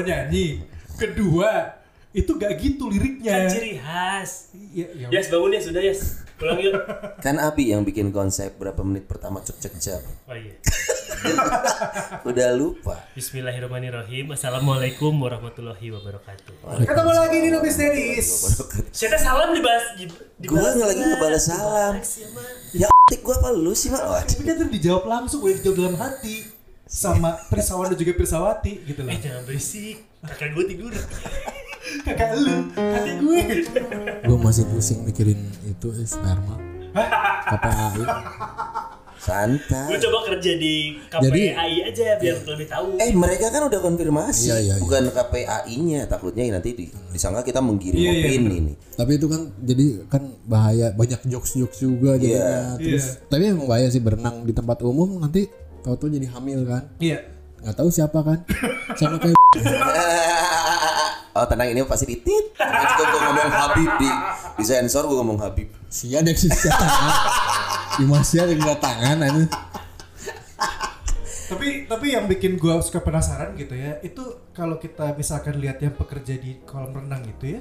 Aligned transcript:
nyanyi. 0.00 0.62
Kedua, 0.98 1.78
itu 2.10 2.34
gak 2.34 2.52
gitu 2.58 2.88
Kan 2.88 2.92
liriknya. 2.94 3.46
ciri 3.46 3.78
khas. 3.78 4.50
Iya, 4.74 4.86
iya. 4.96 5.06
Yes 5.12 5.28
bangun 5.30 5.54
ya 5.54 5.60
sudah 5.62 5.82
yes. 5.82 6.00
Pulang 6.38 6.58
yuk. 6.62 6.74
Kan 7.18 7.36
Abi 7.38 7.74
yang 7.74 7.82
bikin 7.82 8.14
konsep 8.14 8.54
berapa 8.56 8.78
menit 8.86 9.10
pertama 9.10 9.42
cek 9.42 9.58
cek 9.58 9.74
jam. 9.78 10.02
Oh 10.26 10.34
iya. 10.34 10.54
Udah 12.30 12.54
lupa. 12.54 12.94
Bismillahirrahmanirrahim. 13.18 14.30
Assalamualaikum 14.30 15.10
warahmatullahi 15.18 15.90
wabarakatuh. 15.90 16.86
Ketemu 16.86 17.10
lagi 17.10 17.36
di 17.42 17.48
Nobis 17.50 17.74
Dedis. 17.74 18.28
Saya 18.94 19.18
salam 19.18 19.50
dibahas 19.50 19.98
di, 19.98 20.06
Gua 20.46 20.62
nggak 20.62 20.88
lagi 20.94 21.02
ngebalas 21.02 21.42
salam. 21.42 21.92
Ya 22.70 22.86
tik 23.10 23.26
gua 23.26 23.34
apa 23.42 23.50
lu 23.50 23.74
sih, 23.74 23.90
Mak? 23.90 24.02
Waduh. 24.02 24.22
Tapi 24.30 24.42
kan 24.46 24.56
dijawab 24.70 25.04
langsung, 25.10 25.42
boleh 25.42 25.58
dijawab 25.58 25.76
dalam 25.82 25.96
hati. 25.98 26.57
Sama 26.88 27.36
Pirsawan 27.46 27.92
dan 27.92 28.00
juga 28.00 28.16
Pirsawati 28.16 28.72
gitu 28.82 29.04
loh. 29.04 29.12
Eh 29.12 29.20
jangan 29.20 29.44
berisik. 29.44 30.00
Kakak 30.18 30.56
gue 30.56 30.64
tidur. 30.66 30.92
Kakak 32.04 32.36
lu, 32.36 32.68
kakak 32.68 33.16
gue. 33.16 33.40
Gue 34.20 34.38
masih 34.38 34.68
pusing 34.68 35.04
mikirin 35.04 35.40
itu 35.64 35.88
eh, 35.90 36.04
sperma. 36.04 36.56
KPAI. 37.46 37.96
Gue 37.96 38.08
Santai. 39.18 39.98
coba 39.98 40.18
kerja 40.24 40.52
di 40.54 41.00
Jadi- 41.02 41.52
KPAI 41.52 41.72
aja 41.84 42.04
biar 42.16 42.36
lebih 42.38 42.66
tahu. 42.66 42.86
Eh 42.96 43.10
mereka 43.12 43.48
kan 43.48 43.66
udah 43.66 43.80
konfirmasi, 43.80 44.46
Iya, 44.46 44.56
iya, 44.58 44.74
iya. 44.74 44.74
bukan 44.78 45.10
KPAI-nya. 45.10 46.00
Takutnya 46.06 46.44
nanti 46.50 46.70
di, 46.72 46.84
disangka 47.08 47.40
kita 47.42 47.58
menggiring 47.58 47.98
Iya, 47.98 48.12
iya, 48.30 48.40
nih. 48.40 48.76
Tapi 48.94 49.12
itu 49.14 49.26
kan 49.26 49.40
jadi 49.58 49.86
kan 50.06 50.22
bahaya 50.44 50.92
banyak 50.92 51.24
jokes-jokes 51.24 51.78
juga 51.78 52.16
jadinya. 52.16 52.76
Terus 52.76 53.16
tapi 53.26 53.48
emang 53.48 53.64
bahaya 53.64 53.88
sih 53.88 54.00
berenang 54.00 54.44
di 54.44 54.52
tempat 54.52 54.80
umum 54.82 55.18
nanti 55.18 55.48
tahu-tahu 55.82 56.08
jadi 56.14 56.28
hamil 56.32 56.66
kan. 56.66 56.82
Iya. 56.98 57.18
Nggak 57.62 57.76
tahu 57.76 57.88
siapa 57.90 58.18
kan. 58.22 58.38
Sama 58.98 59.16
kayak 59.18 59.36
oh 61.38 61.46
tenang 61.46 61.68
ini 61.70 61.80
pasti 61.86 62.06
ditit. 62.10 62.54
Juga 62.58 63.04
gue 63.08 63.20
ngomong 63.22 63.50
Habib 63.52 63.90
di 63.98 64.10
di 64.58 64.64
sensor 64.66 65.06
gue 65.06 65.16
ngomong 65.18 65.38
Habib. 65.40 65.68
sia 65.88 66.20
dek 66.20 66.36
sih 66.36 66.50
tangan. 66.52 67.14
Dimasnya 67.98 68.44
ada 68.44 68.76
tangan 68.76 69.18
ini. 69.24 69.44
Tapi 71.48 71.88
tapi 71.88 72.12
yang 72.12 72.28
bikin 72.28 72.60
gua 72.60 72.76
suka 72.84 73.00
penasaran 73.00 73.56
gitu 73.56 73.72
ya, 73.72 73.96
itu 74.04 74.20
kalau 74.52 74.76
kita 74.76 75.16
misalkan 75.16 75.56
lihat 75.56 75.80
yang 75.80 75.96
pekerja 75.96 76.36
di 76.36 76.60
kolam 76.68 76.92
renang 76.92 77.24
gitu 77.24 77.56
ya, 77.56 77.60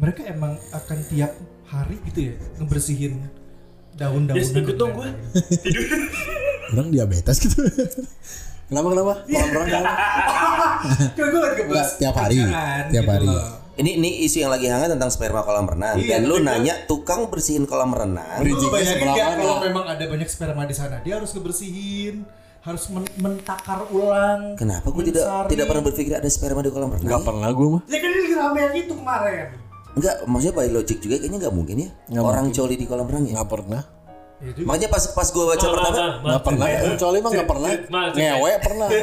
mereka 0.00 0.24
emang 0.24 0.56
akan 0.72 0.98
tiap 1.04 1.36
hari 1.68 2.00
gitu 2.08 2.32
ya 2.32 2.34
ngebersihin 2.56 3.28
daun-daunan. 3.92 4.40
Yes, 4.40 4.56
ikut 4.56 4.76
dan 4.76 4.80
dong 4.80 4.92
gue. 4.96 5.08
Orang 6.68 6.88
diabetes 6.88 7.36
gitu. 7.38 7.62
kenapa 8.66 8.86
kenapa? 8.88 9.12
Kolam 9.22 9.50
renang 9.52 9.70
kan? 9.70 9.84
Kan 11.12 11.26
lagi 11.32 11.62
Tiap 11.96 12.14
hari, 12.14 12.38
tiap 12.88 13.04
gitu 13.04 13.12
hari. 13.12 13.28
loh. 13.28 13.46
Ini 13.76 13.90
ini 13.94 14.24
isu 14.24 14.40
yang 14.40 14.48
lagi 14.48 14.66
hangat 14.66 14.88
tentang 14.88 15.12
sperma 15.12 15.44
kolam 15.44 15.68
renang. 15.68 15.94
Iya, 15.96 16.16
Dan 16.16 16.26
lu 16.26 16.40
kan- 16.40 16.48
nanya 16.56 16.74
tukang 16.86 17.28
bersihin 17.28 17.68
kolam 17.68 17.92
renang. 17.92 18.40
Lu 18.40 18.56
bayangin 18.66 19.04
kalau 19.36 19.60
memang 19.60 19.84
ada 19.84 20.00
banyak 20.02 20.24
sperma 20.26 20.64
di 20.64 20.72
sana, 20.72 20.96
dia 20.98 21.20
harus 21.20 21.28
ngebersihin, 21.30 22.24
harus 22.62 22.88
men- 22.88 23.12
mentakar 23.16 23.84
ulang. 23.90 24.56
Kenapa 24.56 24.88
gue 24.88 25.04
tidak 25.06 25.28
tidak 25.46 25.64
pernah 25.66 25.84
berpikir 25.84 26.16
ada 26.16 26.26
sperma 26.26 26.64
di 26.64 26.72
kolam 26.72 26.88
renang? 26.88 27.04
Nggak 27.04 27.22
pernah 27.22 27.48
gue 27.52 27.68
mah. 27.68 27.82
Ya 27.84 27.98
kan 28.00 28.08
ini 28.08 28.20
lagi 28.22 28.34
rame 28.34 28.58
yang 28.58 28.74
itu 28.74 28.92
kemarin. 28.96 29.46
Enggak, 29.92 30.16
maksudnya 30.24 30.54
by 30.54 30.68
logic 30.70 30.96
juga 30.98 31.14
kayaknya 31.16 31.38
nggak 31.38 31.54
mungkin 31.54 31.76
ya. 31.78 31.88
Nggak 32.10 32.24
Orang 32.24 32.46
coli 32.50 32.74
di 32.74 32.84
kolam 32.84 33.06
renang 33.06 33.24
ya. 33.28 33.32
Nggak 33.36 33.50
pernah. 33.50 33.82
Ya 34.36 34.50
juga. 34.52 34.66
Makanya 34.68 34.88
pas 34.88 35.04
pas 35.10 35.24
gue 35.26 35.44
baca 35.46 35.66
pertama, 35.66 35.96
Nggak 36.20 36.42
pernah. 36.42 36.66
Kecuali 36.66 37.18
mah 37.18 37.30
nggak 37.32 37.48
pernah. 37.48 37.70
Ngewe 38.16 38.52
pernah. 38.60 38.88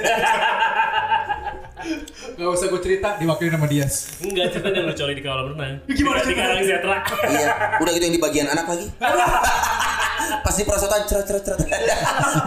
Gak 2.33 2.47
usah 2.49 2.65
gue 2.65 2.81
cerita 2.81 3.19
diwakilin 3.19 3.53
sama 3.53 3.67
Dias. 3.67 3.93
Enggak, 4.17 4.55
cerita 4.55 4.71
yang 4.71 4.87
lu 4.87 4.95
coli 4.95 5.13
di 5.13 5.21
kolam 5.21 5.45
renang. 5.51 5.73
Gimana 5.91 6.19
di, 6.21 6.25
di? 6.25 6.33
Karang 6.33 6.63
Setra. 6.63 6.97
iya, 7.29 7.49
udah 7.77 7.91
gitu 7.91 8.03
yang 8.03 8.15
di 8.15 8.23
bagian 8.23 8.47
anak 8.47 8.65
lagi. 8.65 8.87
pas 10.39 10.55
di 10.55 10.63
perosotan 10.63 11.03
ceret 11.03 11.27
ceret 11.27 11.43
ceret. 11.43 11.59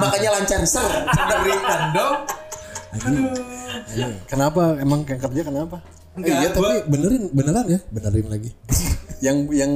Makanya 0.01 0.29
lancar 0.33 0.65
ser. 0.65 0.89
Berikan 1.13 1.81
dong. 1.93 2.17
Iya. 3.93 4.07
Kenapa 4.27 4.81
emang 4.81 5.05
kerja 5.05 5.43
kenapa? 5.45 5.85
Enggak, 6.17 6.33
iya 6.35 6.49
tapi 6.49 6.65
gua- 6.65 6.85
benerin 6.89 7.23
beneran 7.31 7.67
ya 7.69 7.79
benerin 7.87 8.27
lagi. 8.27 8.51
yang 9.19 9.37
yang 9.51 9.73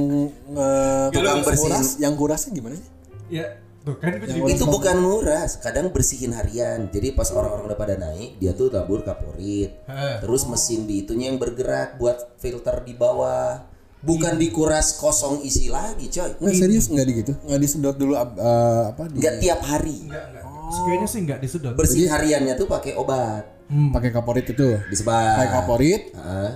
eh, 0.51 1.07
Tukang 1.13 1.41
bersihin. 1.41 1.65
kuras- 1.69 1.97
yang 1.97 2.13
kurasnya 2.15 2.51
gimana 2.51 2.75
sih? 2.75 2.87
Ya, 3.31 3.45
tuh 3.81 3.95
kan 3.95 4.11
gue 4.13 4.27
juga 4.27 4.51
Itu 4.51 4.67
bukan 4.67 4.95
nguras, 4.99 5.57
kadang 5.57 5.89
bersihin 5.89 6.35
harian. 6.35 6.85
Jadi 6.87 7.15
pas 7.15 7.31
orang-orang 7.31 7.65
udah 7.65 7.79
pada 7.79 7.95
naik, 7.95 8.37
dia 8.37 8.51
tuh 8.51 8.67
tabur 8.67 9.01
kaporit. 9.01 9.71
Heeh. 9.87 10.15
Terus 10.19 10.43
mesin 10.45 10.83
di 10.83 11.01
itunya 11.01 11.31
yang 11.31 11.39
bergerak 11.39 11.95
buat 11.95 12.35
filter 12.37 12.83
di 12.83 12.93
bawah. 12.93 13.63
Bukan 14.01 14.35
dikuras 14.35 14.97
kosong 14.97 15.41
isi 15.41 15.69
lagi, 15.69 16.09
coy. 16.09 16.33
Nggak 16.35 16.55
serius 16.57 16.89
nggak 16.89 17.05
di 17.05 17.13
gitu? 17.21 17.33
Nggak 17.39 17.59
disedot 17.61 17.95
dulu 17.95 18.13
ab- 18.17 18.33
eh, 18.33 18.83
apa 18.89 19.03
di 19.07 19.21
Enggak 19.21 19.35
tiap 19.39 19.61
hari. 19.61 19.97
enggak 20.03 20.25
enggak. 20.27 20.43
Kayaknya 20.71 21.07
sih 21.07 21.19
enggak 21.21 21.39
disedot. 21.39 21.73
Bersih 21.77 22.05
hariannya 22.07 22.53
tuh 22.55 22.65
pakai 22.65 22.93
obat. 22.95 23.45
pakai 23.71 24.11
kaporit 24.11 24.43
itu? 24.43 24.75
Disebar. 24.89 25.37
Pakai 25.37 25.49
kaporit, 25.53 26.01
Heeh. 26.11 26.49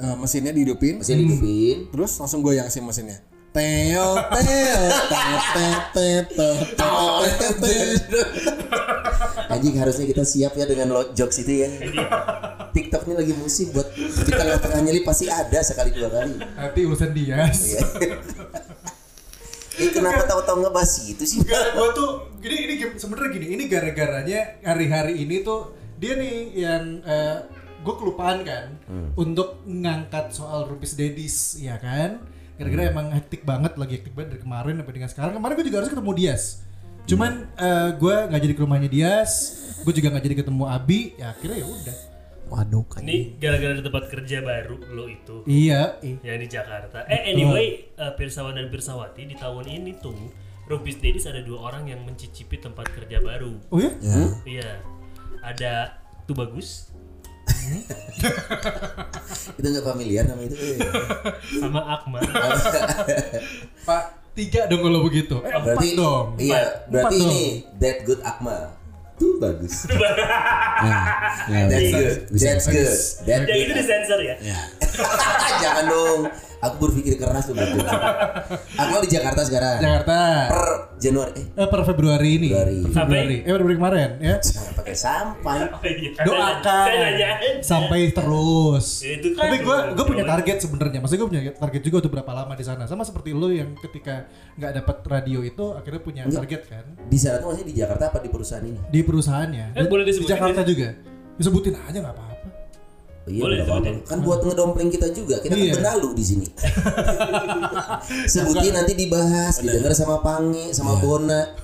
eh, 0.00 0.16
mesinnya 0.16 0.48
dihidupin, 0.48 1.04
Mesin 1.04 1.20
dihidupin. 1.20 1.92
terus 1.92 2.16
langsung 2.16 2.40
goyang 2.40 2.72
sih 2.72 2.80
mesinnya. 2.80 3.20
Teo 3.54 4.18
teo 4.18 4.82
teo 5.14 5.78
teo 5.94 6.22
teo 6.26 6.54
teo 6.74 7.52
teo. 7.62 8.22
Anjing 9.46 9.78
harusnya 9.78 10.10
kita 10.10 10.26
siap 10.26 10.58
ya 10.58 10.66
dengan 10.66 10.90
lo 10.90 11.14
jokes 11.14 11.46
itu 11.46 11.62
ya. 11.62 11.70
TikTok 12.74 13.06
ini 13.06 13.14
lagi 13.14 13.34
musim 13.38 13.70
buat 13.70 13.94
di 13.94 14.32
tengah-tengah 14.34 14.82
nyelip 14.82 15.06
pasti 15.06 15.30
ada 15.30 15.62
sekali 15.62 15.94
dua 15.94 16.10
kali. 16.10 16.34
Nanti 16.34 16.80
urusan 16.82 17.14
Dias. 17.14 17.78
Iya. 17.78 17.82
Eh 19.78 19.90
kenapa 19.94 20.26
tahu-tahu 20.26 20.66
ngebahas 20.66 21.06
itu 21.06 21.22
sih? 21.22 21.38
Enggak, 21.46 21.78
gua 21.78 21.94
tuh 21.94 22.10
gini 22.42 22.56
ini 22.58 22.74
sebenarnya 22.98 23.30
gini, 23.38 23.46
ini 23.54 23.70
gara-garanya 23.70 24.58
hari-hari 24.66 25.22
ini 25.22 25.46
tuh 25.46 25.78
dia 26.02 26.18
nih 26.18 26.58
yang 26.58 27.06
gue 27.86 27.94
kelupaan 28.02 28.42
kan 28.42 28.82
untuk 29.14 29.62
ngangkat 29.62 30.34
soal 30.34 30.66
Rupis 30.66 30.98
Dedis 30.98 31.54
ya 31.62 31.78
kan. 31.78 32.18
Gara-gara 32.54 32.82
emang 32.86 33.06
hektik 33.10 33.42
banget 33.42 33.72
lagi 33.74 33.92
hektik 33.98 34.14
banget 34.14 34.38
dari 34.38 34.42
kemarin 34.42 34.74
sampai 34.78 34.94
dengan 34.94 35.10
sekarang. 35.10 35.32
Kemarin 35.34 35.54
gue 35.58 35.66
juga 35.66 35.78
harus 35.82 35.90
ketemu 35.90 36.12
Dias. 36.14 36.44
Cuman 37.04 37.32
gue 37.98 38.16
nggak 38.30 38.40
jadi 38.40 38.54
ke 38.54 38.62
rumahnya 38.62 38.88
Dias, 38.88 39.32
gue 39.82 39.92
juga 39.92 40.14
nggak 40.14 40.24
jadi 40.24 40.36
ketemu 40.40 40.64
Abi. 40.70 41.00
Ya 41.18 41.34
akhirnya 41.34 41.58
ya 41.60 41.66
udah. 41.66 41.96
Waduh 42.44 42.84
kan. 42.86 43.00
Ini 43.02 43.40
gara-gara 43.40 43.72
di 43.74 43.82
tempat 43.82 44.04
kerja 44.06 44.38
baru 44.44 44.76
lo 44.92 45.04
itu. 45.08 45.42
Iya, 45.48 45.98
ih. 46.04 46.20
yang 46.22 46.38
di 46.38 46.48
Jakarta. 46.48 47.02
Eh 47.08 47.32
anyway, 47.32 47.90
eh, 47.96 48.12
Pirsawan 48.14 48.54
dan 48.54 48.68
Pirsawati 48.68 49.26
di 49.26 49.34
tahun 49.34 49.64
ini 49.64 49.96
tuh 49.98 50.14
Rubis 50.68 51.00
Dedis 51.00 51.24
ada 51.26 51.40
dua 51.42 51.72
orang 51.72 51.88
yang 51.88 52.04
mencicipi 52.04 52.60
tempat 52.60 52.88
kerja 52.92 53.20
baru. 53.20 53.58
Oh 53.72 53.80
ya? 53.80 53.92
Iya. 54.46 54.70
Ada 55.44 55.98
tuh 56.24 56.36
bagus 56.36 56.93
Itu 59.58 59.66
nggak 59.66 59.86
familiar 59.86 60.24
nama 60.24 60.42
itu. 60.42 60.56
sama 61.58 61.80
Akmal. 61.94 62.20
Pak 63.88 64.02
tiga 64.34 64.66
dong 64.66 64.82
kalau 64.82 65.00
begitu. 65.02 65.36
Eh, 65.40 65.48
empat 65.48 65.62
Berarti 65.64 65.88
dong. 65.94 66.26
iya, 66.36 66.58
Empat. 66.58 66.90
berarti 66.90 67.14
Empat 67.14 67.22
dong. 67.22 67.30
ini 67.30 67.42
that 67.78 67.96
good 68.02 68.20
Akmal. 68.20 68.62
Tuh 69.14 69.38
bagus. 69.38 69.86
Ya, 71.46 71.70
That's 71.70 71.86
bisa, 71.86 71.96
good. 71.96 72.16
bisa, 72.34 72.44
That's 72.44 72.66
bisa. 72.66 72.74
good. 72.74 72.98
That 73.24 73.40
itu 73.46 73.54
good. 73.64 73.78
disensor 73.78 74.18
ya. 74.20 74.34
Ya. 74.42 74.58
Jangan 75.62 75.84
dong. 75.86 76.20
Aku 76.64 76.76
berpikir 76.80 77.14
keras 77.16 77.44
tuh 77.44 77.52
betul. 77.52 77.84
Akmal 78.74 79.00
di 79.00 79.10
Jakarta 79.10 79.40
sekarang. 79.42 79.78
Jakarta. 79.78 80.18
Per 80.48 80.62
Januari 80.96 81.32
eh 81.36 81.44
Eh, 81.54 81.68
per 81.68 81.80
Februari 81.84 82.30
ini. 82.34 82.48
Februari. 82.48 82.78
Februari. 82.86 83.36
Eh 83.40 83.50
Februari 83.50 83.76
kemarin 83.76 84.10
ya. 84.18 84.34
jangan 84.40 84.72
pakai 84.74 84.94
sampai. 84.94 85.58
Iya. 85.84 86.24
Doakan 86.24 86.88
sampai 87.60 88.00
terus. 88.10 88.86
Itu 89.00 89.32
kan 89.32 89.46
Tapi 89.46 89.56
gue 89.60 89.78
gue 89.92 90.04
punya 90.06 90.24
target 90.24 90.56
sebenarnya. 90.58 90.98
Maksudnya 90.98 91.20
gue 91.20 91.30
punya 91.30 91.42
target 91.54 91.82
juga 91.82 91.96
untuk 92.00 92.12
berapa 92.12 92.32
lama 92.34 92.52
di 92.52 92.64
sana. 92.64 92.84
Sama 92.84 93.02
seperti 93.02 93.30
lo 93.30 93.48
yang 93.48 93.76
ketika 93.78 94.24
nggak 94.54 94.72
dapat 94.74 94.96
radio 95.04 95.40
itu 95.40 95.64
akhirnya 95.72 96.00
punya 96.00 96.22
target 96.24 96.62
kan 96.64 96.84
Di 97.04 97.18
sana 97.18 97.38
tuh 97.38 97.50
maksudnya 97.50 97.68
di 97.68 97.76
Jakarta 97.76 98.04
apa 98.08 98.18
di 98.18 98.30
perusahaan 98.30 98.64
ini? 98.64 98.78
di 98.84 99.00
perusahaannya. 99.02 99.66
Eh, 99.74 99.86
boleh 99.86 100.04
di 100.04 100.12
Jakarta 100.16 100.62
juga. 100.62 100.88
Disebutin 101.34 101.74
aja 101.76 101.98
nggak 101.98 102.14
apa-apa. 102.14 102.33
Oh, 103.24 103.32
iya, 103.32 103.40
Boleh 103.40 103.56
disebutin. 103.56 103.96
Kan 104.04 104.18
buat 104.20 104.44
ngedompleng 104.44 104.92
kita 104.92 105.08
juga. 105.08 105.40
Kita 105.40 105.56
Iya. 105.56 105.72
kan 105.72 105.80
benalu 105.80 106.08
di 106.12 106.24
sini. 106.24 106.44
Sebutin 108.28 108.76
nanti 108.76 108.92
dibahas, 108.92 109.64
didengar 109.64 109.96
sama 109.96 110.20
Pange, 110.20 110.76
sama 110.76 111.00
Bona. 111.00 111.56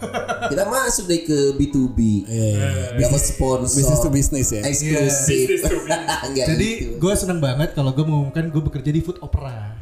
Kita 0.48 0.64
masuk 0.64 1.04
deh 1.04 1.20
ke 1.20 1.38
B2B. 1.54 1.98
Iya, 2.24 2.48
iya, 2.48 2.68
iya. 2.96 3.00
Dapat 3.04 3.20
sponsor. 3.20 3.76
Business 3.76 4.00
to 4.00 4.08
business 4.08 4.48
ya. 4.50 4.62
Eksklusif. 4.64 5.46
To 5.70 5.76
Enggak 6.24 6.46
Jadi 6.48 6.68
gitu. 6.72 6.96
gue 6.96 7.12
seneng 7.12 7.38
banget 7.38 7.76
kalau 7.76 7.92
gue 7.92 8.02
mengumumkan 8.02 8.48
gue 8.48 8.62
bekerja 8.64 8.88
di 8.88 9.04
food 9.04 9.20
opera. 9.20 9.76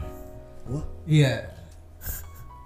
Wah. 0.67 0.83
Iya. 1.07 1.58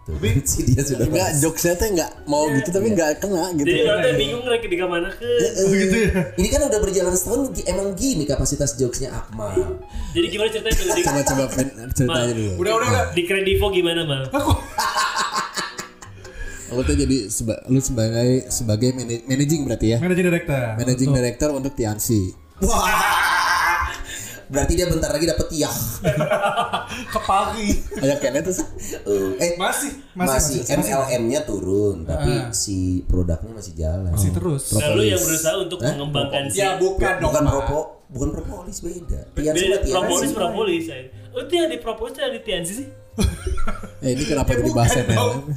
Tuh, 0.02 0.18
si 0.42 0.60
dia 0.68 0.82
sudah 0.82 1.06
Enggak 1.06 1.30
jokesnya 1.38 1.78
tuh 1.78 1.94
enggak 1.94 2.10
mau 2.26 2.50
gitu 2.50 2.74
tapi 2.74 2.90
enggak 2.90 3.22
kena 3.22 3.54
gitu. 3.54 3.70
Jadi 3.70 3.86
orang 3.86 4.02
tuh 4.02 4.14
bingung 4.18 4.42
lagi 4.50 4.66
di 4.66 4.76
mana 4.82 5.08
ke. 5.14 5.30
Begitu 5.70 5.94
ya. 5.94 6.10
Ini 6.42 6.48
kan 6.50 6.60
udah 6.66 6.80
berjalan 6.82 7.14
setahun 7.14 7.40
emang 7.70 7.94
gini 7.94 8.26
kapasitas 8.26 8.74
jokesnya 8.74 9.14
Akmal. 9.14 9.54
Jadi 10.18 10.26
gimana 10.26 10.50
ceritanya 10.50 10.74
tuh 10.74 10.86
di, 10.90 11.02
Coba 11.06 11.20
coba 11.22 11.44
pen- 11.54 11.74
ceritanya 11.94 12.34
dulu. 12.34 12.50
Udah 12.58 12.72
udah 12.82 12.88
udah. 12.90 13.04
di 13.14 13.22
Kredivo 13.22 13.66
gimana 13.70 14.02
mal? 14.02 14.22
Lu 16.74 16.82
tuh 16.88 16.96
jadi 16.98 17.16
seba, 17.30 17.62
lu 17.70 17.78
sebagai 17.78 18.50
sebagai 18.50 18.90
mana- 18.98 19.22
managing 19.30 19.62
berarti 19.62 19.86
ya. 19.94 19.98
Managing 20.02 20.26
director. 20.26 20.62
Managing 20.82 21.10
director 21.14 21.48
untuk 21.54 21.72
Tiansi. 21.78 22.34
Wah. 22.58 23.21
Berarti 24.52 24.72
dia 24.76 24.84
bentar 24.84 25.08
lagi 25.08 25.24
dapet 25.24 25.46
tiang. 25.48 25.72
Kepagi. 27.16 27.68
Kayak 27.96 28.18
Kenneth 28.20 28.52
tuh. 28.52 28.66
Uh, 29.08 29.32
eh 29.40 29.56
Masih, 29.56 29.96
masih, 30.12 30.28
masih, 30.28 30.56
masih, 30.60 30.92
MLM-nya 30.92 31.40
turun, 31.48 32.04
tapi 32.04 32.52
si 32.52 33.00
produknya 33.08 33.52
masih 33.56 33.72
jalan. 33.72 34.12
Masih 34.12 34.30
terus. 34.36 34.76
Lalu 34.76 35.16
yang 35.16 35.20
berusaha 35.24 35.56
untuk 35.56 35.78
mengembangkan 35.80 36.52
si 36.52 36.60
Ya 36.60 36.76
bukan 36.76 37.16
dong. 37.16 37.32
bukan 37.32 37.44
propo, 37.48 37.80
bukan 38.12 38.28
propolis 38.36 38.78
beda. 38.84 39.20
Tian 39.32 39.54
Beda, 39.56 39.76
sama 39.80 39.84
Tian 39.88 39.94
propolis 39.96 40.28
sih. 40.28 40.36
propolis. 40.36 40.84
ya. 40.84 40.96
Oh 41.32 41.40
itu 41.40 41.52
yang 41.56 41.68
di 41.72 41.78
propolis 41.80 42.12
yang 42.20 42.32
di 42.36 42.40
Tiansi 42.44 42.72
sih? 42.76 42.88
Eh 44.02 44.18
ini 44.18 44.26
kenapa 44.26 44.58
jadi 44.58 44.74
bahas 44.74 44.98
MLM? 44.98 45.54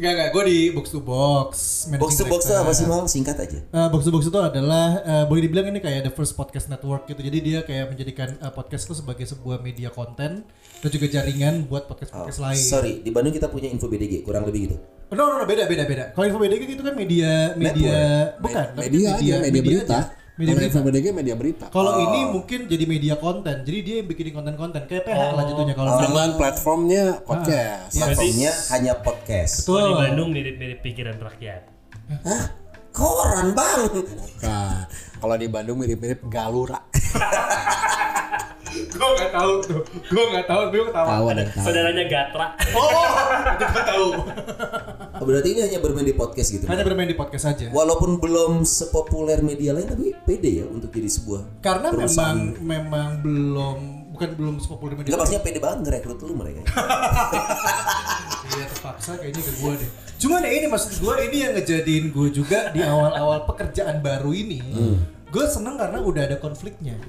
Enggak 0.00 0.12
enggak, 0.16 0.28
gue 0.32 0.42
di 0.48 0.58
box 0.72 0.86
to 0.96 1.00
box. 1.04 1.52
managing 1.92 2.00
Box 2.00 2.10
to 2.16 2.24
box 2.24 2.40
itu 2.48 2.54
apa 2.56 2.72
sih 2.72 2.86
mal? 2.88 3.04
Singkat 3.04 3.36
aja. 3.36 3.58
Eh, 3.60 3.88
box 3.92 4.08
to 4.08 4.12
box 4.14 4.24
itu 4.32 4.38
adalah 4.40 4.96
eh, 5.04 5.24
boleh 5.28 5.44
dibilang 5.44 5.68
ini 5.68 5.76
kayak 5.76 6.08
the 6.08 6.12
first 6.16 6.32
podcast 6.32 6.72
network 6.72 7.04
gitu. 7.04 7.20
Jadi 7.20 7.38
dia 7.44 7.58
kayak 7.60 7.92
menjadikan 7.92 8.32
eh, 8.40 8.48
podcast 8.48 8.88
itu 8.88 8.96
sebagai 8.96 9.28
sebuah 9.28 9.60
media 9.60 9.92
konten 9.92 10.40
dan 10.80 10.88
juga 10.88 11.06
jaringan 11.06 11.68
buat 11.68 11.84
podcast-podcast 11.84 12.40
lain. 12.40 12.58
Oh, 12.58 12.70
Sorry, 12.72 12.92
di 13.04 13.10
Bandung 13.12 13.36
kita 13.36 13.52
punya 13.52 13.68
info 13.68 13.92
BDG, 13.92 14.24
kurang 14.24 14.48
lebih 14.48 14.72
gitu. 14.72 14.76
No, 15.12 15.28
no, 15.28 15.36
no, 15.38 15.44
beda, 15.44 15.68
beda, 15.68 15.84
beda. 15.84 16.04
Kalau 16.16 16.24
info 16.24 16.40
BDG 16.40 16.62
itu 16.72 16.82
kan 16.82 16.96
media, 16.96 17.52
media, 17.54 17.96
bukan, 18.40 18.66
tapi 18.72 18.88
Media 18.88 19.20
aja, 19.20 19.34
media 19.44 19.62
berita. 19.62 19.98
aja. 20.00 20.21
Media 20.42 20.58
Kalau 20.58 20.66
berita. 20.66 20.78
FBDG 20.82 21.06
media 21.14 21.34
berita. 21.38 21.66
Kalau 21.70 21.92
ini 22.02 22.20
mungkin 22.34 22.60
jadi 22.66 22.84
media 22.90 23.14
konten. 23.14 23.56
Jadi 23.62 23.78
dia 23.86 23.94
yang 24.02 24.08
bikin 24.10 24.34
konten-konten 24.34 24.82
kayak 24.90 25.06
PH 25.06 25.20
lah 25.38 25.44
jatuhnya 25.46 25.74
kalau 25.78 25.90
Dengan 26.02 26.28
platformnya 26.34 27.04
podcast. 27.22 27.94
Platformnya 27.94 28.50
hanya 28.74 28.92
podcast. 28.98 29.54
Betul. 29.62 29.78
Kalau 29.78 29.86
di 29.86 29.94
Bandung 30.02 30.28
mirip-mirip 30.34 30.78
pikiran 30.82 31.16
rakyat. 31.22 31.62
Hah? 32.26 32.42
Koran 32.90 33.54
bang. 33.54 33.82
Bukan. 33.88 34.84
Kalau 35.22 35.36
di 35.38 35.46
Bandung 35.46 35.78
mirip-mirip 35.78 36.26
Galura. 36.26 36.82
gue 38.92 39.10
nggak 39.18 39.32
tahu 39.32 39.52
tuh. 39.64 39.80
Gue 40.08 40.24
nggak 40.32 40.46
tahu. 40.46 40.62
Gue 40.70 40.82
ketawa. 40.88 41.08
Tahu 41.08 41.24
ada 41.32 41.42
tahu. 41.48 41.64
Saudaranya 41.64 42.04
Gatra. 42.06 42.46
Oh, 42.76 42.88
itu 43.56 43.64
gue 43.64 43.84
tahu. 43.88 44.08
Oh, 45.22 45.24
berarti 45.26 45.48
ini 45.54 45.60
hanya 45.62 45.78
bermain 45.78 46.06
di 46.06 46.16
podcast 46.16 46.48
gitu. 46.50 46.64
Hanya 46.66 46.82
bermain 46.82 47.08
di 47.08 47.14
podcast 47.16 47.44
aja. 47.52 47.70
Walaupun 47.70 48.18
belum 48.18 48.66
sepopuler 48.66 49.38
media 49.40 49.70
lain, 49.72 49.86
tapi 49.86 50.16
pede 50.26 50.62
ya 50.62 50.64
untuk 50.66 50.90
jadi 50.90 51.06
sebuah. 51.06 51.62
Karena 51.62 51.94
perusahaan. 51.94 52.36
memang 52.36 52.58
memang 52.60 53.08
belum 53.22 53.78
bukan 54.12 54.28
belum 54.36 54.54
sepopuler 54.60 54.94
media. 54.98 55.14
Enggak 55.14 55.20
maksudnya 55.24 55.42
pede 55.44 55.58
banget 55.62 55.78
ngerekrut 55.88 56.18
lu 56.22 56.34
mereka. 56.34 56.60
Iya 58.52 58.68
terpaksa 58.68 59.16
kayaknya 59.16 59.42
ke 59.48 59.52
gue 59.64 59.72
deh. 59.80 59.90
Cuman 60.20 60.44
ya 60.44 60.52
ini 60.52 60.66
maksud 60.68 61.00
gue 61.00 61.14
ini 61.24 61.36
yang 61.40 61.52
ngejadiin 61.56 62.12
gue 62.12 62.28
juga 62.36 62.68
di 62.68 62.84
awal-awal 62.84 63.48
pekerjaan 63.48 64.04
baru 64.04 64.28
ini. 64.36 64.60
Gue 65.32 65.48
seneng 65.48 65.80
karena 65.80 65.96
udah 65.98 66.22
ada 66.28 66.36
konfliknya. 66.36 67.00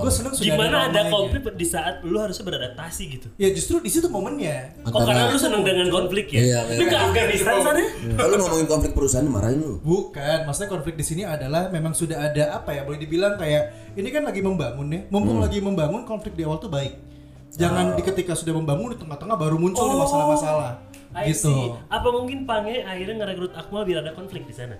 Gue 0.00 0.08
seneng 0.08 0.32
sudah 0.32 0.48
Gimana 0.48 0.88
ada 0.88 1.04
ramainya. 1.04 1.12
konflik 1.12 1.42
di 1.54 1.66
saat 1.68 2.00
lu 2.00 2.16
harusnya 2.16 2.40
beradaptasi 2.42 3.02
gitu? 3.06 3.28
Ya 3.36 3.52
justru 3.52 3.78
di 3.78 3.92
situ 3.92 4.08
momennya. 4.08 4.80
Oh 4.82 5.04
karena 5.04 5.28
lu 5.28 5.36
seneng 5.36 5.60
dengan 5.60 5.92
konflik 5.92 6.32
ya? 6.32 6.40
Iya, 6.40 6.58
Lu 6.74 6.84
ke 6.84 6.96
Afghanistan 6.96 7.60
sana? 7.60 7.84
Kalau 8.16 8.36
ngomongin 8.40 8.64
konflik 8.64 8.92
perusahaan 8.96 9.28
marahin 9.28 9.60
lu. 9.60 9.76
Bukan, 9.78 10.48
maksudnya 10.48 10.72
konflik 10.72 10.96
di 10.96 11.04
sini 11.04 11.22
adalah 11.22 11.68
memang 11.68 11.92
sudah 11.92 12.16
ada 12.24 12.56
apa 12.56 12.72
ya? 12.72 12.80
Boleh 12.82 12.96
dibilang 12.96 13.36
kayak 13.36 13.92
ini 13.92 14.08
kan 14.08 14.24
lagi 14.24 14.40
membangun 14.40 14.88
ya. 14.88 15.00
Mumpung 15.12 15.36
lagi 15.38 15.60
membangun 15.60 16.02
konflik 16.02 16.32
di 16.32 16.42
awal 16.42 16.56
tuh 16.56 16.72
baik. 16.72 16.96
Jangan 17.54 17.94
di 17.94 18.02
ketika 18.02 18.32
sudah 18.32 18.50
membangun 18.50 18.90
di 18.90 18.98
tengah-tengah 18.98 19.36
baru 19.36 19.60
muncul 19.60 19.84
nih 19.84 19.98
masalah-masalah. 20.00 20.72
I 21.14 21.30
Gitu. 21.30 21.46
see. 21.46 21.70
Apa 21.86 22.08
mungkin 22.10 22.42
Pange 22.42 22.82
akhirnya 22.82 23.22
ngerekrut 23.22 23.54
Akmal 23.54 23.86
biar 23.86 24.02
ada 24.02 24.10
konflik 24.10 24.42
di 24.42 24.54
sana? 24.56 24.74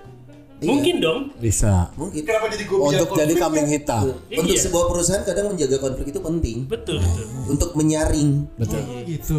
Mungkin 0.62 1.02
dong. 1.02 1.20
Bisa. 1.36 1.90
Mungkin. 1.98 2.22
Kenapa 2.22 2.46
jadi 2.48 2.64
gue 2.64 2.78
Untuk 2.78 3.08
jadi 3.12 3.34
kambing 3.34 3.66
hitam. 3.66 4.14
Untuk 4.30 4.54
Iya. 4.54 4.62
sebuah 4.62 4.84
perusahaan 4.86 5.22
kadang 5.22 5.50
menjaga 5.50 5.76
konflik 5.76 6.06
itu 6.08 6.20
penting. 6.20 6.56
Betul 6.64 7.02
betul. 7.02 7.26
Untuk 7.50 7.70
menyaring. 7.74 8.46
Betul. 8.54 8.80
Oh, 8.80 9.02
gitu. 9.02 9.36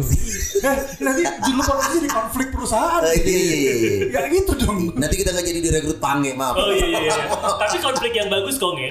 eh, 0.60 0.76
nanti 1.00 1.22
judul 1.42 1.62
podcast 1.62 1.98
di 1.98 2.10
konflik 2.10 2.48
perusahaan. 2.52 3.02
Eh, 3.02 3.16
iya, 3.16 3.26
iya, 3.26 3.54
iya, 3.56 3.74
iya. 3.74 3.92
Ya 4.12 4.20
gitu 4.28 4.52
dong. 4.54 4.92
Nanti 4.94 5.14
kita 5.16 5.32
nggak 5.32 5.46
jadi 5.46 5.60
direkrut 5.62 5.98
pange, 5.98 6.30
maaf. 6.32 6.54
Oh 6.54 6.68
iya 6.68 6.84
iya. 6.84 7.00
iya. 7.00 7.16
Tapi 7.32 7.76
konflik 7.80 8.12
yang 8.12 8.28
bagus 8.28 8.54
kok 8.56 8.72
nge. 8.72 8.90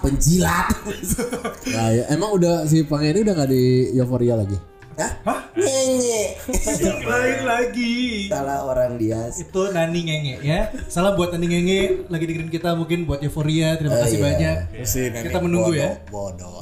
Penjilat. 0.00 0.66
Nah, 1.70 1.86
ya, 1.94 2.04
emang 2.10 2.34
udah 2.34 2.66
si 2.66 2.82
Pang 2.82 2.98
ini 3.00 3.22
udah 3.22 3.32
nggak 3.32 3.50
di 3.50 3.94
Euphoria 3.94 4.34
lagi? 4.34 4.58
Hah? 5.22 5.40
Nyenye. 5.52 6.22
Lain 7.02 7.40
lagi. 7.42 8.26
Salah 8.26 8.64
orang 8.64 8.96
dia. 8.96 9.28
Itu 9.30 9.70
Nani 9.70 10.00
Ngenge 10.02 10.34
ya. 10.40 10.68
Salam 10.86 11.14
buat 11.14 11.30
Nani 11.30 11.46
Ngenge 11.46 11.80
lagi 12.06 12.24
dengerin 12.24 12.48
kita 12.48 12.72
mungkin 12.72 13.04
buat 13.04 13.20
Euforia. 13.20 13.74
Terima 13.74 13.94
Oh, 13.94 14.02
kasih 14.02 14.16
iya. 14.16 14.26
banyak. 14.26 14.56
Si 14.82 15.00
nenek 15.06 15.28
Kita 15.28 15.38
menunggu 15.38 15.70
bodoh, 15.70 15.80
ya. 15.80 15.90
Bodoh. 16.06 16.58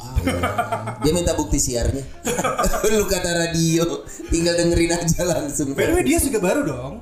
Dia 1.00 1.12
minta 1.12 1.32
bukti 1.32 1.56
siarnya. 1.56 2.02
Lu 2.90 3.04
kata 3.04 3.30
radio, 3.32 3.84
tinggal 4.26 4.54
dengerin 4.54 4.92
aja 4.92 5.22
langsung. 5.24 5.72
By 5.72 5.86
the 5.86 5.94
way 5.94 6.04
dia 6.04 6.18
juga 6.18 6.38
baru 6.38 6.60
dong. 6.62 6.94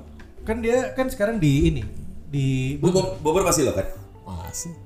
Kan 0.43 0.61
dia 0.61 0.93
kan 0.93 1.06
sekarang 1.06 1.37
di 1.37 1.67
ini 1.67 1.82
di 2.27 2.47
Lu 2.79 2.91
Bo- 2.91 3.19
Bobor 3.19 3.43
pasti 3.43 3.61
lo 3.61 3.73
kan? 3.73 3.87
Masih. 4.23 4.86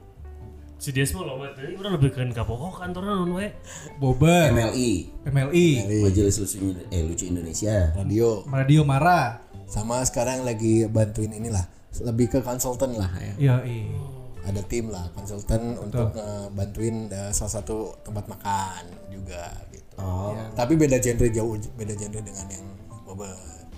Si 0.80 0.96
dia 0.96 1.04
semua 1.04 1.28
loh, 1.28 1.44
tadi 1.52 1.76
udah 1.76 1.92
lebih 1.92 2.08
keren 2.08 2.32
kapok 2.32 2.80
kantornya 2.80 3.12
non 3.12 3.36
we. 3.36 3.52
Boba, 4.00 4.48
MLI, 4.48 5.12
MLI, 5.28 5.68
Majelis 6.08 6.40
Lucu 6.40 6.72
eh 6.88 7.04
Lucu 7.04 7.28
Indonesia. 7.28 7.92
Radio. 7.92 8.48
Radio 8.48 8.80
Mara. 8.88 9.44
Sama 9.68 10.00
sekarang 10.08 10.40
lagi 10.40 10.88
bantuin 10.88 11.36
inilah. 11.36 11.68
Lebih 12.00 12.32
ke 12.32 12.38
konsultan 12.40 12.96
lah 12.96 13.12
ya. 13.20 13.34
Ya, 13.36 13.54
iya. 13.68 13.92
Ada 14.40 14.64
tim 14.64 14.88
lah 14.88 15.12
konsultan 15.12 15.76
untuk 15.76 16.16
eh, 16.16 16.48
bantuin 16.48 17.12
eh, 17.12 17.28
salah 17.36 17.60
satu 17.60 18.00
tempat 18.00 18.24
makan 18.24 19.12
juga 19.12 19.52
gitu. 19.76 20.00
Oh, 20.00 20.32
Ya, 20.32 20.48
tapi 20.56 20.80
beda 20.80 20.96
genre 20.96 21.28
jauh 21.28 21.60
beda 21.76 21.92
genre 21.92 22.24
dengan 22.24 22.48
yang 22.48 22.64
Boba. 23.04 23.28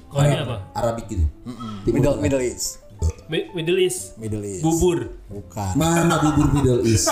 Kalau 0.06 0.22
ini 0.22 0.38
apa? 0.38 0.56
Arabik 0.78 1.10
gitu. 1.10 1.26
Timur 1.82 1.98
Middle 1.98 2.14
Tengah. 2.14 2.22
Middle 2.22 2.44
East. 2.46 2.81
Mi- 3.32 3.48
Middle 3.56 3.80
East. 3.80 4.20
Middle 4.20 4.44
East. 4.44 4.60
Bubur. 4.60 5.08
Bukan. 5.32 5.72
Mana 5.72 6.20
bubur 6.20 6.52
Middle 6.52 6.84
East? 6.84 7.08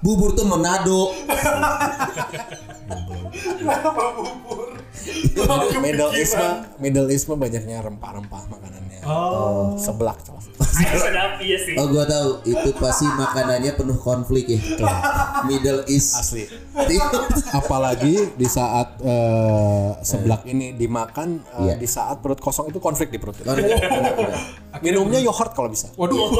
Bubur 0.00 0.32
tuh 0.32 0.48
Manado. 0.48 1.12
Middle 5.76 6.12
East 6.16 6.32
mah 6.40 6.72
Middle 6.80 7.08
East 7.12 7.28
mah 7.28 7.36
banyaknya 7.36 7.84
rempah-rempah 7.84 8.48
makanannya. 8.48 9.04
Oh. 9.04 9.76
Seblak 9.76 10.24
coba. 10.24 10.61
Sedap 11.04 11.36
iya 11.38 11.56
sih. 11.56 11.74
Oh 11.76 11.86
gua 11.86 12.04
tahu 12.04 12.40
itu 12.44 12.68
pasti 12.74 13.04
makanannya 13.04 13.72
penuh 13.72 13.96
konflik 13.96 14.48
ya. 14.48 14.60
Middle 15.48 15.84
East. 15.86 16.16
Asli. 16.16 16.48
Apalagi 17.58 18.32
di 18.32 18.46
saat 18.46 18.96
eh, 19.00 19.90
seblak 20.00 20.44
ini 20.44 20.72
dimakan 20.72 21.42
eh, 21.60 21.62
Iya. 21.62 21.74
di 21.76 21.86
saat 21.86 22.18
perut 22.18 22.38
kosong 22.38 22.68
itu 22.68 22.78
konflik 22.78 23.08
di 23.08 23.18
perut. 23.18 23.36
Konflik. 23.36 23.68
Minumnya 24.80 25.18
yogurt 25.18 25.52
kalau 25.52 25.68
bisa. 25.68 25.92
Waduh. 25.94 26.32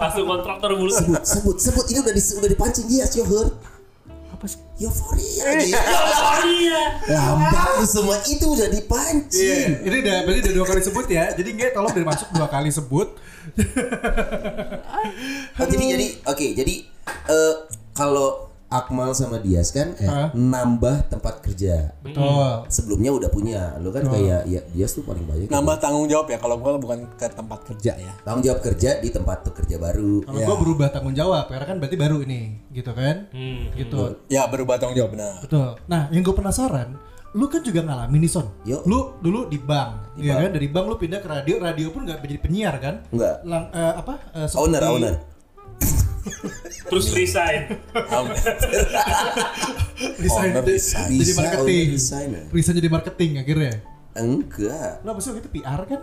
Langsung 0.00 0.24
kontraktor 0.24 0.72
mulu. 0.72 0.90
sebut, 0.90 1.22
sebut, 1.22 1.56
sebut. 1.58 1.84
Ini 1.88 1.98
udah, 2.00 2.12
di, 2.12 2.22
udah 2.22 2.48
dipancing 2.48 2.86
dia, 2.86 3.04
Yohur. 3.12 3.52
Apa 4.32 4.44
sih? 4.48 4.58
Euforia. 4.80 5.44
Oh 5.46 5.54
iya. 6.42 6.82
Lambat 7.06 7.78
lu 7.78 7.86
semua 7.86 8.18
itu 8.26 8.42
udah 8.42 8.66
Iya, 8.66 8.74
dipancing. 8.74 9.68
ini 9.86 9.96
udah 10.02 10.16
berarti 10.26 10.40
udah 10.42 10.54
dua 10.56 10.66
kali 10.66 10.80
sebut 10.82 11.06
ya. 11.06 11.24
Jadi 11.30 11.48
nggak 11.54 11.70
tolong 11.70 11.92
dari 11.94 12.02
masuk 12.02 12.28
dua 12.34 12.48
kali 12.50 12.70
sebut. 12.72 13.08
Oh, 15.58 15.66
jadi 15.66 15.98
jadi 15.98 16.06
oke 16.24 16.46
jadi 16.54 16.74
eh, 17.28 17.54
kalau 17.92 18.52
Akmal 18.72 19.12
sama 19.12 19.36
Dias 19.36 19.68
kan 19.68 19.92
eh, 20.00 20.08
Hah? 20.08 20.32
nambah 20.32 21.12
tempat 21.12 21.44
kerja. 21.44 21.92
Betul. 22.00 22.64
Sebelumnya 22.72 23.12
udah 23.12 23.28
punya. 23.28 23.76
Lu 23.84 23.92
kan 23.92 24.08
kayak 24.08 24.48
ya 24.48 24.64
Dias 24.72 24.96
tuh 24.96 25.04
paling 25.04 25.28
banyak. 25.28 25.52
Nambah 25.52 25.76
tanggung 25.76 26.08
jawab 26.08 26.32
ya 26.32 26.40
kalau 26.40 26.56
gua 26.56 26.80
bukan 26.80 27.04
ke 27.20 27.28
tempat 27.28 27.68
kerja 27.68 28.00
ya. 28.00 28.16
Tanggung 28.24 28.40
jawab 28.40 28.64
kerja 28.64 28.96
di 29.04 29.12
tempat 29.12 29.44
kerja 29.52 29.76
baru. 29.76 30.24
Kalau 30.24 30.40
gua 30.40 30.56
berubah 30.56 30.88
tanggung 30.88 31.12
jawab 31.12 31.52
karena 31.52 31.68
kan 31.68 31.76
berarti 31.84 31.96
baru 32.00 32.24
ini, 32.24 32.64
gitu 32.72 32.96
kan? 32.96 33.28
Hmm. 33.28 33.76
Gitu. 33.76 34.00
Ya 34.32 34.48
berubah 34.48 34.80
tanggung 34.80 34.96
jawab 34.96 35.20
benar. 35.20 35.44
Betul. 35.44 35.76
Nah, 35.84 36.08
yang 36.08 36.24
gue 36.24 36.32
penasaran, 36.32 36.96
lu 37.32 37.46
kan 37.46 37.60
juga 37.60 37.80
ngalamin 37.80 38.18
nih 38.18 38.28
Son. 38.28 38.46
Yo. 38.62 38.80
Lu 38.84 39.14
dulu 39.18 39.46
di 39.46 39.56
bank, 39.56 40.12
Di 40.12 40.22
ya 40.22 40.34
bank. 40.34 40.42
kan? 40.42 40.50
Dari 40.52 40.66
bank 40.68 40.84
lu 40.86 40.94
pindah 40.96 41.18
ke 41.18 41.26
radio, 41.26 41.54
radio 41.58 41.86
pun 41.88 42.00
nggak 42.02 42.18
menjadi 42.18 42.38
penyiar 42.38 42.74
kan? 42.76 42.94
Enggak. 43.08 43.34
Lang, 43.42 43.62
eh, 43.70 43.92
apa? 43.96 44.12
eh, 44.34 44.46
Owner, 44.54 44.78
seperti- 44.78 44.94
owner. 44.94 45.14
Terus 46.84 47.04
resign. 47.10 47.60
Resign 50.18 50.50
Owner 50.50 50.60
jadi- 50.60 50.68
resign. 50.68 51.08
jadi 51.14 51.32
marketing. 51.34 51.82
owner 51.82 51.94
resign, 51.94 52.28
ya? 52.28 52.42
Resign 52.50 52.74
jadi 52.76 52.90
marketing 52.90 53.30
akhirnya. 53.38 53.72
Enggak. 54.12 54.90
Lo 55.00 55.08
apa 55.08 55.18
sih 55.18 55.30
itu 55.32 55.48
PR 55.50 55.80
kan? 55.82 56.00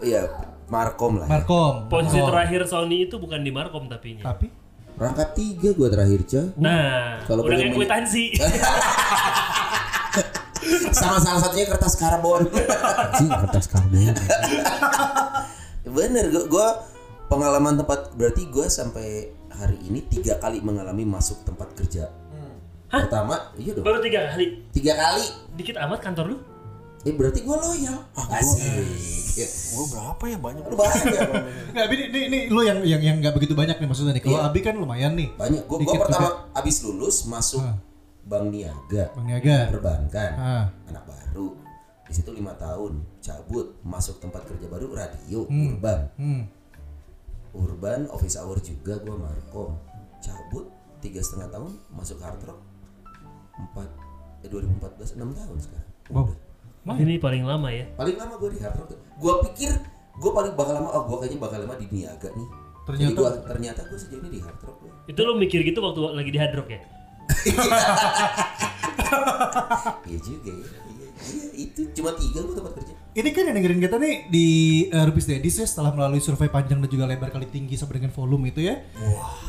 Ya, 0.00 0.22
Markom 0.66 1.20
lah. 1.20 1.26
Markom. 1.28 1.86
Posisi 1.86 2.16
Markom. 2.16 2.28
terakhir 2.28 2.60
Sony 2.64 2.96
itu 3.04 3.14
bukan 3.18 3.38
di 3.38 3.50
Markom 3.50 3.86
tapi 3.86 4.16
nya. 4.16 4.22
Tapi 4.24 4.46
Rangkap 4.92 5.32
tiga 5.32 5.72
gua 5.72 5.88
terakhir, 5.88 6.20
coy. 6.22 6.46
Nah, 6.58 7.18
Kalau 7.22 7.42
udah 7.42 7.50
boleh 7.50 7.58
kayak 7.58 7.74
kwitansi. 7.74 8.24
Sama 10.92 11.18
salah 11.18 11.40
satunya 11.42 11.66
kertas 11.66 11.94
karbon. 11.96 12.46
Sih 13.18 13.28
kertas 13.28 13.66
karbon. 13.66 14.14
Bener, 15.82 16.24
gua, 16.30 16.44
gua 16.48 16.66
pengalaman 17.26 17.76
tempat 17.76 18.14
berarti 18.14 18.46
gua 18.48 18.70
sampai 18.70 19.32
hari 19.52 19.78
ini 19.84 20.00
tiga 20.06 20.38
kali 20.38 20.62
mengalami 20.62 21.04
masuk 21.04 21.42
tempat 21.44 21.74
kerja. 21.74 22.08
Pertama, 22.88 23.52
iya 23.56 23.72
dong. 23.72 23.84
Baru 23.88 24.04
tiga 24.04 24.32
kali. 24.32 24.68
Tiga 24.68 24.92
kali. 24.92 25.24
Dikit 25.56 25.80
amat 25.80 26.00
kantor 26.04 26.36
lu. 26.36 26.38
Eh 27.02 27.10
berarti 27.10 27.42
gua 27.42 27.58
loyal. 27.58 27.98
Asik. 28.14 28.62
Ya, 29.32 29.48
Gua 29.74 29.84
berapa 29.90 30.24
ya 30.28 30.38
banyak? 30.38 30.62
lu 30.68 30.76
banyak. 30.76 31.20
Nggak, 31.72 31.86
ini, 31.88 32.04
ini, 32.12 32.20
ini 32.28 32.38
lu 32.52 32.60
yang 32.62 32.84
yang 32.84 33.00
yang 33.00 33.16
nggak 33.18 33.32
begitu 33.32 33.56
banyak 33.56 33.80
nih 33.80 33.88
maksudnya 33.88 34.12
nih. 34.12 34.22
Kalau 34.22 34.38
Iya. 34.38 34.48
Abi 34.52 34.60
kan 34.60 34.76
lumayan 34.76 35.16
nih. 35.16 35.32
Banyak. 35.34 35.64
Gua, 35.66 35.80
gua 35.80 35.88
Dikit 35.88 36.00
pertama 36.04 36.28
abis 36.52 36.76
lulus 36.84 37.24
masuk 37.26 37.64
Bank 38.22 38.48
Niaga. 38.48 39.04
Bang 39.12 39.26
Niaga. 39.26 39.56
Perbankan. 39.68 40.30
Ah. 40.34 40.64
Anak 40.86 41.04
baru. 41.04 41.58
Di 42.02 42.12
situ 42.12 42.30
lima 42.30 42.52
tahun 42.54 43.00
cabut 43.18 43.80
masuk 43.80 44.18
tempat 44.18 44.44
kerja 44.44 44.66
baru 44.66 44.92
radio 44.92 45.46
Hmm. 45.46 45.72
urban 45.72 46.00
Hmm. 46.14 46.42
urban 47.52 48.04
office 48.08 48.36
hour 48.36 48.58
juga 48.58 48.98
gua 48.98 49.16
markom 49.18 49.76
cabut 50.18 50.68
tiga 50.98 51.18
setengah 51.18 51.48
tahun 51.50 51.72
masuk 51.88 52.18
hard 52.18 52.36
rock 52.42 52.60
empat 53.54 53.88
eh 54.40 54.48
2014 54.48 55.16
enam 55.16 55.32
tahun 55.32 55.56
sekarang 55.58 55.88
Wow. 56.10 56.28
Udah. 56.82 56.96
Ini 56.98 57.16
paling 57.16 57.42
lama 57.42 57.68
ya. 57.70 57.86
paling 57.94 58.12
lama 58.14 58.34
gua 58.34 58.50
di 58.50 58.58
hard 58.58 58.76
rock 58.76 58.88
tuh. 58.88 58.98
gua 59.16 59.34
pikir 59.46 59.72
gua 60.14 60.30
paling 60.34 60.52
bakal 60.52 60.74
lama 60.74 60.88
oh 60.90 61.02
gua 61.06 61.16
kayaknya 61.18 61.40
bakal 61.40 61.58
lama 61.60 61.74
di 61.76 61.86
niaga 61.88 62.28
nih 62.30 62.48
Ternyata- 62.82 62.98
Jadi 63.00 63.14
gua, 63.14 63.30
ternyata 63.46 63.80
gua 63.84 63.94
sejauh 63.96 64.20
ini 64.20 64.28
di 64.28 64.40
hard 64.42 64.58
rock 64.58 64.76
gua. 64.80 64.92
Itu 65.06 65.20
lu 65.22 65.32
mikir 65.34 65.62
gitu 65.62 65.78
waktu 65.78 66.00
lagi 66.12 66.28
di 66.28 66.36
Hard 66.36 66.54
Rock 66.56 66.68
ya? 66.68 66.80
Iya 70.08 70.18
juga 70.20 70.50
ya 70.50 70.56
iya, 70.56 70.66
iya 71.22 71.50
itu 71.54 71.80
cuma 71.94 72.10
tiga 72.14 72.42
gua 72.42 72.54
tempat 72.58 72.74
kerja 72.80 72.94
Ini 73.12 73.28
kan 73.28 73.44
yang 73.44 73.60
dengerin 73.60 73.80
kita 73.84 74.00
nih 74.00 74.14
di 74.32 74.46
uh, 74.88 75.04
Rupis 75.04 75.28
Dedis 75.28 75.60
ya 75.60 75.68
setelah 75.68 75.92
melalui 75.92 76.16
survei 76.16 76.48
panjang 76.48 76.80
dan 76.80 76.88
juga 76.88 77.04
lebar 77.04 77.28
kali 77.28 77.44
tinggi 77.44 77.76
sampai 77.76 78.00
dengan 78.00 78.08
volume 78.08 78.48
itu 78.48 78.64
ya. 78.64 78.80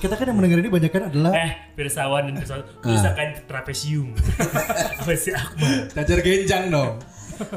Kita 0.04 0.20
kan 0.20 0.28
yang 0.28 0.36
mendengar 0.36 0.60
ini 0.60 0.68
banyak 0.68 0.92
kan 0.92 1.08
adalah 1.08 1.32
Eh, 1.32 1.72
pirsawan 1.72 2.28
dan 2.28 2.44
pirsawan. 2.44 2.68
Misalkan 2.84 3.40
trapesium. 3.48 4.12
Apa 5.00 5.16
sih 5.16 5.32
Akmal? 5.32 5.88
cacar 5.96 6.20
genjang 6.20 6.68
dong. 6.68 7.00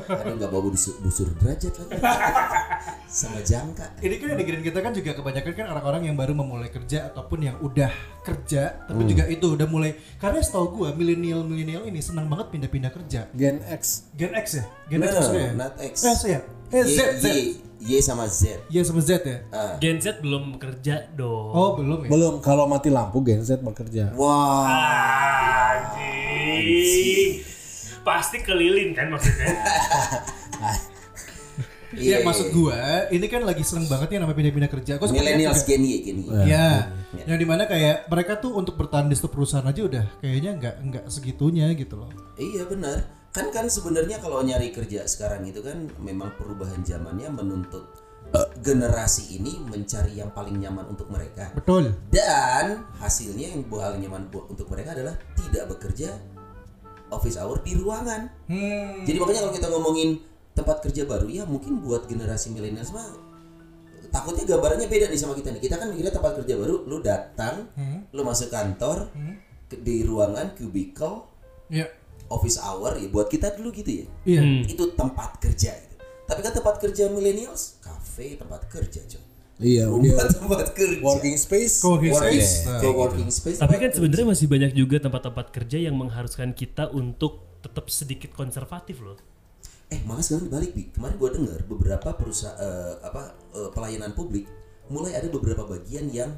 Aduh 0.06 0.34
nggak 0.38 0.50
bawa 0.50 0.62
busur, 0.70 0.94
busur 1.00 1.28
derajat 1.40 1.72
lagi 1.78 1.98
sama 3.06 3.40
jangka 3.40 3.86
Ini 4.02 4.14
kan 4.18 4.26
yang 4.34 4.38
dengerin 4.42 4.62
kita 4.66 4.78
kan 4.82 4.92
juga 4.92 5.10
kebanyakan 5.16 5.52
kan 5.54 5.66
orang-orang 5.72 6.02
yang 6.10 6.16
baru 6.18 6.32
memulai 6.36 6.68
kerja 6.68 7.08
ataupun 7.08 7.38
yang 7.46 7.56
udah 7.62 7.90
kerja 8.26 8.82
tapi 8.84 9.02
juga 9.06 9.24
itu 9.30 9.46
udah 9.54 9.68
mulai 9.70 9.94
karena 10.18 10.42
setahu 10.42 10.82
gua 10.82 10.90
milenial 10.92 11.46
milenial 11.46 11.86
ini 11.86 12.02
senang 12.02 12.26
banget 12.26 12.50
pindah-pindah 12.50 12.90
kerja. 12.90 13.30
Gen 13.32 13.62
X. 13.62 14.10
Gen 14.18 14.34
X 14.34 14.46
ya? 14.58 14.64
Gen 14.90 15.00
X 15.06 15.10
No, 15.10 15.16
maksudnya 15.22 15.46
ya? 15.46 15.52
not 15.54 15.74
X. 15.78 15.94
Eh, 16.02 16.16
ya? 16.26 16.40
Eh, 16.74 16.84
Z, 16.84 16.98
Z. 17.22 17.26
Y, 17.76 18.00
sama 18.00 18.24
Z 18.26 18.66
Y 18.72 18.82
sama 18.82 19.04
Z 19.04 19.22
ya? 19.22 19.38
Ah. 19.54 19.76
Gen 19.78 20.02
Z 20.02 20.18
belum 20.18 20.58
kerja 20.58 21.06
dong. 21.14 21.52
Oh, 21.54 21.78
belum 21.78 22.08
ya? 22.08 22.10
Belum 22.10 22.34
kalau 22.42 22.66
mati 22.66 22.90
lampu 22.90 23.22
Gen 23.22 23.44
Z 23.46 23.62
bekerja. 23.62 24.10
Wah 24.18 24.66
Anjing. 25.76 27.55
Pasti 28.06 28.38
kelilin 28.46 28.94
kan 28.94 29.10
maksudnya. 29.10 29.50
Iya, 31.96 32.20
maksud 32.20 32.52
gua 32.52 33.08
ini 33.08 33.24
kan 33.30 33.40
lagi 33.46 33.64
seneng 33.64 33.88
banget 33.88 34.16
ya 34.16 34.18
namanya 34.20 34.36
pindah-pindah 34.36 34.70
kerja. 34.70 34.92
Gua 35.00 35.08
Millennials. 35.08 35.64
Gen 35.64 35.80
Y 35.80 36.04
Gen 36.04 36.18
Y 36.20 36.28
Iya, 36.44 36.92
yang 37.24 37.38
di 37.40 37.46
mana 37.48 37.64
kayak 37.64 38.10
mereka 38.12 38.36
tuh 38.36 38.52
untuk 38.52 38.76
bertahan 38.76 39.08
di 39.08 39.16
satu 39.16 39.32
perusahaan 39.32 39.64
aja 39.64 39.80
udah 39.80 40.04
kayaknya 40.20 40.50
nggak 40.60 40.74
nggak 40.92 41.04
segitunya 41.08 41.72
gitu 41.72 41.96
loh. 41.96 42.10
Iya 42.36 42.68
benar. 42.68 43.06
Kan 43.32 43.48
kan 43.52 43.66
sebenarnya 43.68 44.20
kalau 44.20 44.44
nyari 44.44 44.72
kerja 44.72 45.08
sekarang 45.08 45.48
itu 45.48 45.64
kan 45.64 45.88
memang 46.00 46.36
perubahan 46.36 46.84
zamannya 46.84 47.32
menuntut 47.32 47.84
eh, 48.34 48.48
generasi 48.60 49.40
ini 49.40 49.60
mencari 49.64 50.20
yang 50.20 50.32
paling 50.36 50.56
nyaman 50.58 50.90
untuk 50.92 51.08
mereka. 51.08 51.52
Betul. 51.56 51.96
Dan 52.12 52.84
hasilnya 53.00 53.56
yang 53.56 53.64
paling 53.68 54.04
nyaman 54.04 54.28
buat 54.28 54.52
untuk 54.52 54.68
mereka 54.68 54.92
adalah 54.96 55.16
tidak 55.36 55.64
bekerja 55.76 56.12
office 57.08 57.36
hour 57.36 57.62
di 57.62 57.74
ruangan. 57.74 58.28
Hmm. 58.46 59.02
Jadi 59.02 59.16
makanya 59.16 59.40
kalau 59.46 59.54
kita 59.54 59.68
ngomongin 59.68 60.08
tempat 60.52 60.80
kerja 60.80 61.04
baru 61.04 61.28
ya 61.28 61.44
mungkin 61.44 61.78
buat 61.78 62.06
generasi 62.06 62.48
milenial 62.50 62.88
mah 62.90 63.04
takutnya 64.08 64.48
gambarannya 64.48 64.88
beda 64.88 65.06
nih 65.06 65.20
sama 65.20 65.34
kita 65.34 65.52
nih. 65.52 65.60
Kita 65.60 65.76
kan 65.76 65.92
mikirnya 65.92 66.14
tempat 66.14 66.32
kerja 66.40 66.54
baru 66.56 66.82
lu 66.84 66.98
datang, 67.00 67.68
lu 68.10 68.22
masuk 68.22 68.48
kantor 68.48 69.12
ke- 69.66 69.78
di 69.78 70.00
ruangan 70.02 70.54
cubicle 70.54 71.26
Iya. 71.68 71.90
office 72.26 72.56
hour 72.56 72.96
ya 72.96 73.10
buat 73.10 73.26
kita 73.26 73.54
dulu 73.54 73.70
gitu 73.70 74.02
ya. 74.02 74.06
Iya. 74.24 74.40
Hmm. 74.42 74.62
Itu 74.64 74.94
tempat 74.94 75.36
kerja 75.38 75.74
gitu. 75.74 75.94
Tapi 76.26 76.40
kan 76.40 76.50
tempat 76.50 76.80
kerja 76.80 77.06
millennials, 77.06 77.78
cafe 77.78 78.34
tempat 78.34 78.66
kerja, 78.66 78.98
coy. 79.04 79.22
Iya, 79.56 79.88
Rumah 79.88 80.04
dia 80.04 80.28
tempat 80.36 80.68
kerja. 80.70 81.00
working 81.00 81.34
space. 81.34 81.80
Co-working 81.80 82.12
Working 82.12 82.38
space. 82.38 82.52
space. 82.56 82.68
Nah. 82.68 82.80
Co-working 82.80 83.30
space. 83.30 83.58
Tapi 83.58 83.74
kan 83.76 83.90
sebenarnya 83.90 84.26
masih 84.28 84.46
banyak 84.46 84.72
juga 84.72 84.96
tempat-tempat 84.98 85.46
kerja 85.50 85.78
yang 85.80 85.94
mengharuskan 85.94 86.52
kita 86.52 86.88
untuk 86.90 87.56
tetap 87.60 87.88
sedikit 87.88 88.30
konservatif 88.30 89.00
loh. 89.00 89.16
Eh 89.86 90.02
malah 90.02 90.20
sekarang 90.20 90.46
dibalik 90.46 90.70
bi. 90.70 90.90
Kemarin 90.90 91.16
gua 91.16 91.30
dengar 91.30 91.60
beberapa 91.64 92.08
perusahaan 92.12 92.58
apa 93.00 93.22
eh, 93.50 93.70
pelayanan 93.70 94.12
publik 94.12 94.44
mulai 94.86 95.14
ada 95.14 95.26
beberapa 95.26 95.64
bagian 95.64 96.10
yang 96.10 96.30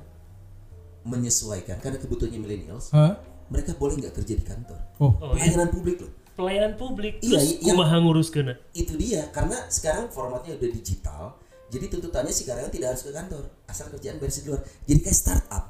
menyesuaikan 1.02 1.78
karena 1.78 1.96
kebutuhannya 1.96 2.38
millennials. 2.38 2.92
Hah? 2.92 3.16
Mereka 3.48 3.74
boleh 3.74 3.96
nggak 3.98 4.14
kerja 4.14 4.34
di 4.36 4.44
kantor. 4.44 4.78
Oh. 5.00 5.16
Oh 5.16 5.32
iya. 5.32 5.48
Pelayanan 5.48 5.68
publik 5.72 5.96
loh. 5.98 6.12
Pelayanan 6.36 6.72
publik 6.76 7.14
Iya, 7.18 7.34
terus 7.34 7.48
yang- 7.58 7.74
kumaha 7.74 7.96
nguruskeun. 7.98 8.48
Itu 8.70 8.94
dia 8.94 9.26
karena 9.32 9.58
sekarang 9.66 10.06
formatnya 10.08 10.54
udah 10.54 10.70
digital. 10.70 11.22
Jadi 11.68 11.84
tuntutannya 11.88 12.32
si 12.32 12.42
karyawan 12.42 12.68
tidak 12.68 12.96
harus 12.96 13.04
ke 13.04 13.12
kantor, 13.12 13.44
asal 13.64 13.86
kerjaan 13.88 14.16
beres 14.16 14.40
di 14.40 14.48
luar. 14.48 14.60
Jadi 14.84 14.98
kayak 15.00 15.16
startup, 15.16 15.64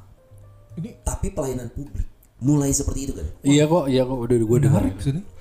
Ini 0.75 1.03
tapi 1.03 1.35
pelayanan 1.35 1.69
publik. 1.69 2.07
Mulai 2.39 2.71
seperti 2.71 3.01
itu 3.03 3.13
kan. 3.13 3.27
Iya 3.43 3.67
kok, 3.67 3.91
iya 3.91 4.07
kok 4.07 4.15
udah 4.15 4.37
gue 4.39 4.59
dengar. 4.63 4.83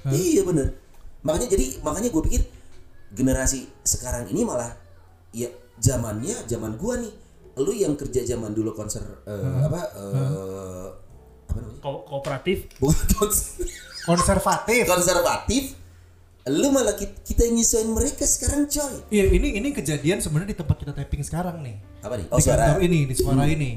Iya 0.10 0.42
bener. 0.42 0.74
Makanya 1.22 1.48
jadi 1.48 1.66
makanya 1.80 2.10
gue 2.10 2.24
pikir 2.26 2.42
generasi 3.08 3.70
sekarang 3.82 4.26
ini 4.28 4.42
malah 4.42 4.74
ya 5.30 5.46
zamannya 5.78 6.34
zaman 6.46 6.74
gua 6.76 6.98
nih. 6.98 7.14
Lu 7.58 7.70
yang 7.70 7.94
kerja 7.94 8.22
zaman 8.24 8.54
dulu 8.54 8.74
konser 8.74 9.02
eh, 9.26 9.62
apa 9.62 9.82
eh, 9.94 10.88
apa 11.46 11.58
namanya? 11.58 11.82
Ko- 11.82 12.02
kooperatif. 12.04 12.70
Bukan 12.78 13.30
Konservatif. 14.06 14.86
konservatif. 14.86 15.64
Lu 16.48 16.72
malah 16.72 16.96
kita, 16.96 17.44
nyesuaiin 17.48 17.92
mereka 17.92 18.24
sekarang 18.24 18.66
coy. 18.66 18.96
Iya, 19.12 19.26
ini 19.36 19.60
ini 19.60 19.70
kejadian 19.76 20.24
sebenarnya 20.24 20.56
di 20.56 20.58
tempat 20.58 20.76
kita 20.80 20.92
taping 20.96 21.24
sekarang 21.24 21.60
nih. 21.60 21.76
Apa 22.02 22.16
nih? 22.16 22.26
Oh 22.32 22.40
di 22.40 22.48
kantor 22.48 22.64
suara. 22.74 22.84
ini, 22.84 23.00
di 23.04 23.16
suara 23.16 23.44
ini. 23.46 23.72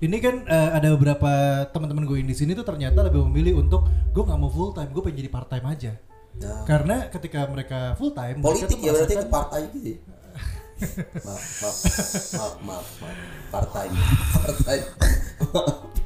Ini 0.00 0.16
kan 0.20 0.34
eh, 0.44 0.70
ada 0.74 0.88
beberapa 0.92 1.30
teman-teman 1.70 2.04
gue 2.04 2.16
yang 2.20 2.28
di 2.28 2.36
sini 2.36 2.52
tuh 2.52 2.66
ternyata 2.66 3.04
lebih 3.04 3.24
memilih 3.30 3.62
untuk 3.62 3.84
gue 4.12 4.22
nggak 4.24 4.40
mau 4.40 4.50
full 4.50 4.72
time, 4.72 4.90
gue 4.92 5.02
pengen 5.04 5.18
jadi 5.24 5.30
part 5.30 5.48
time 5.48 5.66
aja. 5.68 5.92
Nah, 6.34 6.66
Karena 6.66 6.96
ketika 7.08 7.46
mereka 7.46 7.94
full 7.94 8.10
time, 8.10 8.42
politik 8.42 8.82
ya 8.82 8.90
berarti 8.90 9.14
ke 9.14 9.22
merasakan- 9.22 9.32
partai 9.32 9.60
gitu 9.70 9.88
ya. 9.94 9.98
maaf, 11.24 11.44
maaf, 11.62 11.76
maaf, 12.34 12.54
maaf, 12.66 12.88
maaf. 12.98 13.14
Partai, 13.54 13.86
partai. 14.34 14.78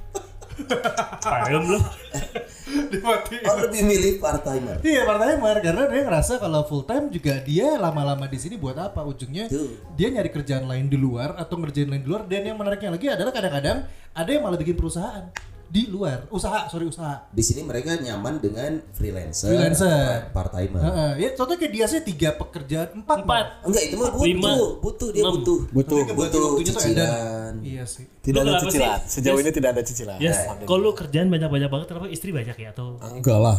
Paham 1.22 1.64
loh. 1.76 1.84
dimatiin. 2.92 3.44
Oh 3.48 3.56
lebih 3.64 3.82
milih 3.84 4.14
partai 4.20 4.60
mah. 4.60 4.76
Iya 4.80 5.02
part 5.08 5.20
timer 5.20 5.56
karena 5.64 5.82
dia 5.88 6.02
ngerasa 6.04 6.32
kalau 6.40 6.60
full 6.68 6.84
time 6.84 7.08
juga 7.08 7.40
dia 7.44 7.76
lama-lama 7.80 8.28
di 8.28 8.38
sini 8.40 8.60
buat 8.60 8.76
apa 8.76 9.04
ujungnya 9.04 9.48
Tuh. 9.48 9.96
dia 9.96 10.08
nyari 10.12 10.30
kerjaan 10.32 10.68
lain 10.68 10.88
di 10.88 10.98
luar 11.00 11.36
atau 11.36 11.56
ngerjain 11.60 11.88
lain 11.88 12.02
di 12.04 12.08
luar 12.08 12.24
dan 12.28 12.44
yang 12.44 12.56
menariknya 12.56 12.90
lagi 12.92 13.06
adalah 13.08 13.32
kadang-kadang 13.32 13.78
ada 14.12 14.28
yang 14.28 14.42
malah 14.44 14.58
bikin 14.60 14.76
perusahaan 14.76 15.28
di 15.68 15.84
luar 15.86 16.24
usaha 16.28 16.64
sorry 16.64 16.84
usaha 16.84 17.28
Di 17.28 17.40
sini 17.40 17.60
mereka 17.60 17.92
nyaman 17.94 18.38
dengan 18.38 18.80
freelancer, 18.90 19.48
Freelancer. 19.48 20.32
part 20.32 20.48
timer. 20.48 20.80
Heeh, 20.80 21.10
ya 21.18 21.28
contohnya 21.32 21.58
kayak 21.58 21.72
dia 21.72 21.84
sih 21.84 22.00
tiga 22.02 22.32
pekerjaan 22.32 22.88
empat 22.96 23.16
Empat. 23.20 23.46
Enggak 23.62 23.82
itu 23.84 23.94
mah 23.94 24.08
butuh, 24.10 24.24
Lima. 24.24 24.52
butuh 24.80 25.08
dia 25.10 25.22
Enam. 25.22 25.34
butuh. 25.36 25.58
Butuh. 25.68 26.00
Butuh 26.10 26.44
cicilan. 26.62 27.52
iya 27.60 27.84
sih 27.84 28.08
Tidak 28.18 28.40
Lu 28.40 28.48
ada 28.48 28.60
cicilan. 28.60 28.96
sih? 29.02 29.12
Sejauh 29.14 29.34
Yes. 29.34 29.44
ini 29.44 29.50
tidak 29.52 29.70
ada 29.70 29.82
cicilan. 29.82 30.18
Yes, 30.18 30.36
kalau 30.62 30.80
lu 30.80 30.92
kerjaan 30.92 31.28
banyak-banyak 31.28 31.68
banget 31.68 31.86
kenapa 31.86 32.08
istri 32.08 32.32
banyak 32.32 32.56
ya 32.56 32.68
atau 32.70 32.96
Enggak 32.98 33.36
lah. 33.38 33.58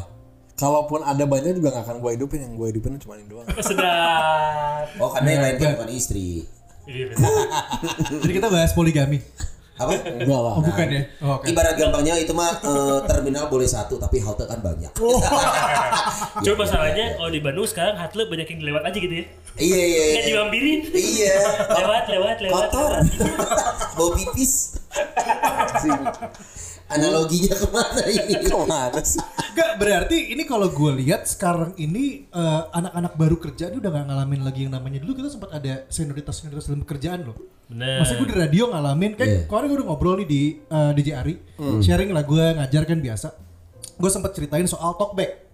Kalaupun 0.56 1.00
ada 1.02 1.24
banyak 1.24 1.56
juga 1.56 1.72
gak 1.72 1.86
akan 1.86 1.98
gue 2.00 2.12
hidupin 2.18 2.40
yang 2.42 2.54
gue 2.54 2.68
hidupin 2.68 2.98
cuma 2.98 3.16
ini 3.16 3.26
doang. 3.26 3.48
sedap. 3.64 4.92
Oh 4.98 5.08
karena 5.10 5.30
yang 5.30 5.42
lain 5.42 5.56
kan 5.58 5.70
bukan 5.78 5.90
istri. 5.90 6.44
Iya, 6.84 7.14
jadi 8.20 8.34
kita 8.34 8.50
bahas 8.50 8.74
poligami 8.74 9.22
Apa? 9.80 9.96
Enggak 9.96 10.42
lah. 10.44 10.54
Oh 10.60 10.64
bukan 10.64 10.88
ya? 10.92 11.02
Oh, 11.24 11.40
oke. 11.40 11.48
Ibarat 11.48 11.76
gampangnya 11.80 12.20
itu 12.20 12.36
mah 12.36 12.52
eh, 12.60 13.00
terminal 13.08 13.48
boleh 13.48 13.64
satu 13.64 13.96
tapi 13.96 14.20
halte 14.20 14.44
kan 14.44 14.60
banyak. 14.60 14.92
Cuma 16.44 16.56
masalahnya 16.68 17.16
kalau 17.16 17.32
di 17.32 17.40
Bandung 17.40 17.64
sekarang 17.64 17.96
hatle 17.96 18.28
banyak 18.28 18.48
yang 18.52 18.60
lewat 18.60 18.84
aja 18.92 18.98
gitu 19.00 19.16
ya. 19.24 19.26
iya 19.56 19.82
iya. 19.88 20.04
Iya. 20.04 20.22
diambilin. 20.36 20.80
Iya. 20.92 21.36
lewat, 21.80 22.04
lewat, 22.12 22.38
lewat. 22.44 22.68
Kotor. 22.68 22.92
lewat. 22.92 23.08
Bau 23.98 24.12
pipis. 24.12 24.76
Analoginya 26.90 27.54
ke 27.54 27.68
mana 27.70 28.02
ini? 28.06 28.34
Ke 28.50 28.58
mana 28.66 29.02
sih? 29.02 29.22
Enggak 29.22 29.72
berarti 29.78 30.34
ini 30.34 30.44
kalau 30.44 30.68
gue 30.68 30.92
lihat 31.00 31.26
sekarang 31.26 31.78
ini 31.78 32.26
eh, 32.26 32.62
anak-anak 32.72 33.14
baru 33.14 33.38
kerja 33.38 33.70
ini 33.70 33.78
udah 33.78 33.92
gak 33.92 34.06
ngalamin 34.10 34.42
lagi 34.42 34.60
yang 34.66 34.74
namanya 34.74 34.98
dulu 34.98 35.14
kita 35.16 35.30
sempat 35.30 35.54
ada 35.54 35.86
senioritas 35.88 36.42
senioritas 36.42 36.66
dalam 36.66 36.82
pekerjaan 36.82 37.26
loh. 37.26 37.38
Bener. 37.70 38.02
Maksudnya 38.02 38.20
gue 38.20 38.30
di 38.30 38.38
radio 38.38 38.64
ngalamin 38.70 39.12
kan 39.14 39.28
Iya. 39.28 39.42
kemarin 39.46 39.66
gue 39.68 39.78
udah 39.78 39.88
ngobrol 39.88 40.16
nih 40.18 40.28
di 40.28 40.42
eh, 40.60 40.92
DJ 40.94 41.10
Ari 41.16 41.36
sharing 41.80 42.10
lah 42.10 42.24
gue 42.24 42.44
ngajar 42.58 42.84
kan 42.84 42.98
biasa. 42.98 43.28
Gue 43.96 44.10
sempat 44.10 44.32
ceritain 44.34 44.66
soal 44.66 44.96
talkback. 44.96 45.49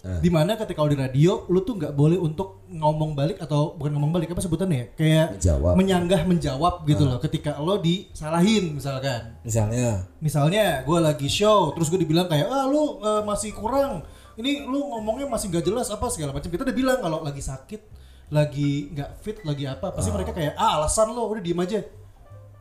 Di 0.00 0.32
mana 0.32 0.56
ketika 0.56 0.80
lo 0.80 0.88
di 0.88 0.96
radio 0.96 1.44
lu 1.52 1.60
tuh 1.60 1.76
nggak 1.76 1.92
boleh 1.92 2.16
untuk 2.16 2.64
ngomong 2.72 3.12
balik 3.12 3.36
atau 3.36 3.76
bukan 3.76 3.92
ngomong 3.92 4.12
balik 4.16 4.32
apa 4.32 4.40
sebutannya 4.40 4.76
ya? 4.76 4.86
Kayak 4.96 5.26
Menjawab. 5.36 5.72
menyanggah 5.76 6.20
menjawab 6.24 6.74
gitu 6.88 7.04
loh 7.04 7.18
ketika 7.20 7.60
lo 7.60 7.76
disalahin 7.78 8.72
misalkan. 8.72 9.36
Misalnya. 9.44 10.08
misalnya 10.20 10.64
gue 10.88 10.98
lagi 11.00 11.28
show 11.28 11.76
terus 11.76 11.92
gue 11.92 12.00
dibilang 12.00 12.28
kayak 12.32 12.48
ah 12.48 12.64
lu 12.64 13.00
eh, 13.04 13.22
masih 13.28 13.52
kurang. 13.52 14.04
Ini 14.40 14.64
lu 14.64 14.88
ngomongnya 14.88 15.28
masih 15.28 15.52
gak 15.52 15.68
jelas 15.68 15.92
apa 15.92 16.08
segala 16.08 16.32
macam. 16.32 16.48
Kita 16.48 16.64
udah 16.64 16.76
bilang 16.76 16.98
kalau 17.04 17.20
lagi 17.20 17.44
sakit 17.44 18.00
lagi 18.30 18.94
nggak 18.94 19.10
fit 19.26 19.42
lagi 19.42 19.66
apa 19.66 19.90
pasti 19.90 20.14
mereka 20.14 20.30
kayak 20.30 20.54
ah 20.54 20.78
alasan 20.78 21.10
lo 21.12 21.28
udah 21.28 21.42
diem 21.44 21.60
aja. 21.60 21.80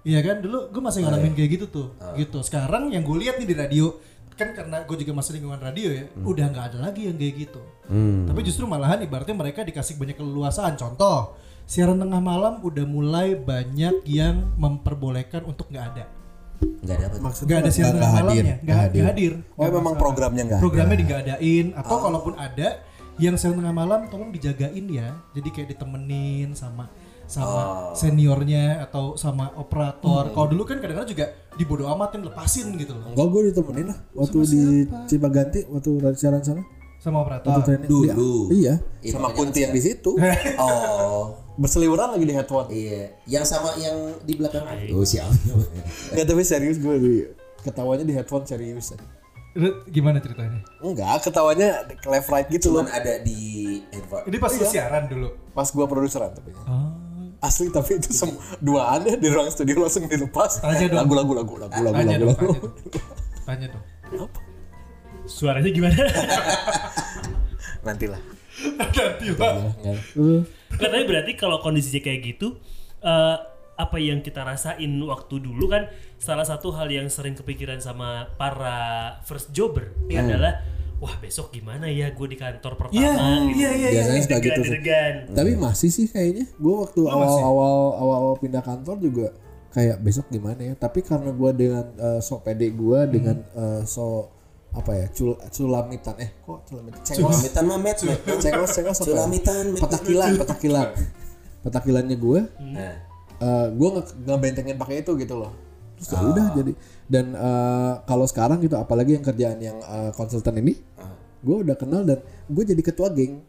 Iya 0.04 0.20
kan? 0.24 0.44
Dulu 0.44 0.74
gue 0.74 0.82
masih 0.82 1.04
ngalamin 1.08 1.34
kayak 1.36 1.50
gitu 1.56 1.66
tuh 1.72 1.88
gitu. 2.20 2.40
Sekarang 2.44 2.92
yang 2.92 3.06
gue 3.06 3.16
lihat 3.20 3.40
nih 3.40 3.48
di 3.48 3.56
radio 3.56 3.96
kan 4.40 4.56
karena 4.56 4.88
gue 4.88 4.98
juga 5.04 5.12
masih 5.20 5.36
lingkungan 5.36 5.60
radio 5.60 5.92
ya 5.92 6.08
udah 6.24 6.46
nggak 6.48 6.66
ada 6.72 6.78
lagi 6.88 7.12
yang 7.12 7.20
kayak 7.20 7.36
gitu. 7.44 7.62
Tapi 8.24 8.40
justru 8.48 8.64
malahan 8.64 9.04
ibaratnya 9.04 9.36
mereka 9.36 9.68
dikasih 9.68 10.00
banyak 10.00 10.16
keleluasaan. 10.16 10.80
Contoh 10.80 11.36
siaran 11.68 12.00
tengah 12.00 12.24
malam 12.24 12.64
udah 12.64 12.88
mulai 12.88 13.36
banyak 13.36 14.08
yang 14.08 14.48
memperbolehkan 14.56 15.44
untuk 15.44 15.68
nggak 15.68 15.86
ada. 15.92 16.06
Enggak 16.64 16.96
ada 16.96 17.06
apa. 17.12 17.18
Maksudnya 17.20 17.56
nggak 17.60 17.64
ada 17.68 17.72
siaran 17.76 17.94
tengah 18.00 18.12
hadir. 18.16 18.24
malamnya. 18.24 18.56
Nggak 18.64 18.80
nggak 18.96 19.08
hadir. 19.12 19.34
Oh 19.60 19.68
memang 19.68 19.96
programnya 20.00 20.44
nggak 20.48 20.60
programnya 20.64 20.96
ada. 20.96 21.04
digaadain 21.04 21.66
atau 21.76 21.98
kalaupun 22.00 22.34
ada 22.40 22.70
yang 23.20 23.36
siaran 23.36 23.60
tengah 23.60 23.76
malam 23.76 24.00
tolong 24.08 24.32
dijagain 24.32 24.86
ya. 24.88 25.20
Jadi 25.36 25.50
kayak 25.52 25.68
ditemenin 25.76 26.56
sama 26.56 26.88
sama 27.30 27.94
seniornya 27.94 28.82
atau 28.82 29.14
sama 29.14 29.54
operator 29.54 30.34
kalau 30.34 30.48
dulu 30.50 30.66
kan 30.66 30.82
kadang-kadang 30.82 31.06
juga 31.08 31.26
dibodo 31.54 31.86
amatin 31.86 32.26
lepasin 32.26 32.74
gitu 32.74 32.92
loh 32.92 33.14
Enggak 33.14 33.28
gue 33.30 33.42
ditemenin 33.48 33.86
lah 33.88 33.98
waktu 34.12 34.38
di 34.44 34.62
Cipaganti 35.06 35.60
waktu 35.68 35.90
siaran 36.16 36.42
sana. 36.42 36.64
sama 36.98 37.24
operator 37.24 37.48
Waktu 37.48 37.64
training. 37.64 37.88
Dulu. 37.88 38.52
Iya. 38.52 38.76
Iya, 39.00 39.12
Sama 39.14 39.32
Kunti 39.32 39.62
yang 39.62 39.72
di 39.72 39.80
situ. 39.80 40.20
Oh. 40.60 41.32
Berseliweran 41.56 42.12
lagi 42.12 42.24
di 42.24 42.34
headphone. 42.34 42.68
Iya, 42.68 43.16
yang 43.24 43.44
sama 43.44 43.72
yang 43.78 43.96
di 44.20 44.36
belakang. 44.36 44.68
Oh, 44.92 45.04
siapa? 45.04 45.32
Enggak 46.12 46.26
tapi 46.26 46.44
serius 46.44 46.76
gue 46.76 46.96
di 46.98 47.14
ketawanya 47.62 48.04
di 48.04 48.12
headphone 48.12 48.44
serius. 48.44 48.92
Gimana 49.88 50.20
ceritanya 50.20 50.60
Enggak, 50.80 51.24
ketawanya 51.24 51.88
left 52.06 52.28
right 52.28 52.48
gitu 52.48 52.70
Cuman 52.70 52.84
loh. 52.84 52.92
ada 52.92 53.14
di 53.20 53.40
headphone. 53.90 54.24
ini 54.26 54.38
pas 54.38 54.52
lu 54.52 54.64
siaran 54.64 55.04
dulu 55.08 55.28
Pas 55.52 55.68
gua 55.70 55.88
produseran 55.88 56.32
tapi. 56.32 56.52
oh. 56.54 56.99
Asli 57.40 57.72
tapi 57.72 57.96
itu 57.96 58.12
sem 58.12 58.28
dua 58.60 59.00
ada 59.00 59.16
di 59.16 59.28
ruang 59.28 59.48
studio 59.48 59.80
langsung 59.80 60.06
dilepas. 60.06 60.60
Tanya 60.60 60.92
dong. 60.92 61.00
Lagu 61.08 61.14
lagu 61.16 61.34
lagu 61.34 61.54
lagu 61.56 61.80
lagu 61.80 61.96
tanya 61.96 62.16
lagu. 62.20 62.28
dong 62.28 62.36
lagu. 62.36 62.68
tanya 63.48 63.66
dong 63.72 63.84
tanya 64.04 64.18
dong 64.20 64.32
Suaranya 65.24 65.70
gimana? 65.70 66.04
Nantilah. 67.86 68.22
nanti 68.76 69.32
lah 69.40 69.56
Enggak. 69.80 69.98
Nggak, 70.76 70.90
tapi 70.92 71.04
berarti 71.08 71.32
kalau 71.34 71.64
kondisinya 71.64 72.04
kayak 72.04 72.20
gitu, 72.28 72.60
eh, 73.00 73.38
apa 73.80 73.98
yang 73.98 74.20
kita 74.20 74.44
rasain 74.44 74.92
waktu 75.00 75.36
dulu 75.40 75.72
kan 75.72 75.88
salah 76.20 76.44
satu 76.44 76.76
hal 76.76 76.92
yang 76.92 77.08
sering 77.08 77.40
kepikiran 77.40 77.80
sama 77.80 78.28
para 78.36 78.76
first 79.24 79.56
jobber 79.56 79.96
Hmm. 80.12 80.28
adalah 80.28 80.60
wah 81.00 81.16
besok 81.24 81.56
gimana 81.56 81.88
ya 81.88 82.12
gue 82.12 82.28
di 82.28 82.36
kantor 82.36 82.76
pertama 82.76 83.00
iya 83.00 83.12
gitu. 83.16 83.56
iya 83.56 83.70
iya 83.72 83.90
Biasanya 83.96 84.22
suka 84.28 84.38
gitu. 84.44 84.62
sih. 84.62 84.72
Degan-degan. 84.76 85.14
Tapi 85.32 85.52
masih 85.56 85.90
sih 85.90 86.08
kayaknya. 86.12 86.46
Gue 86.60 86.76
waktu 86.76 87.02
awal-awal 87.08 87.76
awal-awal 87.96 88.36
pindah 88.38 88.60
kantor 88.60 89.00
juga 89.00 89.28
kayak 89.72 89.98
besok 90.04 90.28
gimana 90.28 90.60
ya. 90.60 90.74
Tapi 90.76 91.00
karena 91.00 91.32
gue 91.32 91.52
dengan 91.56 91.86
eh, 91.96 92.20
so 92.20 92.44
pede 92.44 92.68
gue 92.76 93.00
dengan 93.08 93.38
eh, 93.56 93.82
so 93.88 94.28
apa 94.70 94.94
ya 94.94 95.08
cul 95.10 95.34
culamitan 95.50 96.14
eh 96.22 96.30
kok 96.46 96.62
culamitan 96.70 97.02
cengos 97.02 97.42
Sulamitan 97.42 97.64
mah 97.66 97.80
met, 97.82 97.98
met. 98.06 98.22
cengos 98.38 98.70
cengos 98.70 98.98
apa 99.02 99.02
ya? 99.02 99.10
Sulamitan, 99.18 99.64
met. 99.74 99.82
petakilan 99.82 100.32
petakilan 100.38 100.88
petakilannya 101.66 102.18
gue 102.22 102.40
Nah, 103.40 103.66
gue 103.74 103.90
nggak 103.98 104.08
nggak 104.30 104.38
bentengin 104.38 104.78
pakai 104.78 105.02
itu 105.02 105.18
gitu 105.18 105.42
loh 105.42 105.50
terus 106.00 106.10
ya 106.10 106.24
udah 106.24 106.46
jadi 106.54 106.72
dan 107.06 107.26
eh, 107.32 107.94
kalau 108.04 108.24
sekarang 108.24 108.58
gitu 108.60 108.74
apalagi 108.74 109.14
yang 109.14 109.22
kerjaan 109.22 109.60
yang 109.60 109.78
eh, 109.78 110.12
konsultan 110.14 110.56
ini 110.58 110.74
gue 111.40 111.58
udah 111.62 111.76
kenal 111.76 112.02
dan 112.02 112.20
gue 112.46 112.64
jadi 112.66 112.80
ketua 112.80 113.08
geng 113.10 113.40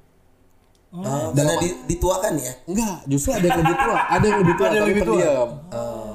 oh, 0.91 1.31
karena 1.31 1.55
di- 1.59 1.79
dituakan 1.87 2.33
ya. 2.35 2.53
Enggak, 2.65 2.99
justru 3.07 3.31
ada 3.31 3.43
yang 3.45 3.61
lebih 3.61 3.77
tua, 3.77 3.99
ada 4.15 4.25
yang 4.25 4.39
lebih 4.39 4.55
tua 4.55 4.67
Ada 4.67 4.75
yang 4.75 4.81
tapi 4.81 4.91
lebih 4.91 5.03
tua. 5.03 5.15
pendiam. 5.15 5.49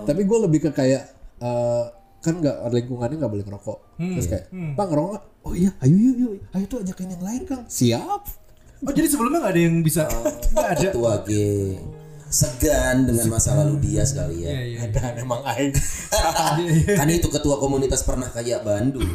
Tapi 0.04 0.22
gue 0.22 0.38
lebih 0.44 0.60
ke 0.62 0.70
kayak 0.72 1.04
eh, 1.40 1.84
kan 2.20 2.34
nggak 2.36 2.56
lingkungannya 2.74 3.18
nggak 3.18 3.32
boleh 3.32 3.46
ngerokok. 3.46 3.78
Terus 3.96 4.28
kayak, 4.28 4.46
bang 4.52 4.88
ngerokok? 4.88 5.22
Oh 5.46 5.54
iya, 5.54 5.72
ayo 5.80 5.96
yuk 5.96 6.16
yuk, 6.18 6.32
ayo 6.52 6.66
tuh 6.66 6.80
ajakin 6.82 7.08
yang 7.12 7.24
lain 7.24 7.42
kang. 7.46 7.64
Siap. 7.66 8.22
oh 8.82 8.92
jadi 8.92 9.08
sebelumnya 9.08 9.40
nggak 9.42 9.54
ada 9.56 9.62
yang 9.62 9.76
bisa 9.80 10.02
nggak 10.52 10.68
ada 10.76 10.82
Ketua 10.92 11.14
geng. 11.24 11.80
Segan 12.26 13.06
dengan 13.06 13.30
masa 13.30 13.54
lalu 13.54 13.80
dia 13.80 14.02
sekali 14.02 14.44
ya. 14.44 14.52
Iya, 14.52 14.62
iya. 14.66 14.80
Ada 14.90 15.22
emang 15.22 15.46
aing. 15.46 15.72
Kan 17.00 17.08
itu 17.08 17.30
ketua 17.30 17.62
komunitas 17.62 18.02
pernah 18.02 18.28
kaya 18.28 18.60
Bandung. 18.66 19.06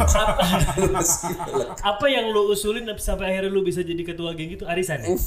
Apa 1.90 2.06
yang 2.06 2.30
lu 2.30 2.48
usulin 2.54 2.86
sampai 2.96 3.34
akhirnya 3.34 3.50
lu 3.50 3.66
bisa 3.66 3.82
jadi 3.82 4.00
ketua 4.00 4.32
geng 4.38 4.54
itu 4.54 4.64
arisan 4.64 5.02
ya? 5.02 5.18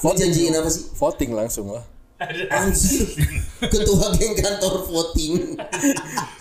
Mau 0.00 0.14
janjiin 0.14 0.54
apa 0.56 0.70
sih? 0.70 0.88
Voting 0.94 1.30
langsung 1.34 1.74
lah. 1.74 1.84
Anjir. 2.52 3.06
Ketua 3.60 4.12
geng 4.16 4.34
kantor 4.36 4.84
voting. 4.88 5.56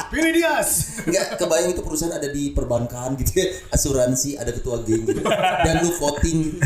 pilih 0.10 0.34
Dias 0.34 1.00
Enggak 1.06 1.38
kebayang 1.38 1.70
itu 1.78 1.82
perusahaan 1.86 2.18
ada 2.18 2.26
di 2.28 2.50
perbankan 2.52 3.13
gitu 3.20 3.39
ya. 3.39 3.48
Asuransi 3.72 4.36
ada 4.36 4.52
ketua 4.52 4.82
geng 4.84 5.08
gitu. 5.08 5.22
Dan 5.63 5.76
lu 5.86 5.92
voting 5.96 6.38
gitu. 6.50 6.58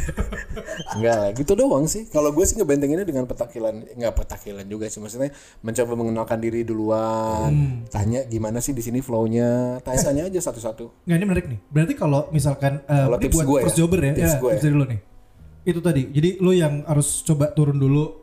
Enggak 0.97 1.15
lah, 1.19 1.29
gitu 1.35 1.51
doang 1.53 1.85
sih. 1.85 2.09
Kalau 2.09 2.33
gue 2.33 2.45
sih 2.47 2.55
ngebentenginnya 2.57 3.05
dengan 3.05 3.29
petakilan, 3.29 3.85
enggak 3.93 4.13
petakilan 4.17 4.65
juga 4.65 4.89
sih. 4.89 4.97
Maksudnya 5.03 5.29
mencoba 5.61 5.93
mengenalkan 5.93 6.39
diri 6.41 6.65
duluan. 6.65 7.83
Tanya 7.91 8.25
gimana 8.25 8.63
sih 8.63 8.73
di 8.73 8.81
sini 8.81 9.03
flow-nya. 9.03 9.83
Tanya 9.83 10.25
aja 10.25 10.39
satu-satu. 10.39 11.05
Nggak 11.05 11.17
ini 11.17 11.25
menarik 11.25 11.45
nih. 11.51 11.59
Berarti 11.69 11.93
kalau 11.93 12.31
misalkan 12.33 12.81
eh, 12.87 13.05
Kalau 13.05 13.17
ini 13.19 13.23
tips 13.27 13.35
buat 13.35 13.45
gue 13.45 13.59
ya, 13.59 13.63
first 13.67 13.77
jobber 13.77 13.99
ya, 14.01 14.13
tips 14.15 14.33
ya 14.33 14.39
gue 14.39 14.49
tips 14.49 14.63
ya. 14.63 14.65
dari 14.65 14.75
lo 14.75 14.85
nih. 14.87 14.99
Itu 15.63 15.79
tadi. 15.79 16.03
Jadi 16.09 16.29
lo 16.39 16.51
yang 16.55 16.73
harus 16.87 17.21
coba 17.27 17.51
turun 17.51 17.77
dulu 17.77 18.22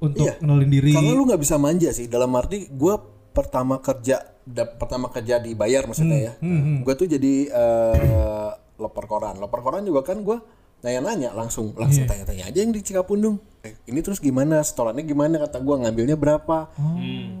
untuk 0.00 0.24
Iya. 0.24 0.34
diri. 0.64 0.90
Kalau 0.90 1.12
lu 1.12 1.22
nggak 1.24 1.38
bisa 1.38 1.56
manja 1.56 1.90
sih, 1.90 2.06
dalam 2.06 2.32
arti 2.32 2.66
gue 2.66 2.94
pertama 3.30 3.78
kerja, 3.78 4.16
da- 4.42 4.66
pertama 4.68 5.06
kerja 5.06 5.38
dibayar 5.38 5.84
maksudnya 5.84 6.18
ya. 6.20 6.32
Gue 6.80 6.94
tuh 6.94 7.06
jadi 7.06 7.34
eh, 7.46 8.50
loper 8.76 9.04
koran. 9.04 9.36
Loper 9.36 9.60
koran 9.60 9.82
juga 9.82 10.02
kan 10.04 10.18
gue 10.18 10.38
nanya-nanya 10.80 11.30
langsung, 11.30 11.76
langsung 11.76 12.04
tanya-tanya 12.06 12.48
aja 12.48 12.58
yang 12.58 12.72
di 12.72 12.80
Cikapundung. 12.80 13.36
Eh, 13.60 13.76
ini 13.84 14.00
terus 14.00 14.16
gimana? 14.16 14.58
Setorannya 14.58 15.04
gimana? 15.04 15.36
Kata 15.38 15.60
gue 15.60 15.76
ngambilnya 15.78 16.16
berapa? 16.16 16.72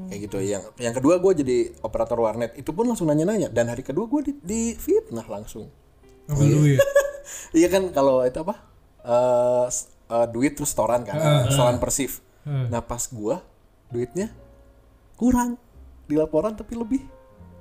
Kayak 0.06 0.20
gitu. 0.22 0.36
Yang 0.38 0.62
yang 0.76 0.92
kedua 0.92 1.16
gue 1.16 1.32
jadi 1.34 1.56
operator 1.80 2.20
warnet. 2.20 2.52
Itu 2.54 2.70
pun 2.70 2.84
langsung 2.84 3.08
nanya-nanya. 3.08 3.48
Dan 3.48 3.66
hari 3.66 3.80
kedua 3.80 4.04
gue 4.06 4.20
di, 4.22 4.32
di 4.38 4.60
fitnah 4.74 5.24
langsung. 5.24 5.72
Ngambil 6.26 6.46
dulu 6.46 6.66
ya. 6.70 6.80
Iya 7.54 7.68
kan 7.68 7.88
kalau 7.88 8.20
itu 8.20 8.36
apa? 8.38 8.54
eh 9.00 9.66
s- 9.66 9.86
eh, 10.04 10.26
duit 10.28 10.52
terus 10.52 10.68
setoran 10.68 11.00
kan, 11.02 11.16
setoran 11.48 11.78
persif. 11.78 12.20
Nah 12.50 12.82
pas 12.82 13.06
gua 13.06 13.46
duitnya 13.94 14.34
kurang 15.14 15.54
di 16.10 16.18
laporan 16.18 16.58
tapi 16.58 16.74
lebih 16.74 17.02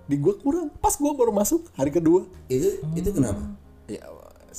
di 0.10 0.18
gua 0.18 0.34
kurang. 0.42 0.74
Pas 0.82 0.98
gua 0.98 1.14
baru 1.14 1.30
masuk 1.30 1.70
hari 1.78 1.94
kedua. 1.94 2.26
Itu 2.50 2.82
itu 2.98 3.10
kenapa? 3.14 3.46
Ya 3.86 4.06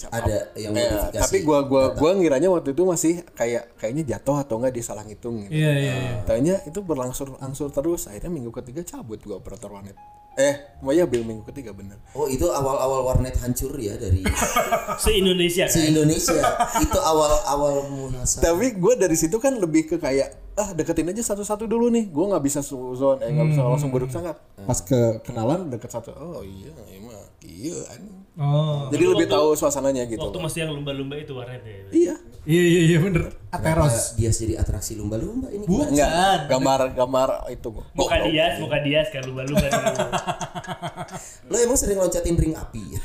siapa- 0.01 0.17
Ada 0.19 0.39
yang 0.55 0.73
Eh, 0.73 0.81
modifikasi. 0.81 1.21
tapi 1.21 1.37
gua 1.41 1.61
gua 1.63 1.93
gua 1.93 2.11
ngiranya 2.13 2.49
waktu 2.49 2.73
itu 2.73 2.83
masih 2.83 3.13
kayak 3.31 3.77
kayaknya 3.77 4.05
jatuh 4.11 4.41
atau 4.41 4.57
enggak 4.57 4.73
dia 4.73 4.83
salah 4.83 5.03
ngitung 5.03 5.45
gitu. 5.45 5.53
Iya 5.53 5.73
iya 5.75 5.95
iya. 5.95 6.13
Tanya 6.25 6.57
itu 6.65 6.81
berlangsung 6.81 7.37
langsung 7.37 7.69
terus 7.69 8.07
akhirnya 8.07 8.31
minggu 8.31 8.49
ketiga 8.55 8.81
cabut 8.83 9.21
gua 9.21 9.37
operator 9.37 9.69
warnet. 9.69 9.95
Eh, 10.33 10.55
mau 10.81 10.91
ya 10.91 11.05
Bill 11.05 11.21
minggu 11.21 11.45
ketiga 11.45 11.71
bener. 11.71 11.99
Oh 12.13 12.25
itu 12.25 12.47
awal-awal 12.47 13.05
warnet 13.05 13.35
hancur 13.37 13.77
ya 13.77 13.93
dari 13.95 14.23
Se 15.03 15.11
Indonesia 15.13 15.67
kan. 15.67 15.75
se 15.75 15.81
Indonesia. 15.87 16.41
itu 16.81 16.97
awal-awal 16.97 17.85
muhasabah. 17.85 18.41
Tapi 18.47 18.67
gue 18.73 18.95
dari 18.97 19.15
situ 19.15 19.37
kan 19.37 19.53
lebih 19.55 19.85
ke 19.87 19.97
kayak 19.97 20.31
ah 20.55 20.71
deketin 20.71 21.09
aja 21.09 21.21
satu-satu 21.27 21.67
dulu 21.67 21.91
nih. 21.91 22.09
Gue 22.09 22.25
nggak 22.27 22.41
bisa 22.43 22.61
suzon, 22.61 23.19
eh 23.19 23.29
nggak 23.29 23.49
bisa 23.51 23.61
langsung 23.61 23.91
beruk 23.91 24.09
sangat. 24.09 24.39
Pas 24.57 24.79
ke 24.79 25.19
kenalan 25.21 25.67
deket 25.69 25.91
satu, 25.91 26.15
oh 26.15 26.41
iya, 26.41 26.73
emang 26.91 27.21
iya. 27.43 27.77
anjing. 27.91 28.20
Oh. 28.41 28.89
Jadi 28.89 29.05
lebih 29.05 29.29
tahu 29.29 29.53
suasananya 29.53 30.09
gitu. 30.09 30.17
Waktu 30.17 30.41
masih 30.41 30.59
yang 30.65 30.73
lumba-lumba 30.73 31.13
itu 31.13 31.37
warnet 31.37 31.61
ya. 31.61 31.77
Iya. 31.93 32.15
Iya 32.49 32.63
iya 32.65 32.81
iya 32.89 32.99
bener. 32.99 33.37
Ateros. 33.53 34.17
Dia 34.17 34.33
jadi 34.33 34.57
atraksi 34.57 34.97
lumba-lumba 34.97 35.53
ini? 35.53 35.69
Bukan. 35.69 35.93
Enggak, 35.93 36.49
gambar-gambar 36.49 37.53
itu. 37.53 37.69
Muka 37.93 38.17
Dias, 38.25 38.57
muka 38.57 38.81
Dias 38.81 39.13
kan 39.13 39.29
lumba-lumba 39.29 39.61
dulu. 39.69 39.93
Lo 41.53 41.57
emang 41.61 41.77
sering 41.77 42.01
loncatin 42.01 42.33
ring 42.41 42.57
api 42.57 42.81
ya? 42.97 43.01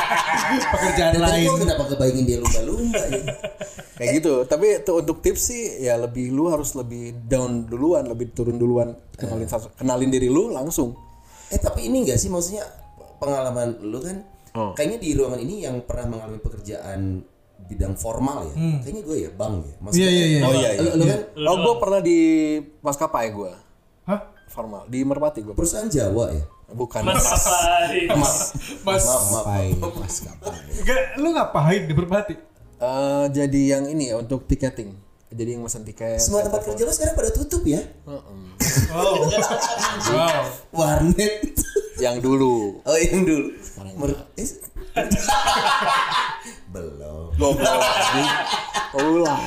Pekerjaan 0.72 1.20
lain. 1.20 1.46
gua 1.46 1.58
kenapa 1.60 1.82
kebayangin 1.92 2.24
dia 2.24 2.38
lumba-lumba 2.40 3.02
ya? 3.12 3.22
Kayak 4.00 4.10
gitu. 4.24 4.32
Tapi 4.48 4.66
itu 4.80 4.92
untuk 4.96 5.16
tips 5.20 5.42
sih 5.52 5.84
ya 5.84 6.00
lebih 6.00 6.32
lu 6.32 6.48
harus 6.48 6.72
lebih 6.72 7.12
down 7.28 7.68
duluan, 7.68 8.08
lebih 8.08 8.32
turun 8.32 8.56
duluan. 8.56 8.96
Kenalin 9.20 9.44
satu- 9.44 9.68
kenalin 9.76 10.08
diri 10.08 10.32
lu 10.32 10.48
langsung. 10.48 10.96
Eh 11.52 11.60
tapi 11.60 11.92
ini 11.92 12.08
enggak 12.08 12.16
sih 12.16 12.32
maksudnya 12.32 12.64
pengalaman 13.20 13.76
lu 13.84 14.00
kan 14.00 14.24
Oh. 14.56 14.72
kayaknya 14.72 14.98
di 15.04 15.12
ruangan 15.12 15.40
ini 15.44 15.68
yang 15.68 15.84
pernah 15.84 16.16
mengalami 16.16 16.40
pekerjaan 16.40 17.20
bidang 17.66 17.94
formal 17.98 18.46
ya. 18.48 18.54
Kayaknya 18.84 19.02
gue 19.04 19.16
ya 19.26 19.30
bang 19.36 19.54
ya. 19.60 19.74
Hmm. 19.76 19.92
Iya, 19.92 20.08
iya, 20.08 20.26
iya. 20.26 20.40
Oh 20.44 20.52
iya, 20.54 20.70
iya. 20.80 20.90
lu 20.96 21.04
kan 21.04 21.20
Oh, 21.44 21.56
gue 21.60 21.74
pernah 21.82 22.00
di 22.00 22.18
maskapai 22.80 23.28
gue. 23.32 23.52
Hah? 24.06 24.20
Formal. 24.48 24.88
Di 24.88 25.04
Merpati 25.04 25.44
gue. 25.44 25.52
perusahaan 25.52 25.88
Jawa 25.90 26.32
ya. 26.32 26.44
Bukan. 26.72 27.00
Mas 27.06 27.26
apa? 27.26 27.56
Maaf, 28.16 28.38
Mas. 28.86 29.04
maaf, 29.04 29.26
maaf. 29.44 29.94
maskapai. 30.00 30.56
Enggak, 30.80 31.00
lu 31.20 31.28
ngapain 31.34 31.82
di 31.84 31.92
Merpati? 31.92 32.34
Eh, 32.76 33.24
jadi 33.32 33.60
yang 33.76 33.84
ini 33.88 34.12
ya 34.12 34.20
untuk 34.20 34.44
tiketing. 34.44 34.92
Jadi 35.26 35.58
yang 35.58 35.66
pesan 35.66 35.82
tiket. 35.82 36.22
Semua 36.22 36.46
tempat 36.46 36.62
kerja 36.62 36.86
lo 36.86 36.92
sekarang 36.94 37.16
pada 37.18 37.30
tutup 37.34 37.66
ya. 37.66 37.82
Oh. 38.06 38.22
wow. 38.94 40.44
Warnet. 40.78 41.56
yang 41.96 42.20
dulu. 42.20 42.84
Oh 42.84 42.96
yang 43.00 43.24
dulu. 43.26 43.56
Mer- 43.96 44.28
eh, 44.36 44.46
Belum. 46.74 47.32
Goblok. 47.36 47.80
Ulang. 48.96 49.44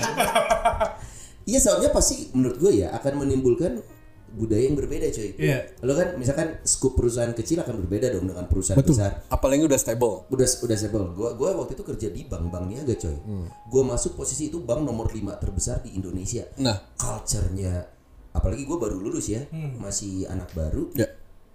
Iya 1.45 1.57
soalnya 1.57 1.89
pasti 1.89 2.29
menurut 2.37 2.61
gue 2.61 2.85
ya 2.85 2.93
akan 2.93 3.25
menimbulkan 3.25 3.81
budaya 4.29 4.69
yang 4.69 4.77
berbeda 4.77 5.09
cuy. 5.09 5.33
Iya. 5.41 5.73
Lo 5.81 5.97
kan 5.97 6.13
misalkan 6.21 6.61
skup 6.61 6.93
perusahaan 6.93 7.33
kecil 7.33 7.65
akan 7.65 7.81
berbeda 7.81 8.13
dong 8.13 8.29
dengan 8.29 8.45
perusahaan 8.45 8.77
besar. 8.77 9.25
Apalagi 9.25 9.65
udah 9.65 9.79
stable. 9.81 10.29
Udah 10.29 10.45
udah 10.45 10.77
stable. 10.77 11.17
Gua 11.17 11.33
gua 11.33 11.57
waktu 11.57 11.73
itu 11.73 11.81
kerja 11.81 12.13
di 12.13 12.29
bank 12.29 12.53
bank 12.53 12.69
niaga 12.69 12.93
coy. 12.93 13.17
Gua 13.65 13.83
masuk 13.89 14.13
posisi 14.13 14.53
itu 14.53 14.61
bank 14.61 14.85
nomor 14.85 15.09
5 15.09 15.17
terbesar 15.41 15.81
di 15.81 15.97
Indonesia. 15.97 16.45
Nah. 16.61 16.77
Culture-nya 16.93 17.97
apalagi 18.29 18.69
gua 18.69 18.77
baru 18.77 19.01
lulus 19.01 19.33
ya, 19.33 19.41
masih 19.81 20.29
anak 20.29 20.53
baru. 20.53 20.93
Ya. 20.93 21.09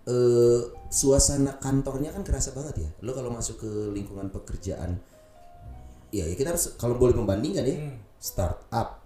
Eh 0.05 0.61
suasana 0.89 1.57
kantornya 1.59 2.13
kan 2.13 2.23
kerasa 2.23 2.53
banget 2.53 2.85
ya. 2.85 2.91
Lo 3.01 3.13
kalau 3.13 3.33
masuk 3.33 3.61
ke 3.61 3.71
lingkungan 3.91 4.29
pekerjaan 4.29 5.01
ya, 6.13 6.29
ya 6.29 6.35
kita 6.37 6.55
harus 6.55 6.77
kalau 6.77 6.95
boleh 6.95 7.17
membandingkan 7.17 7.65
ya, 7.65 7.77
startup, 8.21 9.01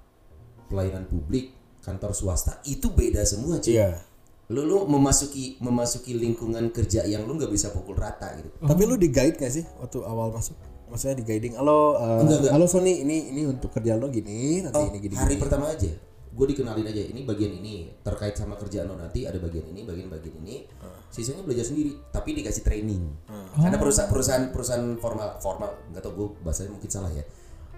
pelayanan 0.69 1.07
publik, 1.07 1.55
kantor 1.81 2.13
swasta 2.13 2.59
itu 2.67 2.91
beda 2.91 3.23
semua 3.25 3.57
cuy. 3.59 3.79
Iya. 3.79 4.03
Lu 4.49 4.65
lu 4.65 4.89
memasuki 4.89 5.61
memasuki 5.61 6.17
lingkungan 6.17 6.73
kerja 6.73 7.05
yang 7.05 7.29
lu 7.29 7.37
nggak 7.37 7.53
bisa 7.53 7.69
pukul 7.69 7.97
rata 7.97 8.33
gitu. 8.37 8.49
Tapi 8.61 8.83
lu 8.85 8.97
di 8.97 9.13
guide 9.13 9.37
gak 9.37 9.53
sih 9.53 9.65
waktu 9.77 10.01
awal 10.03 10.33
masuk? 10.33 10.57
Maksudnya 10.89 11.21
di 11.21 11.25
guiding. 11.29 11.53
Halo, 11.61 12.01
eh, 12.01 12.25
Enggak, 12.25 12.39
enggak. 12.49 12.53
halo 12.57 12.65
Sony, 12.65 13.05
ini 13.05 13.29
ini 13.29 13.45
untuk 13.45 13.69
kerja 13.69 14.01
lo 14.01 14.09
gini, 14.09 14.65
nanti 14.65 14.81
Oh, 14.81 14.89
ini 14.89 14.99
gini. 14.99 15.15
hari 15.21 15.37
gini. 15.37 15.43
pertama 15.45 15.69
aja 15.69 15.93
gue 16.39 16.47
dikenalin 16.55 16.87
aja 16.87 17.03
ini 17.03 17.27
bagian 17.27 17.51
ini 17.51 17.91
terkait 18.07 18.39
sama 18.39 18.55
kerjaan 18.55 18.87
lo 18.87 18.95
nanti 18.95 19.27
ada 19.27 19.43
bagian 19.43 19.67
ini 19.75 19.83
bagian 19.83 20.07
bagian 20.07 20.39
ini. 20.47 20.71
Sisanya 21.11 21.43
belajar 21.43 21.67
sendiri 21.67 21.99
tapi 22.15 22.39
dikasih 22.39 22.63
training. 22.63 23.03
Karena 23.59 23.75
perusahaan 23.75 24.07
perusahaan 24.07 24.45
perusahaan 24.55 24.87
formal 25.03 25.43
formal 25.43 25.71
nggak 25.91 25.99
tau 25.99 26.15
gue 26.15 26.27
bahasanya 26.47 26.71
mungkin 26.71 26.87
salah 26.87 27.11
ya. 27.11 27.27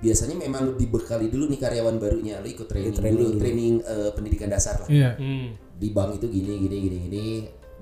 Biasanya 0.05 0.37
memang 0.37 0.77
dibekali 0.77 1.33
dulu 1.33 1.49
nih 1.49 1.61
karyawan 1.61 1.97
barunya 1.97 2.41
lo 2.41 2.49
ikut 2.49 2.69
training, 2.69 2.97
dulu 3.01 3.37
training 3.41 3.75
eh, 3.81 4.11
pendidikan 4.13 4.53
dasar 4.53 4.77
lah. 4.85 4.89
Iya. 4.93 5.17
Hmm. 5.17 5.57
di 5.81 5.89
bank 5.97 6.21
itu 6.21 6.29
gini 6.29 6.61
gini 6.61 6.77
gini 6.77 6.97
gini 7.09 7.25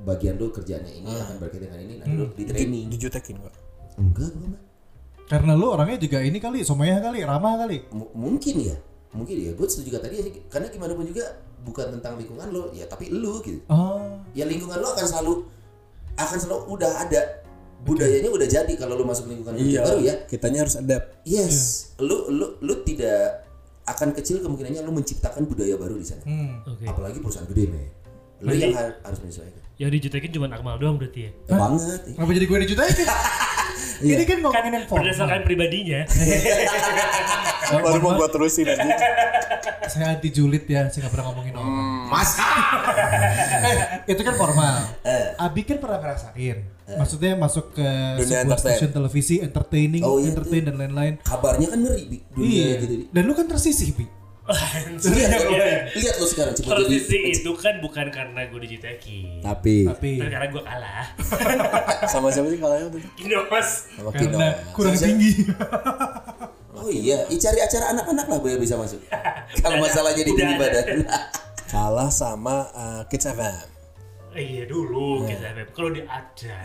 bagian 0.06 0.38
lo 0.38 0.54
kerjaannya 0.54 1.02
ini 1.02 1.10
akan 1.10 1.42
berkaitan 1.42 1.74
dengan 1.74 1.82
ini 1.82 1.94
nanti 1.98 2.14
lo 2.14 2.30
di 2.30 2.44
training. 2.46 2.86
Dijutekin 2.94 3.42
kok. 3.42 3.54
enggak 3.98 4.30
gue 4.30 4.46
mah. 4.46 4.62
Karena 5.26 5.52
lu 5.58 5.74
orangnya 5.74 5.98
juga 5.98 6.22
ini 6.22 6.38
kali, 6.38 6.62
somaya 6.62 7.02
kali, 7.02 7.20
ramah 7.26 7.58
kali. 7.66 7.82
M- 7.90 8.14
mungkin 8.14 8.54
ya 8.62 8.78
mungkin 9.10 9.34
ya 9.34 9.50
gue 9.50 9.66
setuju 9.66 9.86
juga 9.88 9.98
tadi 10.00 10.20
karena 10.46 10.68
gimana 10.68 10.92
pun 10.92 11.04
juga 11.04 11.24
bukan 11.58 11.90
tentang 11.92 12.14
lingkungan 12.14 12.48
lo 12.48 12.70
ya 12.70 12.84
tapi 12.84 13.08
lu 13.08 13.40
gitu 13.40 13.60
Oh. 13.66 14.20
ya 14.30 14.44
lingkungan 14.44 14.76
lo 14.76 14.88
akan 14.90 15.06
selalu 15.06 15.32
akan 16.14 16.38
selalu 16.38 16.62
udah 16.68 16.92
ada 17.00 17.20
budayanya 17.80 18.28
udah 18.28 18.44
jadi 18.44 18.72
kalau 18.74 18.94
lo 18.94 19.04
masuk 19.04 19.26
lingkungan 19.26 19.54
kerja 19.54 19.80
baru 19.82 20.00
ya 20.02 20.14
Kitanya 20.24 20.58
harus 20.60 20.76
adapt. 20.76 21.22
yes 21.22 21.56
lu 21.96 22.28
lu 22.28 22.58
lu 22.58 22.74
tidak 22.82 23.46
akan 23.84 24.12
kecil 24.12 24.38
kemungkinannya 24.38 24.82
lo 24.82 24.92
menciptakan 24.92 25.44
budaya 25.44 25.74
baru 25.74 25.94
di 25.94 26.04
sana 26.04 26.22
Hmm. 26.22 26.60
Oke. 26.66 26.84
apalagi 26.84 27.18
perusahaan 27.18 27.46
gede 27.46 27.64
men 27.66 27.88
lo 28.38 28.52
yang 28.52 28.70
har- 28.72 28.98
harus 29.02 29.18
menyesuaikan 29.18 29.62
Yang 29.78 29.90
dijutekin 29.96 30.30
cuma 30.32 30.46
Akmal 30.48 30.74
doang 30.76 30.94
berarti 30.96 31.20
ya. 31.22 31.30
banget 31.48 32.02
ya. 32.04 32.14
Kenapa 32.14 32.32
jadi 32.34 32.46
gue 32.46 32.58
dijutain? 33.98 34.14
Ini 34.14 34.24
kan 34.24 34.38
ngomongin 34.40 34.72
yang 34.72 34.86
formal. 34.86 35.02
Berdasarkan 35.02 35.40
pribadinya. 35.42 36.00
Baru 37.84 37.98
mau 38.00 38.12
gua 38.14 38.28
terusin 38.28 38.66
aja. 38.66 38.80
Saya 39.88 40.12
anti 40.12 40.28
julid 40.28 40.68
ya, 40.68 40.84
saya 40.86 41.08
gak 41.08 41.16
pernah 41.16 41.32
ngomongin 41.32 41.56
orang. 41.56 41.72
mas 42.08 42.36
eh, 42.36 43.76
itu 44.06 44.20
kan 44.20 44.36
formal. 44.36 44.84
Abi 45.34 45.64
kan 45.64 45.80
pernah 45.80 45.96
ngerasain. 45.98 46.60
Maksudnya 46.90 47.32
masuk 47.34 47.72
ke 47.72 47.80
Dunia 47.80 48.20
sebuah 48.20 48.44
entertain. 48.46 48.76
stasiun 48.76 48.92
televisi, 48.92 49.34
entertaining, 49.40 50.04
Oh, 50.04 50.16
iya, 50.16 50.28
entertain 50.28 50.62
dan 50.62 50.76
lain-lain. 50.76 51.14
kabarnya 51.18 51.72
kan 51.72 51.80
ngeri 51.80 52.04
Bi. 52.04 52.18
dunia 52.30 52.44
Iya. 52.44 52.76
gitu 52.78 52.94
Dan 53.10 53.22
lu 53.24 53.32
kan 53.32 53.46
tersisih, 53.46 53.88
Bi. 53.92 54.04
Lihat 54.48 55.92
lihat 55.92 56.14
lo 56.16 56.26
sekarang 56.26 56.56
coba 56.56 56.80
jadi 56.88 57.18
itu 57.36 57.50
kan 57.52 57.74
bukan 57.84 58.06
karena 58.08 58.40
gue 58.48 58.60
dijutekin. 58.64 59.44
Tapi 59.44 59.84
Tapi 59.84 60.10
Tapi 60.18 60.30
karena 60.32 60.48
gue 60.48 60.62
kalah. 60.64 61.06
sama 62.12 62.32
siapa 62.32 62.48
sih 62.48 62.58
kalahnya 62.58 62.88
itu? 62.88 62.98
Kinos. 63.20 63.68
Sama 63.92 64.10
Kino. 64.16 64.36
karena 64.40 64.48
kurang 64.72 64.96
tinggi. 64.96 65.32
oh 66.78 66.88
iya 66.88 67.26
cari 67.26 67.58
acara 67.58 67.90
anak-anak 67.90 68.26
lah 68.30 68.38
biar 68.38 68.58
bisa 68.62 68.78
masuk 68.78 69.02
kalau 69.66 69.82
masalahnya 69.82 70.22
di 70.22 70.32
badan 70.38 71.02
Kalah 71.68 72.08
sama 72.08 72.64
uh, 72.72 73.02
Kids 73.12 73.28
FM. 73.28 73.77
Eh, 74.36 74.44
iya 74.44 74.64
dulu 74.68 75.24
kita 75.24 75.56
FM. 75.56 75.68
Kalau 75.72 75.88
dia 75.88 76.04
ada. 76.04 76.56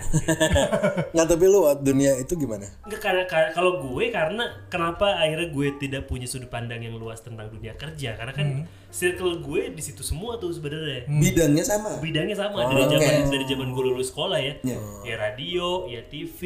Nggak 1.16 1.28
tapi 1.28 1.46
lu 1.48 1.64
uh, 1.64 1.76
dunia 1.76 2.20
itu 2.20 2.36
gimana? 2.36 2.68
Enggak 2.84 3.02
karena 3.02 3.24
kalau 3.56 3.80
gue 3.80 4.12
karena 4.12 4.44
kenapa 4.68 5.16
akhirnya 5.16 5.48
gue 5.48 5.68
tidak 5.80 6.04
punya 6.06 6.28
sudut 6.28 6.52
pandang 6.52 6.84
yang 6.84 7.00
luas 7.00 7.24
tentang 7.24 7.48
dunia 7.48 7.72
kerja 7.74 8.20
karena 8.20 8.34
kan 8.36 8.48
circle 8.92 9.40
gue 9.40 9.72
di 9.72 9.82
situ 9.82 10.04
semua 10.04 10.36
tuh 10.38 10.52
sebenarnya. 10.52 11.08
bidangnya 11.08 11.64
sama 11.64 11.98
Bidangnya 11.98 12.36
sama 12.36 12.68
dari 12.68 12.84
zaman 12.86 13.12
oke. 13.26 13.32
dari 13.32 13.46
zaman 13.48 13.68
gue 13.72 13.84
lulus 13.88 14.12
sekolah 14.12 14.40
ya. 14.40 14.54
Iya. 14.62 14.78
Ya 15.08 15.16
radio, 15.18 15.88
ya 15.88 16.02
TV, 16.06 16.40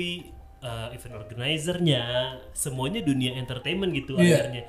eh, 0.62 0.88
event 0.94 1.16
organizernya, 1.18 2.04
semuanya 2.54 3.02
dunia 3.02 3.36
entertainment 3.36 3.92
gitu 3.92 4.16
Iya. 4.16 4.46
akhirnya. 4.48 4.64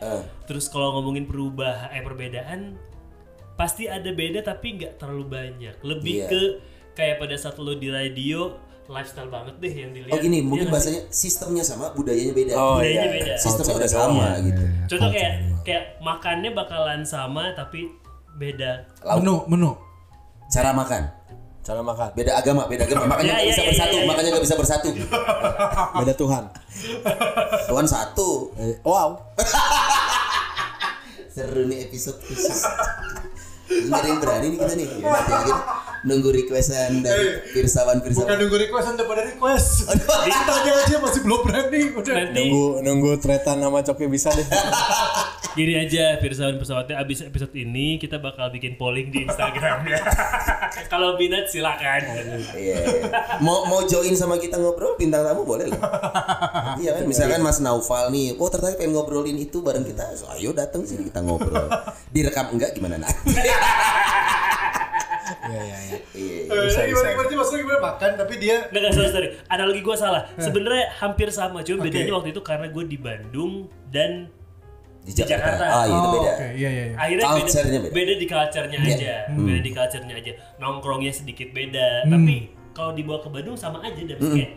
Terus 0.48 0.66
kalau 0.68 0.96
ngomongin 0.98 1.28
perubahan 1.28 1.92
eh 1.92 2.02
perbedaan 2.02 2.60
pasti 3.58 3.84
ada 3.84 4.06
beda 4.08 4.40
tapi 4.40 4.78
nggak 4.78 4.96
terlalu 4.96 5.24
banyak. 5.26 5.74
Lebih 5.82 6.14
Iya. 6.16 6.26
ke 6.30 6.40
kayak 6.94 7.18
pada 7.18 7.34
saat 7.34 7.58
lo 7.58 7.74
di 7.74 7.90
radio 7.90 8.54
lifestyle 8.86 9.28
banget 9.28 9.58
deh 9.58 9.68
yang 9.70 9.90
dilihat. 9.92 10.14
Oh 10.14 10.18
gini, 10.18 10.38
Iya 10.38 10.46
mungkin 10.46 10.66
bahasanya 10.68 11.02
sistemnya 11.08 11.60
sama, 11.60 11.92
budayanya 11.92 12.32
beda. 12.32 12.52
Oh, 12.54 12.78
Budayanya 12.78 13.04
iya. 13.04 13.12
beda. 13.12 13.32
Sistemnya 13.36 13.74
udah 13.76 13.90
sama 13.90 14.26
gitu. 14.40 14.62
Contoh 14.88 15.08
kayak 15.10 15.32
kayak 15.60 15.84
makannya 16.00 16.50
bakalan 16.52 17.02
sama 17.02 17.52
tapi 17.52 17.92
beda. 18.34 18.86
Lauk, 19.02 19.20
Menu, 19.20 19.34
menu. 19.46 19.70
cara 20.48 20.72
makan, 20.72 21.02
Cara 21.60 21.84
makan. 21.84 22.16
beda 22.16 22.32
agama, 22.32 22.64
beda 22.64 22.88
agama, 22.88 23.04
makanya 23.12 23.28
Ya, 23.28 23.34
nggak 23.34 23.44
ya, 23.44 23.50
bisa 23.50 23.60
ya, 23.60 23.68
bersatu, 23.68 23.92
ya, 23.92 24.00
ya. 24.00 24.08
makanya 24.08 24.28
nggak 24.32 24.44
bisa 24.46 24.56
bersatu. 24.56 24.88
Beda 26.00 26.14
Tuhan. 26.14 26.44
Tuhan 27.68 27.86
satu. 27.86 28.28
Eh, 28.56 28.80
wow. 28.80 29.08
Seru 31.28 31.68
nih 31.68 31.84
episode 31.84 32.18
khusus. 32.20 32.64
Ini 33.68 33.90
ada 33.90 34.06
yang 34.06 34.18
berani 34.18 34.46
nih 34.46 34.58
kita 34.58 34.74
nih. 34.74 34.86
Ya, 34.98 35.08
nanti 35.12 35.30
lagi 35.30 35.52
nunggu 36.00 36.30
requestan 36.32 37.02
dari 37.02 37.26
pirsawan 37.50 37.98
Bukan 37.98 38.06
pirsawan. 38.06 38.36
nunggu 38.38 38.56
request, 38.58 38.86
anda 38.88 39.04
pada 39.04 39.22
request. 39.24 39.68
Ditanya 40.24 40.72
aja 40.78 40.96
masih 40.98 41.20
belum 41.20 41.40
berani. 41.42 41.80
Udah. 41.92 42.14
Nanti 42.14 42.32
Nunggu 42.40 42.64
nunggu 42.80 43.10
tretan 43.18 43.58
sama 43.58 43.80
coki 43.82 44.06
bisa 44.06 44.30
deh. 44.30 44.46
Gini 45.58 45.74
aja, 45.74 46.22
Pirsawan 46.22 46.54
pesawatnya 46.54 47.02
abis 47.02 47.26
episode 47.26 47.50
ini 47.58 47.98
kita 47.98 48.22
bakal 48.22 48.46
bikin 48.54 48.78
polling 48.78 49.10
di 49.10 49.26
Instagramnya. 49.26 49.98
Kalau 50.92 51.18
minat 51.18 51.50
silakan. 51.50 51.98
Iya. 52.54 52.78
Mau 53.42 53.66
mau 53.66 53.82
join 53.82 54.14
sama 54.14 54.38
kita 54.38 54.54
ngobrol 54.54 54.94
bintang 54.94 55.26
tamu 55.26 55.42
boleh 55.42 55.66
loh. 55.66 55.82
iya 56.78 56.94
kan, 56.94 57.10
misalkan 57.10 57.42
Mas 57.42 57.58
Naufal 57.58 58.14
nih, 58.14 58.38
oh 58.38 58.46
tertarik 58.46 58.78
pengen 58.78 58.94
ngobrolin 58.94 59.34
itu 59.34 59.58
bareng 59.58 59.82
kita, 59.82 60.14
so, 60.14 60.30
ayo 60.38 60.54
datang 60.54 60.86
sini 60.86 61.10
kita 61.10 61.26
ngobrol. 61.26 61.66
Direkam 62.14 62.54
enggak 62.54 62.78
gimana 62.78 63.02
nanti? 63.02 63.34
Iya 65.28 65.60
iya 65.60 65.78
iya. 65.84 65.98
Iya. 66.16 66.56
Eh, 66.72 66.86
gimana 66.88 67.28
sih 67.28 67.36
maksudnya 67.36 67.60
gimana 67.60 67.80
makan 67.84 68.10
tapi 68.16 68.34
dia 68.40 68.64
Enggak, 68.68 68.80
enggak, 68.80 68.92
sorry, 68.96 69.10
sorry. 69.12 69.28
Analogi 69.52 69.80
gue 69.84 69.96
salah. 69.96 70.22
Sebenarnya 70.40 70.88
hampir 71.04 71.28
sama, 71.28 71.60
cuma 71.60 71.84
bedanya 71.84 72.12
waktu 72.16 72.32
itu 72.32 72.40
karena 72.40 72.66
gue 72.72 72.84
di 72.88 72.96
Bandung 72.96 73.68
dan 73.92 74.32
Di 75.08 75.12
Jakarta. 75.16 75.56
Jakarta. 75.56 75.64
Ah, 75.66 75.84
iya 75.84 75.96
itu 75.96 76.04
Oh, 76.04 76.12
beda. 76.12 76.30
Oke, 76.30 76.46
iya 76.52 76.68
iya 76.68 76.84
iya. 76.84 76.94
akhirnya 76.94 77.24
Culture-nya 77.26 77.78
beda, 77.80 77.94
beda. 77.94 78.12
di 78.14 78.26
culture-nya 78.26 78.78
Iya. 78.78 78.92
aja. 78.92 79.14
Beda 79.32 79.60
di 79.60 79.72
culture-nya 79.72 80.14
aja. 80.14 80.32
Nongkrongnya 80.58 81.12
sedikit 81.12 81.48
beda, 81.50 81.88
tapi 82.04 82.36
kalau 82.70 82.92
dibawa 82.92 83.18
ke 83.18 83.28
Bandung 83.28 83.56
sama 83.56 83.80
aja 83.80 83.98
dan 83.98 84.16
kayak 84.20 84.50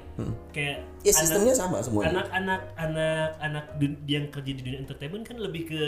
kayak 0.52 0.78
Ya 1.02 1.12
sistemnya 1.12 1.54
sama 1.54 1.80
semuanya. 1.80 2.22
anak-anak 2.22 2.62
anak-anak 2.76 3.66
yang 4.06 4.28
kerja 4.28 4.52
di 4.52 4.62
dunia 4.62 4.80
entertainment 4.80 5.24
kan 5.24 5.38
lebih 5.38 5.66
ke 5.66 5.82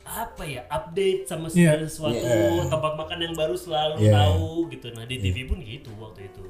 apa 0.00 0.46
ya 0.46 0.62
update 0.66 1.26
sama 1.26 1.50
segala 1.50 1.76
Iya. 1.76 1.90
sesuatu 1.90 2.14
Iya. 2.14 2.70
tempat 2.70 2.92
makan 2.94 3.18
yang 3.20 3.34
baru 3.34 3.52
selalu 3.52 4.00
Iya. 4.00 4.12
tahu 4.14 4.48
gitu 4.70 4.86
nah 4.94 5.02
di 5.02 5.18
TV 5.18 5.36
pun 5.44 5.58
gitu 5.58 5.90
waktu 5.98 6.30
itu 6.30 6.46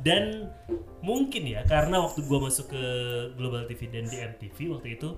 dan 0.00 0.48
mungkin 0.98 1.42
ya 1.46 1.60
karena 1.62 2.00
waktu 2.00 2.24
gua 2.24 2.40
masuk 2.42 2.72
ke 2.72 2.82
Global 3.36 3.68
TV 3.68 3.86
dan 3.86 4.02
di 4.02 4.16
MTV 4.16 4.72
waktu 4.72 4.96
itu 4.96 5.08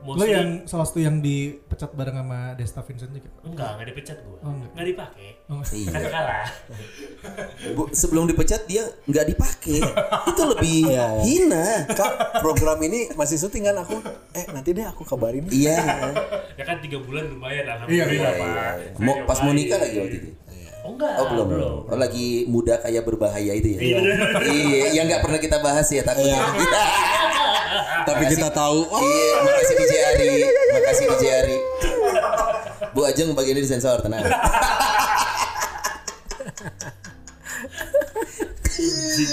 Lo 0.00 0.16
mostly 0.16 0.32
yang 0.32 0.48
salah 0.64 0.82
satu 0.82 0.96
yang 0.98 1.20
dipecat 1.20 1.92
bareng 1.92 2.16
sama 2.16 2.54
Desta 2.54 2.80
Vincent 2.80 3.12
juga. 3.12 3.28
enggak 3.42 3.68
enggak 3.74 3.86
dipecat 3.90 4.16
gua 4.22 4.38
Oh, 4.40 4.48
enggak. 4.50 4.70
enggak 4.72 4.86
dipakai 4.88 5.28
Oh, 5.46 5.60
Iya. 5.62 5.90
kan 5.90 6.02
kalah 6.06 6.44
Bu, 7.70 7.82
sebelum 7.90 8.24
dipecat 8.24 8.64
dia 8.64 8.80
nggak 9.04 9.26
dipakai. 9.28 9.78
itu 10.26 10.42
lebih 10.46 10.78
Iya, 10.86 10.88
iya. 10.88 11.06
hina. 11.20 11.66
Kak, 11.90 12.12
program 12.40 12.80
ini 12.80 13.12
masih 13.12 13.36
syuting 13.36 13.66
kan 13.66 13.76
aku? 13.78 14.00
Eh, 14.32 14.44
nanti 14.48 14.72
deh 14.72 14.84
aku 14.84 15.04
kabarin. 15.04 15.44
Iya. 15.46 15.78
ya 16.54 16.64
kan 16.64 16.80
tiga 16.80 16.96
bulan 16.98 17.28
lumayan 17.28 17.64
Iya, 17.64 17.72
alhamdulillah 17.76 18.32
iya, 18.32 18.40
pak 18.88 19.00
Mau 19.00 19.14
pas 19.24 19.38
mau 19.40 19.52
nikah 19.52 19.76
lagi 19.76 19.96
waktu 19.96 20.16
itu. 20.18 20.30
Oh 20.80 20.90
enggak 20.90 21.12
Oh 21.14 21.26
belum, 21.28 21.46
belum. 21.48 21.76
Oh 21.86 21.96
lagi 21.96 22.44
muda 22.46 22.76
kaya 22.76 23.00
berbahaya 23.00 23.52
itu 23.52 23.68
ya. 23.72 23.80
Iya, 24.40 24.86
yang 24.92 25.04
nggak 25.06 25.20
pernah 25.20 25.36
kita 25.36 25.58
bahas 25.58 25.86
ya 25.86 26.00
takutnya. 26.00 26.40
Tapi 28.02 28.24
kita 28.26 28.48
tahu. 28.50 28.80
Oh, 28.84 28.98
Iya, 28.98 29.32
makasih 29.40 29.74
DJ 29.76 29.94
Ari. 30.02 30.28
Makasih 30.72 31.04
DJ 31.08 31.24
Ari. 31.36 31.56
Bu 32.90 33.00
Ajeng 33.02 33.30
bagian 33.32 33.54
ini 33.54 33.62
disensor, 33.62 34.00
tenang. 34.00 34.24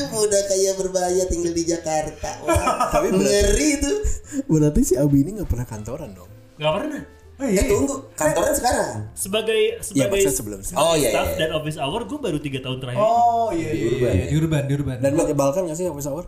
Muda 0.09 0.39
kaya 0.43 0.71
berbahaya 0.75 1.23
tinggal 1.25 1.53
di 1.53 1.63
Jakarta. 1.63 2.29
Wah, 2.43 2.91
Tapi 2.91 3.07
berarti- 3.09 3.23
ngeri 3.23 3.67
itu. 3.73 3.93
berarti 4.45 4.81
si 4.83 4.93
Abi 4.93 5.23
ini 5.23 5.39
nggak 5.39 5.47
pernah 5.47 5.63
kantoran 5.63 6.11
dong? 6.11 6.27
nggak 6.57 6.73
pernah 6.73 7.01
Oh 7.37 7.43
Eh 7.43 7.49
iya. 7.51 7.61
iya. 7.61 7.69
tunggu, 7.69 7.95
kantoran 8.11 8.49
sekarang. 8.51 8.89
sebagai 9.13 9.61
sebagai 9.79 10.09
maksudnya 10.09 10.33
sebelum- 10.33 10.61
Oh, 10.73 10.93
iya, 10.93 11.09
staff 11.11 11.27
iya. 11.27 11.37
dan 11.37 11.49
office 11.53 11.77
hour 11.77 12.01
gue 12.03 12.17
baru 12.17 12.39
tiga 12.39 12.59
tahun 12.59 12.77
terakhir 12.79 12.97
Oh 12.99 13.49
iya 13.51 13.69
Di 13.69 13.77
iya, 13.77 13.87
Urban, 13.87 14.09
iya, 14.09 14.17
ya? 14.17 14.25
di 14.25 14.35
urban 14.35 14.63
di 14.63 14.73
urban. 14.73 14.97
Dan 14.97 15.11
menyebalkan 15.13 15.61
nggak 15.63 15.77
sih 15.77 15.85
office 15.85 16.07
hour? 16.07 16.25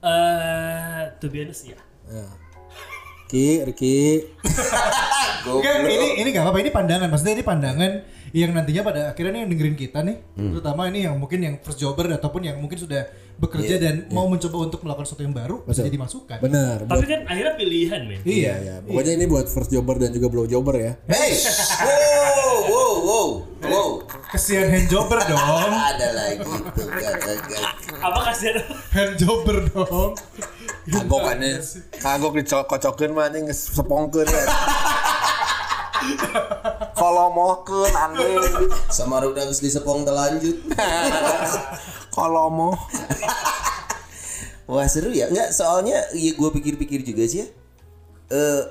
Eh, 0.00 1.02
to 1.16 1.26
be 1.26 1.40
honest 1.40 1.64
ya. 1.64 1.80
Ya. 2.06 2.28
Ki, 3.26 3.62
Riki, 3.62 4.26
ini 5.86 6.06
ini 6.18 6.28
nggak 6.28 6.42
apa-apa 6.42 6.58
ini 6.58 6.70
pandangan. 6.70 7.06
Maksudnya 7.06 7.34
ini 7.36 7.44
pandangan 7.46 7.92
yang 8.30 8.50
nantinya 8.50 8.82
pada 8.82 9.00
akhirnya 9.08 9.32
nih 9.32 9.40
yang 9.40 9.50
dengerin 9.50 9.76
kita 9.76 10.02
nih, 10.02 10.16
terutama 10.34 10.86
ini 10.86 11.02
yang 11.02 11.14
mungkin 11.14 11.38
yang 11.40 11.54
first 11.58 11.78
jobber 11.78 12.10
ataupun 12.10 12.42
yang 12.42 12.58
mungkin 12.58 12.76
sudah 12.76 13.06
bekerja 13.40 13.80
dan 13.80 13.94
mau 14.10 14.28
mencoba 14.28 14.56
untuk 14.60 14.84
melakukan 14.84 15.08
sesuatu 15.08 15.24
yang 15.24 15.32
baru 15.32 15.64
bisa 15.64 15.80
Betul. 15.80 15.88
jadi 15.88 15.98
masukan. 15.98 16.38
benar. 16.38 16.78
Tapi 16.84 16.92
buat- 16.92 17.08
kan 17.08 17.20
akhirnya 17.24 17.54
pilihan 17.56 18.00
men. 18.04 18.20
Iya, 18.20 18.54
ya. 18.60 18.74
Pokoknya 18.84 19.12
ini 19.16 19.24
buat 19.24 19.46
first 19.48 19.72
jobber 19.72 19.96
dan 19.96 20.12
juga 20.12 20.28
blow 20.28 20.44
jobber 20.44 20.76
ya. 20.76 20.92
Hey, 21.08 21.32
wow, 21.80 22.56
wow, 22.68 22.92
wow, 23.00 23.28
wow. 23.64 23.88
Kesian 24.30 24.68
hand 24.68 24.86
jobber 24.86 25.24
dong. 25.24 25.40
Ada 25.90 26.08
lagi 26.12 26.52
gak, 26.76 27.16
Apa 27.98 28.20
kasihan? 28.28 28.60
hand 28.92 29.14
jobber 29.16 29.64
dong. 29.66 30.12
Kagok 30.84 31.20
kan 31.22 31.38
ya. 31.40 31.56
Kagok 31.96 32.32
dikocokin 32.36 33.10
mah 33.10 33.26
anjing 33.26 33.48
sepongkeun 33.48 34.26
ya. 34.26 34.42
Kalau 36.96 37.32
mau 37.32 37.60
keun 37.64 37.92
anjing. 37.92 38.68
Sama 38.88 39.20
udah 39.24 39.44
geus 39.48 39.60
disepong 39.60 40.04
telanjut. 40.04 40.56
Kalau 42.12 42.46
mau. 42.56 42.72
Wah 44.70 44.86
seru 44.86 45.10
ya, 45.10 45.26
nggak 45.26 45.50
soalnya 45.50 45.98
ya 46.14 46.30
gue 46.30 46.50
pikir-pikir 46.54 47.02
juga 47.02 47.26
sih 47.26 47.42
ya. 47.42 47.46
Eh 48.30 48.62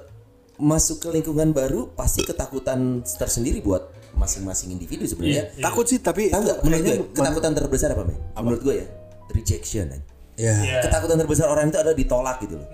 masuk 0.59 1.03
ke 1.03 1.07
lingkungan 1.11 1.55
baru 1.55 1.91
pasti 1.95 2.23
ketakutan 2.23 3.03
tersendiri 3.03 3.59
buat 3.63 3.91
masing-masing 4.15 4.75
individu 4.75 5.03
sebenarnya. 5.07 5.51
Takut 5.59 5.87
sih 5.87 5.99
tapi 5.99 6.31
Tahu 6.31 6.39
nggak? 6.39 6.57
Menurut 6.63 6.79
gue 6.79 6.87
kayaknya 6.87 7.15
ketakutan 7.15 7.51
terbesar 7.55 7.89
apa, 7.95 8.03
men? 8.07 8.15
Menurut 8.39 8.61
gue 8.63 8.75
ya, 8.79 8.87
rejection. 9.35 9.87
Ya. 9.91 9.99
Iya. 10.39 10.55
Ketakutan 10.87 11.19
terbesar 11.19 11.51
orang 11.51 11.67
itu 11.67 11.77
adalah 11.79 11.97
ditolak 11.99 12.37
gitu 12.47 12.55
loh. 12.59 12.67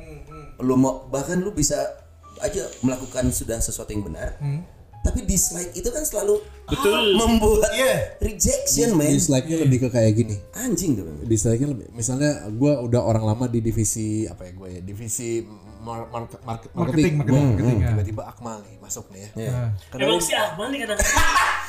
Lu 0.62 0.78
mau 0.78 1.10
bahkan 1.10 1.42
lu 1.42 1.50
bisa 1.50 2.05
aja 2.46 2.64
melakukan 2.80 3.26
sudah 3.30 3.58
sesuatu 3.58 3.90
yang 3.90 4.06
benar. 4.06 4.38
Tapi 5.02 5.22
dislike 5.22 5.70
itu 5.78 5.86
kan 5.86 6.02
selalu 6.02 6.42
Betul. 6.66 7.14
membuat 7.14 7.70
Iya. 7.78 8.18
rejection, 8.18 8.98
men. 8.98 9.14
Dislike-nya 9.14 9.62
lebih 9.62 9.86
ke 9.86 9.94
kayak 9.94 10.18
gini. 10.18 10.34
Anjing 10.58 10.98
tuh. 10.98 11.06
Dislike-nya 11.22 11.70
lebih 11.70 11.94
misalnya 11.94 12.50
gue 12.50 12.74
udah 12.82 13.06
orang 13.06 13.22
lama 13.22 13.46
di 13.46 13.62
divisi 13.62 14.26
apa 14.26 14.50
ya 14.50 14.58
gue 14.58 14.70
ya 14.74 14.82
divisi 14.82 15.46
mar- 15.86 16.10
mar- 16.10 16.26
market- 16.42 16.72
Marketing, 16.74 16.74
marketing, 16.74 17.14
marketing, 17.16 17.46
marketing, 17.46 17.78
ya. 17.78 17.90
tiba-tiba 17.94 18.24
Akmal 18.26 18.58
nih 18.60 18.76
masuk 18.78 19.06
nih 19.08 19.22
ya. 19.22 19.30
Iya. 19.38 19.52
Emang 19.96 20.18
si 20.20 20.34
Ahmad 20.34 20.68
nih 20.68 20.80
kadang 20.84 21.00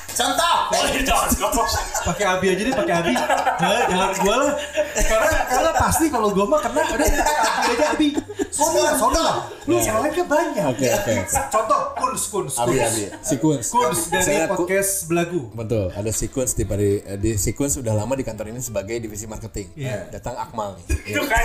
Contoh. 0.09 0.57
Oh, 0.77 0.89
contoh. 1.29 1.65
pakai 2.07 2.25
abi 2.27 2.47
aja 2.49 2.63
deh 2.63 2.73
pakai 2.75 2.95
abi 2.97 3.13
Hah, 3.13 3.85
jangan 3.85 4.11
gua 4.17 4.35
lah 4.39 4.53
karena 4.97 5.29
karena 5.45 5.71
pasti 5.75 6.05
kalau 6.09 6.29
gua 6.31 6.47
mah 6.47 6.59
kena 6.59 6.81
udah 6.83 7.05
abi 7.05 7.71
aja 7.71 7.87
abi 7.91 8.07
soda 8.49 8.81
lah 8.81 8.95
soda 8.95 9.21
lah 9.21 9.37
lu 9.65 9.77
salahnya 9.77 10.11
kan 10.15 10.27
banyak 10.27 10.65
Oke 10.69 10.87
oke. 10.89 11.13
contoh 11.51 11.81
kuns 11.95 12.23
kuns 12.27 12.55
Abi 12.57 12.75
kuns 12.75 12.87
abi. 12.89 13.05
Sequence. 13.21 13.67
kuns 13.69 13.99
dari 14.07 14.17
Misalnya 14.17 14.47
ku- 14.47 14.57
podcast 14.57 14.93
belagu 15.05 15.41
Betul, 15.53 15.87
ada 15.91 16.11
sequence 16.11 16.53
di 16.55 16.65
di, 16.65 16.91
di 17.19 17.31
sequence 17.37 17.75
udah 17.77 17.95
lama 17.95 18.15
di 18.15 18.23
kantor 18.23 18.47
ini 18.49 18.61
sebagai 18.61 18.97
divisi 18.97 19.27
marketing. 19.27 19.69
Iya. 19.75 20.09
Datang 20.11 20.39
Akmal 20.39 20.79
nih. 20.79 20.85
Itu 21.07 21.21
kan. 21.23 21.43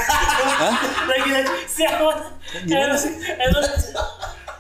Lagi-lagi 1.04 1.56
si 1.66 1.82
Ahmad. 1.84 2.18
Gimana 2.64 2.96
sih? 2.96 3.12
Emang 3.16 3.64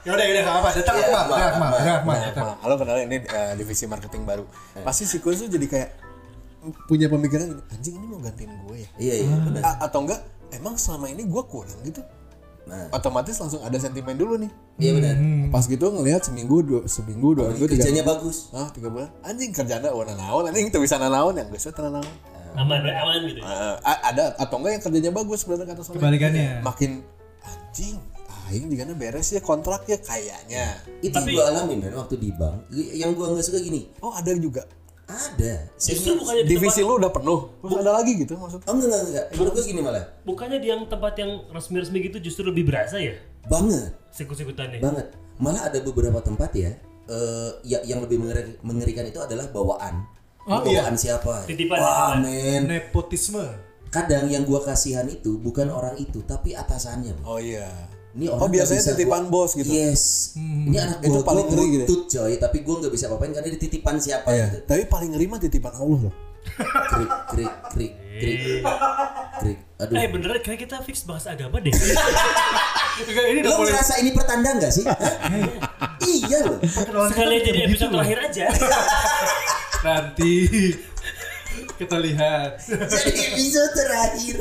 ya 0.01 0.09
udah 0.09 0.25
ya 0.25 0.31
udah 0.33 0.43
apa 0.51 0.69
datang 0.73 0.95
Iya, 0.95 1.05
Akmal 1.05 1.21
Akmal, 1.21 1.37
datang 1.37 1.45
Akmal 1.45 1.69
Akmal 1.69 1.91
Nah, 2.11 2.21
datang. 2.23 2.45
Akmal, 2.47 2.57
halo 2.59 2.73
kenalin 2.75 3.05
ini 3.05 3.17
eh, 3.21 3.53
divisi 3.53 3.85
marketing 3.85 4.23
baru. 4.23 4.43
Pasti 4.81 5.03
sequence 5.05 5.39
tuh 5.41 5.51
jadi 5.51 5.65
kayak 5.67 5.89
punya 6.85 7.05
pemikiran 7.07 7.45
gini, 7.47 7.63
anjing 7.67 7.93
ini 7.95 8.05
mau 8.05 8.17
gantiin 8.17 8.49
gue 8.63 8.77
ya? 8.77 8.89
Iya, 8.97 9.13
iya. 9.19 9.35
A- 9.61 9.79
atau 9.83 10.01
enggak? 10.01 10.21
Emang 10.51 10.73
selama 10.75 11.05
ini 11.07 11.23
gue 11.23 11.43
kurang 11.43 11.79
gitu? 11.81 12.01
Nah, 12.61 12.85
Otomatis 12.91 13.33
langsung 13.35 13.57
ada 13.59 13.73
sentimen 13.73 14.13
dulu 14.13 14.37
nih. 14.37 14.51
iya 14.77 14.93
benar. 14.93 15.17
Pas 15.49 15.65
gitu 15.65 15.81
ngelihat 15.81 16.21
seminggu 16.21 16.61
dua 16.61 16.81
seminggu 16.85 17.33
dua 17.33 17.49
minggu 17.49 17.65
tiga 17.67 17.81
Kerjanya 17.81 18.03
bagus. 18.03 18.49
Ah 18.51 18.69
tiga 18.69 18.87
bulan 18.87 19.09
anjing 19.21 19.49
kerjanya 19.49 19.89
warna 19.89 20.13
naon 20.13 20.45
anjing 20.45 20.69
tuh 20.69 20.77
bisa 20.77 20.97
naon 20.97 21.33
yang 21.33 21.49
geus 21.49 21.65
teu 21.65 21.81
naon. 21.83 22.05
aman 22.51 22.83
aman 22.83 23.21
gitu. 23.25 23.39
ya. 23.39 23.47
Eh, 23.47 23.75
a- 23.81 24.01
ada 24.07 24.23
atau 24.35 24.55
enggak 24.57 24.71
yang 24.75 24.83
kerjanya 24.83 25.11
bagus 25.11 25.41
sebenarnya 25.41 25.67
kata 25.67 25.81
soalnya. 25.81 25.97
kebalikannya 25.99 26.45
Makin 26.61 26.91
anjing 27.41 27.97
aing 28.51 28.67
juga 28.67 28.83
beres 28.93 29.31
ya 29.31 29.39
kontrak 29.39 29.87
ya 29.87 29.97
kayaknya. 29.97 30.75
Itu 30.99 31.15
Tapi- 31.15 31.35
gua 31.35 31.51
alamin 31.51 31.87
men 31.87 31.93
waktu 31.95 32.15
di 32.19 32.29
bank. 32.35 32.67
Yang 32.71 33.11
gua 33.15 33.25
nggak 33.33 33.45
suka 33.45 33.59
gini. 33.59 33.87
Oh 34.03 34.11
ada 34.11 34.31
juga. 34.35 34.63
Ada. 35.11 35.67
Justru 35.75 36.15
bukannya 36.23 36.43
di 36.47 36.55
Divisi 36.55 36.79
tempat, 36.79 36.87
lu 36.87 36.93
udah 36.99 37.11
penuh. 37.11 37.39
Terus 37.59 37.75
ada 37.83 37.91
lagi 37.99 38.11
gitu 38.15 38.33
maksud. 38.39 38.59
Oh 38.63 38.73
enggak 38.75 38.87
enggak 38.87 39.03
enggak. 39.07 39.25
Menurut 39.35 39.51
gua 39.55 39.63
gini 39.67 39.81
malah. 39.83 40.03
bukannya 40.23 40.57
di 40.59 40.67
yang 40.71 40.81
tempat 40.87 41.13
yang 41.19 41.31
resmi-resmi 41.51 41.97
gitu 42.07 42.17
justru 42.23 42.43
lebih 42.47 42.63
berasa 42.67 42.95
ya? 42.95 43.15
Banget. 43.47 43.91
Sikut-sikutannya. 44.11 44.79
Banget. 44.79 45.07
Malah 45.39 45.67
ada 45.67 45.79
beberapa 45.81 46.19
tempat 46.19 46.51
ya. 46.55 46.71
eh 47.11 47.51
ya, 47.65 47.83
yang 47.83 47.99
lebih 47.99 48.21
mengeri- 48.23 48.55
mengerikan 48.63 49.03
itu 49.03 49.19
adalah 49.19 49.49
bawaan. 49.51 50.05
Oh, 50.47 50.63
bawaan 50.63 50.95
siapa? 50.95 51.43
Titipan, 51.43 51.75
Wah, 51.81 52.15
men. 52.23 52.71
nepotisme 52.71 53.43
Kadang 53.91 54.25
yang 54.25 54.43
gua 54.43 54.63
kasihan 54.63 55.03
itu 55.05 55.35
bukan 55.37 55.67
orang 55.67 55.93
itu, 55.95 56.23
tapi 56.23 56.51
atasannya. 56.53 57.11
Bro. 57.13 57.27
Oh 57.27 57.37
iya. 57.37 57.67
Ini 58.11 58.27
Oh, 58.27 58.35
orang 58.37 58.51
biasanya 58.53 58.79
nggak 58.81 58.87
bisa 58.87 58.97
titipan 58.97 59.23
gua- 59.25 59.31
bos 59.37 59.51
gitu. 59.53 59.67
Yes. 59.67 60.03
Ini 60.35 60.77
anak 60.77 60.97
Itu 61.01 61.11
gua 61.13 61.23
paling 61.25 61.45
gua 61.45 61.53
ngeri 61.53 61.65
gitu 61.77 61.83
ya. 61.83 61.99
coy, 62.09 62.33
tapi 62.37 62.57
gua 62.61 62.75
nggak 62.79 62.91
bisa 62.91 63.05
apa-apain 63.05 63.31
karena 63.31 63.49
dititipan 63.49 63.95
siapa 63.97 64.27
Iya. 64.29 64.45
gitu. 64.47 64.57
Tapi 64.65 64.83
paling 64.85 65.09
ngeri 65.11 65.25
mah 65.27 65.39
titipan 65.39 65.73
Allah 65.73 65.99
loh. 66.01 66.13
Krik 66.41 67.11
krik 67.29 67.53
krik 67.69 67.93
krik. 68.17 68.39
Krik. 69.37 69.57
Aduh. 69.77 69.93
Eh 69.93 70.07
beneran 70.07 70.39
kayak 70.39 70.59
kita 70.61 70.75
fix 70.81 71.03
bahas 71.03 71.23
agama 71.25 71.57
deh. 71.57 71.71
Enggak, 71.71 73.25
ini 73.27 73.39
udah 73.41 73.51
Lo 73.51 73.63
ngerasa 73.63 73.93
ini 73.97 74.11
pertanda 74.11 74.49
nggak 74.55 74.71
sih? 74.71 74.85
Iya 76.01 76.37
loh. 76.43 76.57
perkenalan 76.59 77.07
kita 77.07 77.13
Sekali 77.13 77.35
jadi 77.41 77.59
episode 77.65 77.89
loh. 77.89 78.01
terakhir 78.01 78.17
aja. 78.23 78.45
Nanti 79.81 80.33
kita 81.81 81.97
lihat. 81.97 82.61
Jadi 82.61 83.11
episode 83.33 83.71
terakhir. 83.73 84.35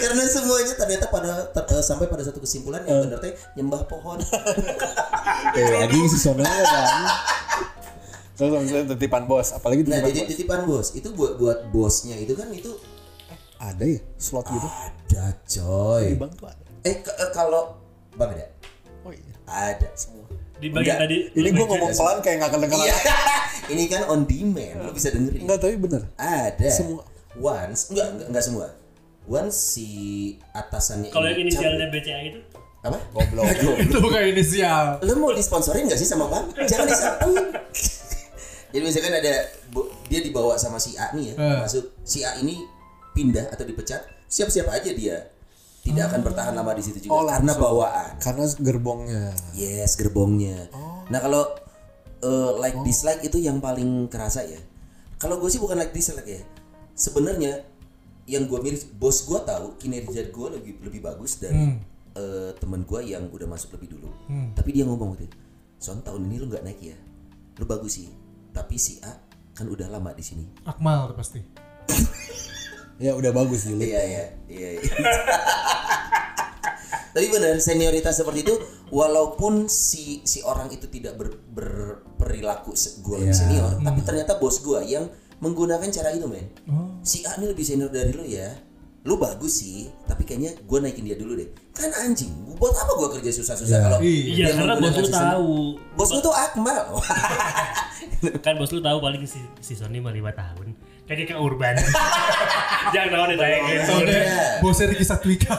Karena 0.00 0.22
semuanya 0.24 0.72
ternyata 0.74 1.06
pada 1.06 1.30
ter- 1.50 1.68
eh, 1.70 1.84
sampai 1.84 2.06
pada 2.06 2.24
satu 2.24 2.40
kesimpulan 2.40 2.80
yang 2.82 3.04
benar 3.04 3.20
teh 3.20 3.36
nyembah 3.54 3.84
pohon. 3.84 4.16
Eh, 5.52 5.82
anjing 5.84 6.06
si 6.06 6.16
Sona 6.16 6.44
kan. 6.44 6.88
Terus 8.34 8.56
misalnya 8.56 8.96
titipan 8.96 9.28
bos, 9.28 9.52
apalagi 9.52 9.84
Nah, 9.84 10.00
titipan 10.00 10.08
jadi 10.08 10.18
bos. 10.18 10.28
titipan 10.32 10.60
bos 10.64 10.88
itu 10.96 11.08
buat 11.12 11.32
buat 11.36 11.58
bosnya 11.68 12.16
itu 12.16 12.32
kan 12.32 12.48
itu 12.48 12.72
Ada 13.60 13.84
ya 13.84 14.00
slot 14.16 14.48
gitu? 14.48 14.64
ada 14.64 15.24
coy. 15.44 16.04
Di 16.08 16.16
bank 16.16 16.32
tuh 16.34 16.48
ada. 16.48 16.64
Eh 16.80 16.96
eh, 16.96 17.30
kalau 17.30 17.76
Bang 18.16 18.32
ada? 18.32 18.48
Oh 19.04 19.12
iya. 19.12 19.34
Ada 19.44 19.92
semua. 19.92 20.24
Di 20.60 20.68
bagian 20.68 20.96
tadi. 21.00 21.16
Ini 21.32 21.48
lu 21.48 21.56
gue 21.56 21.66
ngomong 21.66 21.90
pelan 21.90 22.18
kayak 22.20 22.36
nggak 22.38 22.52
kedengeran. 22.52 22.84
Iya. 22.84 22.96
Ini 23.72 23.82
kan 23.86 24.02
on 24.06 24.20
demand, 24.26 24.76
lo 24.82 24.90
bisa 24.92 25.08
dengerin. 25.08 25.40
Enggak, 25.46 25.58
tapi 25.62 25.74
bener. 25.78 26.02
Ada. 26.14 26.68
Semua. 26.68 27.02
Once, 27.32 27.88
enggak, 27.88 28.06
enggak, 28.12 28.26
enggak 28.28 28.44
semua. 28.44 28.66
Once 29.24 29.54
si 29.56 29.88
atasannya 30.50 31.14
Kalau 31.14 31.30
yang 31.30 31.38
ini 31.38 31.54
inisialnya. 31.54 31.86
BCA 31.86 32.20
itu 32.26 32.40
apa? 32.82 32.98
Goblok. 33.14 33.46
Itu 33.78 33.96
bukan 34.02 34.20
inisial. 34.26 34.98
Lo 35.00 35.12
mau 35.16 35.30
disponsorin 35.30 35.86
gak 35.86 35.94
sih 35.96 36.08
sama 36.08 36.26
Bang? 36.26 36.50
Jangan 36.66 36.86
disatuin. 36.88 37.46
Jadi 38.74 38.82
misalkan 38.82 39.14
ada 39.14 39.34
dia 40.06 40.20
dibawa 40.22 40.58
sama 40.58 40.82
si 40.82 40.98
A 40.98 41.14
nih 41.14 41.30
ya, 41.30 41.34
Eh. 41.38 41.58
masuk 41.62 41.94
si 42.02 42.22
A 42.22 42.34
ini 42.38 42.58
pindah 43.14 43.50
atau 43.50 43.62
dipecat, 43.62 44.02
siap-siap 44.26 44.66
aja 44.66 44.90
dia. 44.90 45.29
Tidak 45.80 46.04
akan 46.04 46.20
bertahan 46.20 46.52
lama 46.52 46.72
di 46.72 46.82
situ 46.82 46.98
juga 47.02 47.12
Oh, 47.12 47.24
karena 47.24 47.50
langsung. 47.50 47.62
bawaan. 47.62 48.10
Karena 48.18 48.44
gerbongnya. 48.54 49.24
Yes, 49.52 49.96
gerbongnya. 49.96 50.68
Oh. 50.70 51.02
Nah, 51.08 51.18
kalau 51.18 51.42
eh, 52.20 52.52
like 52.58 52.76
dislike 52.82 53.22
itu 53.22 53.38
yang 53.38 53.58
paling 53.58 54.06
kerasa 54.06 54.44
ya. 54.44 54.60
Kalau 55.16 55.36
gue 55.36 55.48
sih 55.48 55.56
bukan 55.56 55.76
like 55.76 55.90
dislike 55.90 56.24
ya. 56.24 56.40
Sebenarnya 56.92 57.64
yang 58.24 58.44
gue 58.44 58.58
miris, 58.58 58.84
bos 58.86 59.24
gue 59.24 59.40
tahu 59.40 59.74
kinerja 59.76 60.28
gue 60.28 60.48
lebih 60.52 60.72
lebih 60.80 61.00
bagus 61.02 61.36
dari 61.36 61.56
Hmm. 61.56 61.80
eh, 62.12 62.52
teman 62.54 62.82
gue 62.82 63.00
yang 63.02 63.26
udah 63.26 63.46
masuk 63.46 63.72
lebih 63.74 63.96
dulu. 63.96 64.12
Tapi 64.52 64.70
dia 64.70 64.84
ngomong 64.84 65.16
gitu, 65.16 65.32
Son 65.76 65.98
tahun 66.00 66.26
ini 66.26 66.36
lu 66.36 66.46
nggak 66.46 66.60
naik 66.60 66.80
ya, 66.84 66.96
lu 67.56 67.64
bagus 67.64 67.96
sih. 67.96 68.12
Tapi 68.50 68.76
si 68.76 69.00
A 69.00 69.16
kan 69.50 69.64
udah 69.64 69.88
lama 69.88 70.12
di 70.12 70.20
sini. 70.20 70.44
Akmal 70.62 71.14
pasti. 71.14 71.40
Ya 73.00 73.16
udah 73.16 73.32
bagus 73.32 73.64
sih. 73.64 73.74
Iya 73.74 74.00
iya 74.04 74.24
iya. 74.46 74.68
iya. 74.76 74.80
Tapi 77.10 77.26
benar 77.26 77.58
senioritas 77.58 78.22
seperti 78.22 78.46
itu 78.46 78.54
walaupun 78.94 79.66
si 79.66 80.22
si 80.22 80.46
orang 80.46 80.70
itu 80.70 80.86
tidak 80.86 81.18
ber, 81.18 81.34
berperilaku 81.50 82.70
gue 82.76 83.18
Iya. 83.26 83.34
senior, 83.34 83.72
tapi 83.82 84.06
ternyata 84.06 84.38
bos 84.38 84.62
gue 84.62 84.78
yang 84.86 85.10
menggunakan 85.42 85.90
cara 85.90 86.14
itu 86.14 86.30
men. 86.30 86.46
Oh. 86.70 87.02
Si 87.02 87.26
A 87.26 87.34
ini 87.40 87.50
lebih 87.50 87.66
senior 87.66 87.90
dari 87.90 88.14
lu 88.14 88.22
ya. 88.22 88.54
Lu 89.00 89.16
bagus 89.16 89.64
sih, 89.64 89.88
tapi 90.04 90.22
kayaknya 90.22 90.52
gue 90.54 90.78
naikin 90.78 91.02
dia 91.02 91.16
dulu 91.16 91.32
deh. 91.32 91.48
Kan 91.72 91.88
anjing, 91.96 92.28
buat 92.54 92.76
apa 92.76 92.92
gue 92.94 93.08
kerja 93.16 93.32
susah-susah 93.32 93.72
Iya. 93.72 93.80
kalau 93.82 93.98
Iya, 93.98 94.46
dia 94.46 94.52
karena 94.52 94.74
bos 94.76 94.92
lu 94.94 95.08
tahu. 95.08 95.52
Bos 95.96 96.10
lu 96.10 96.18
tuh 96.20 96.34
Akmal. 96.34 96.84
Kan 98.44 98.54
bos 98.56 98.68
lu 98.68 98.80
tahu 98.80 99.00
paling 99.00 99.24
si, 99.24 99.40
si 99.58 99.72
Sony 99.72 99.96
mah 99.98 100.12
5 100.12 100.20
tahun. 100.34 100.66
Kayak 101.08 101.26
ke 101.26 101.34
urban. 101.34 101.74
Jangan 102.94 103.08
tahu 103.10 103.24
nih 103.26 103.36
tanya 103.36 103.58
Tahu 103.82 104.00
deh, 104.04 104.14
Iya. 104.14 104.44
bosnya 104.60 104.86
Ricky 104.86 105.02
Satwika. 105.02 105.56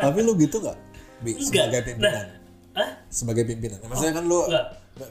Tapi 0.00 0.18
lu 0.20 0.32
gitu 0.34 0.56
nggak? 0.58 0.76
Bi, 1.20 1.36
Enggak. 1.36 1.68
sebagai 1.68 1.80
pimpinan. 1.84 2.08
Nah, 2.08 2.24
Hah? 2.72 2.90
Sebagai 3.12 3.44
pimpinan. 3.44 3.78
Maksudnya 3.84 4.14
kan 4.16 4.24
lu 4.24 4.40
Enggak. 4.48 4.64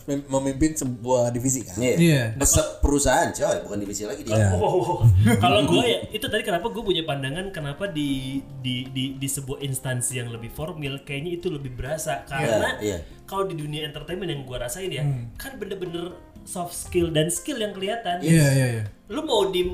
Mem- 0.06 0.28
memimpin 0.28 0.72
sebuah 0.74 1.30
divisi 1.30 1.62
kan? 1.62 1.76
Iya. 1.76 1.96
Iya. 1.96 2.24
Se- 2.42 2.80
perusahaan 2.80 3.30
coy, 3.30 3.58
bukan 3.64 3.78
divisi 3.78 4.04
lagi 4.04 4.22
dia. 4.22 4.52
Oh, 4.52 5.02
kalau 5.38 5.62
gue 5.66 5.82
ya 5.82 6.00
itu 6.10 6.26
tadi 6.26 6.42
kenapa 6.42 6.68
gue 6.68 6.80
punya 6.80 7.02
pandangan 7.02 7.50
kenapa 7.50 7.86
di 7.86 8.40
di 8.60 8.88
di 8.88 9.16
di 9.16 9.28
sebuah 9.28 9.60
instansi 9.60 10.16
yang 10.16 10.30
lebih 10.30 10.50
formal 10.50 10.78
kayaknya 11.02 11.32
itu 11.34 11.48
lebih 11.48 11.74
berasa 11.74 12.22
karena 12.24 12.78
Iya, 12.78 12.98
iya. 12.98 12.98
kalau 13.24 13.44
di 13.44 13.56
dunia 13.56 13.84
entertainment 13.84 14.28
yang 14.28 14.42
gue 14.42 14.58
rasain 14.58 14.90
ya 14.90 15.04
kan 15.36 15.56
bener-bener 15.56 16.14
soft 16.42 16.74
skill 16.74 17.10
dan 17.10 17.28
skill 17.28 17.58
yang 17.58 17.72
kelihatan. 17.72 18.20
Iya, 18.20 18.48
iya, 18.50 18.68
iya. 18.72 18.84
Lu 19.08 19.22
mau 19.22 19.46
di 19.46 19.74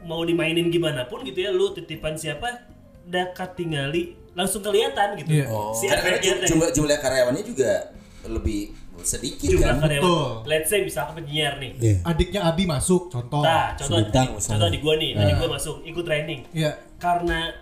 mau 0.00 0.22
dimainin 0.22 0.68
gimana 0.68 1.04
pun 1.04 1.20
gitu 1.20 1.36
ya, 1.38 1.50
lu 1.50 1.70
titipan 1.70 2.14
siapa 2.14 2.64
dekat 3.04 3.54
tinggali 3.54 4.12
langsung 4.32 4.60
kelihatan 4.60 5.16
gitu. 5.16 5.30
Iya. 5.34 5.46
Si 5.74 5.84
Karena 5.84 6.00
efeknya 6.14 6.32
ju- 6.38 6.48
jumlah 6.48 6.68
jumlah 6.70 6.96
karyawannya 6.96 7.42
juga 7.42 7.90
lebih 8.24 8.70
sedikit 9.00 9.48
jumlah 9.48 9.68
kan. 9.68 9.76
karyawan. 9.80 10.02
Betul. 10.02 10.30
Let's 10.44 10.68
say 10.68 10.80
misalkan 10.80 11.14
penyiar 11.18 11.54
nih. 11.56 11.72
Iya. 11.76 11.96
Adiknya 12.02 12.40
Abi 12.44 12.64
masuk, 12.64 13.08
contoh. 13.08 13.42
Nah, 13.42 13.74
contoh 13.74 13.98
Sebintang 14.00 14.26
contoh 14.34 14.68
di 14.68 14.78
gua 14.78 14.94
nih, 14.94 15.10
adik 15.14 15.34
gua 15.36 15.50
masuk 15.54 15.76
ikut 15.82 16.04
training. 16.04 16.40
Iya. 16.50 16.72
Karena 16.96 17.52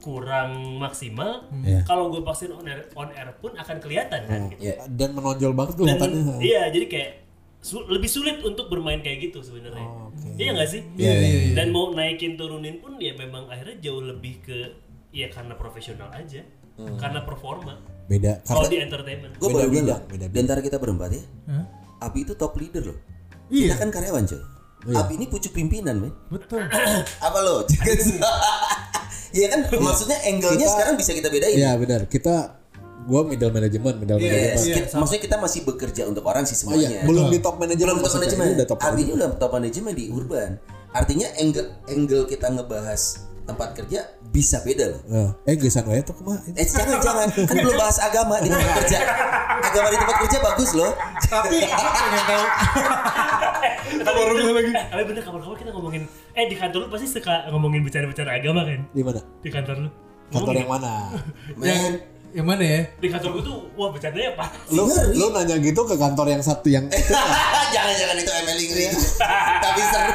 kurang 0.00 0.80
maksimal, 0.80 1.44
Iya. 1.60 1.84
kalau 1.84 2.08
gue 2.08 2.24
paksain 2.24 2.48
on 2.48 2.64
air, 2.64 2.88
on 2.94 3.12
air 3.12 3.36
pun 3.36 3.52
akan 3.52 3.76
kelihatan 3.78 4.24
kan. 4.24 4.48
gitu. 4.48 4.64
Iya. 4.64 4.74
Dan 4.88 5.12
menonjol 5.12 5.52
banget 5.52 5.76
tuh 5.76 5.84
Dan 5.84 6.00
iya, 6.40 6.72
jadi 6.72 6.86
kayak 6.88 7.10
su- 7.60 7.84
lebih 7.84 8.08
sulit 8.08 8.40
untuk 8.40 8.72
bermain 8.72 9.04
kayak 9.04 9.28
gitu 9.28 9.44
sebenarnya. 9.44 9.84
Iya 10.40 10.56
nggak 10.56 10.68
sih? 10.68 10.80
Iya, 10.96 11.12
iya, 11.12 11.40
iya. 11.44 11.54
Dan 11.54 11.68
mau 11.68 11.92
naikin 11.92 12.40
turunin 12.40 12.80
pun 12.80 12.96
ya 12.96 13.12
memang 13.12 13.44
akhirnya 13.46 13.76
jauh 13.78 14.00
lebih 14.00 14.40
ke 14.40 14.72
ya 15.12 15.28
karena 15.28 15.52
profesional 15.52 16.08
aja, 16.10 16.40
karena 16.96 17.20
performa. 17.20 17.76
Beda. 18.10 18.42
Kalau 18.42 18.66
Karena 18.66 18.74
di 18.74 18.78
entertainment. 18.82 19.32
Gue 19.38 19.48
Beda 19.48 19.58
baru 19.60 19.70
bilang 19.70 19.86
loh, 19.86 20.00
beda 20.10 20.26
di 20.26 20.38
antara 20.42 20.60
kita 20.60 20.76
berempat 20.76 21.10
ya, 21.14 21.22
Hah? 21.46 21.64
Abi 22.02 22.26
itu 22.26 22.34
top 22.34 22.58
leader 22.58 22.82
loh. 22.90 22.98
Iya. 23.46 23.70
Kita 23.70 23.76
kan 23.78 23.90
karyawan 23.94 24.24
coy. 24.26 24.42
Abi 24.90 25.12
ini 25.14 25.26
pucuk 25.28 25.52
pimpinan 25.52 25.94
men. 25.96 26.12
Betul. 26.26 26.58
Apa 27.26 27.38
lo? 27.38 27.62
Iya 29.30 29.46
kan, 29.46 29.62
maksudnya 29.70 30.18
angle-nya 30.26 30.58
Kita- 30.58 30.74
sekarang 30.74 30.94
bisa 30.98 31.14
kita 31.14 31.30
bedain. 31.30 31.54
Iya 31.54 31.78
benar. 31.78 32.10
Kita 32.10 32.58
gua 33.06 33.22
middle 33.22 33.54
management, 33.54 34.02
middle 34.02 34.18
Yes, 34.18 34.26
management. 34.26 34.58
iya, 34.60 34.74
kita- 34.82 34.98
maksudnya 34.98 35.22
kita 35.22 35.36
masih 35.38 35.60
bekerja 35.62 36.02
untuk 36.04 36.26
orang 36.26 36.42
sih 36.42 36.58
Oh 36.66 36.74
iya, 36.74 36.90
semuanya. 36.90 37.06
belum 37.06 37.26
di 37.30 37.38
top 37.38 37.56
management. 37.56 37.94
belum 37.94 37.98
top. 38.02 38.10
Ini 38.26 38.54
udah 38.58 38.66
top 38.66 38.78
Abi 38.80 38.90
ini 38.90 38.90
management. 38.90 39.14
udah 39.14 39.38
top 39.38 39.52
manajemen 39.54 39.92
di 39.94 40.04
urban. 40.10 40.50
Artinya 40.90 41.28
angle 41.38 41.66
angle 41.86 42.24
kita 42.26 42.46
ngebahas 42.50 43.02
tempat 43.50 43.68
kerja 43.74 44.00
bisa 44.30 44.62
beda 44.62 44.84
loh. 44.94 45.00
Nah, 45.10 45.30
eh 45.42 45.58
gesan 45.58 45.84
wae 45.90 46.00
tuh 46.06 46.14
kumaha? 46.14 46.38
Eh 46.54 46.62
jangan 46.62 47.02
jangan 47.02 47.28
kan 47.34 47.56
belum 47.58 47.74
bahas 47.74 47.98
agama 47.98 48.38
di 48.38 48.48
tempat 48.48 48.72
kerja. 48.86 48.98
Agama 49.60 49.88
di 49.90 49.98
tempat 49.98 50.16
kerja 50.22 50.38
bagus 50.38 50.70
loh. 50.78 50.92
Tapi 51.26 51.58
aku 51.66 51.88
pengen 51.90 52.24
tahu. 52.30 52.44
Baru 54.06 54.32
bilang 54.38 54.54
lagi. 54.56 54.72
Tapi 54.72 55.02
bener 55.02 55.22
kapan-kapan 55.26 55.56
kita 55.58 55.70
ngomongin, 55.74 56.02
eh 56.38 56.44
di 56.46 56.56
kantor 56.56 56.78
lu 56.86 56.88
pasti 56.94 57.06
suka 57.10 57.50
ngomongin 57.50 57.80
bicara-bicara 57.82 58.30
agama 58.38 58.62
kan? 58.62 58.80
Di 58.94 59.02
mana? 59.02 59.20
Di 59.42 59.50
kantor 59.50 59.76
lu. 59.82 59.90
Kantor 60.30 60.54
yang 60.54 60.70
mana? 60.70 60.92
Yang 61.58 61.58
Men, 61.58 61.92
yang 62.30 62.46
mana 62.46 62.62
ya? 62.62 62.80
Di 63.02 63.08
kantor 63.10 63.30
gue 63.34 63.42
tuh, 63.42 63.58
wah 63.74 63.90
bercandanya 63.90 64.30
apa? 64.38 64.46
Lu 64.70 64.86
lu 64.86 65.26
nanya 65.34 65.58
gitu 65.58 65.82
ke 65.82 65.98
kantor 65.98 66.26
yang 66.30 66.42
satu 66.42 66.70
yang 66.70 66.86
itu 66.86 67.14
jangan 67.74 67.94
jangan 67.98 68.16
itu 68.22 68.30
ML 68.30 68.58
Inggris. 68.62 68.94
Tapi 69.66 69.80
seru. 69.90 70.14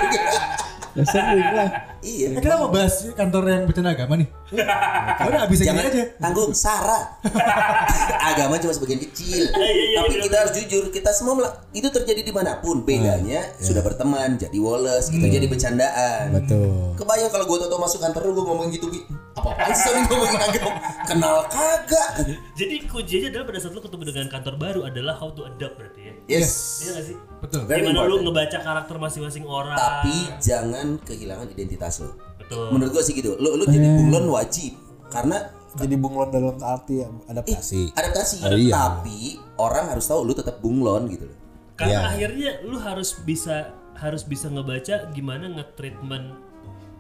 Ya, 0.95 1.03
sering 1.03 1.49
lah. 1.51 1.69
Iya. 2.05 2.27
Eh, 2.29 2.37
kita 2.37 2.55
mau 2.55 2.69
bahas 2.69 2.93
kantor 3.11 3.43
yang 3.49 3.63
bercanda 3.65 3.91
agama 3.91 4.13
nih. 4.15 4.29
Udah 5.25 5.39
habis 5.41 5.57
Jangan 5.57 5.83
aja. 5.83 6.03
tanggung 6.15 6.53
Sarah. 6.53 7.17
Agama 8.31 8.57
cuma 8.57 8.71
sebagian 8.71 9.01
kecil. 9.01 9.49
iya, 9.49 9.65
iya, 9.65 9.97
Tapi 9.97 10.13
iya, 10.13 10.21
kita 10.23 10.35
harus 10.37 10.53
jujur, 10.55 10.83
kita 10.89 11.09
semua 11.09 11.33
itu 11.71 11.87
terjadi 11.87 12.21
di 12.21 12.29
mana 12.29 12.57
pun. 12.57 12.81
Bedanya 12.81 13.41
sudah 13.57 13.81
berteman, 13.81 14.37
jadi 14.37 14.53
woles, 14.55 15.09
kita 15.09 15.25
jadi 15.25 15.45
bercandaan. 15.45 16.29
Betul. 16.31 16.93
Kebayang 16.95 17.29
kalau 17.29 17.45
gue 17.45 17.57
tau 17.59 17.77
masuk 17.77 17.99
kantor 17.99 18.21
lu 18.25 18.33
gue 18.33 18.45
ngomongin 18.45 18.71
gitu 18.71 18.87
bi 18.87 19.01
apa 19.35 19.51
apa 19.51 19.67
sih 19.67 19.83
Sony 19.83 19.99
ngomongin 20.07 20.39
agama 20.39 20.71
kenal 21.03 21.43
kagak 21.45 22.23
Jadi 22.55 22.87
kuncinya 22.87 23.27
adalah 23.27 23.45
pada 23.45 23.59
saat 23.59 23.75
lu 23.75 23.83
ketemu 23.83 24.03
dengan 24.07 24.27
kantor 24.31 24.55
baru 24.55 24.79
adalah 24.87 25.11
how 25.13 25.27
to 25.27 25.43
adapt 25.43 25.75
berarti 25.75 26.01
ya. 26.01 26.13
yes, 26.39 26.51
Iya 26.79 26.91
gak 26.93 27.03
sih? 27.03 27.17
Betul. 27.43 27.61
Gimana 27.67 28.07
lu 28.07 28.23
ngebaca 28.23 28.57
karakter 28.57 28.95
masing-masing 28.95 29.43
orang. 29.43 29.75
tapi 29.75 30.15
jangan 30.39 30.87
kehilangan 31.03 31.51
identitas 31.51 31.94
lo 31.99 32.12
Betul. 32.38 32.67
menurut 32.71 32.91
gue 32.91 33.03
sih 33.03 33.13
gitu 33.13 33.36
lu 33.36 33.55
lu 33.55 33.65
jadi 33.65 33.88
bunglon 33.93 34.25
wajib 34.29 34.73
karena 35.07 35.38
Jadi 35.76 35.95
bunglon 35.95 36.32
dalam 36.32 36.55
arti 36.57 37.03
ya, 37.03 37.11
adaptasi. 37.28 37.91
adaptasi 37.91 38.36
Oh, 38.41 38.55
iya. 38.55 38.72
tapi 38.72 39.36
orang 39.55 39.91
harus 39.91 40.07
tahu 40.07 40.24
lu 40.24 40.32
tetap 40.32 40.59
bunglon 40.59 41.11
gitu 41.11 41.28
loh 41.28 41.36
Karena 41.76 41.91
Iya. 41.91 41.99
akhirnya 42.07 42.51
lu 42.63 42.78
harus 42.78 43.11
bisa 43.19 43.76
harus 43.93 44.24
bisa 44.24 44.47
ngebaca 44.47 45.11
gimana 45.11 45.51
nge-treatment 45.51 46.32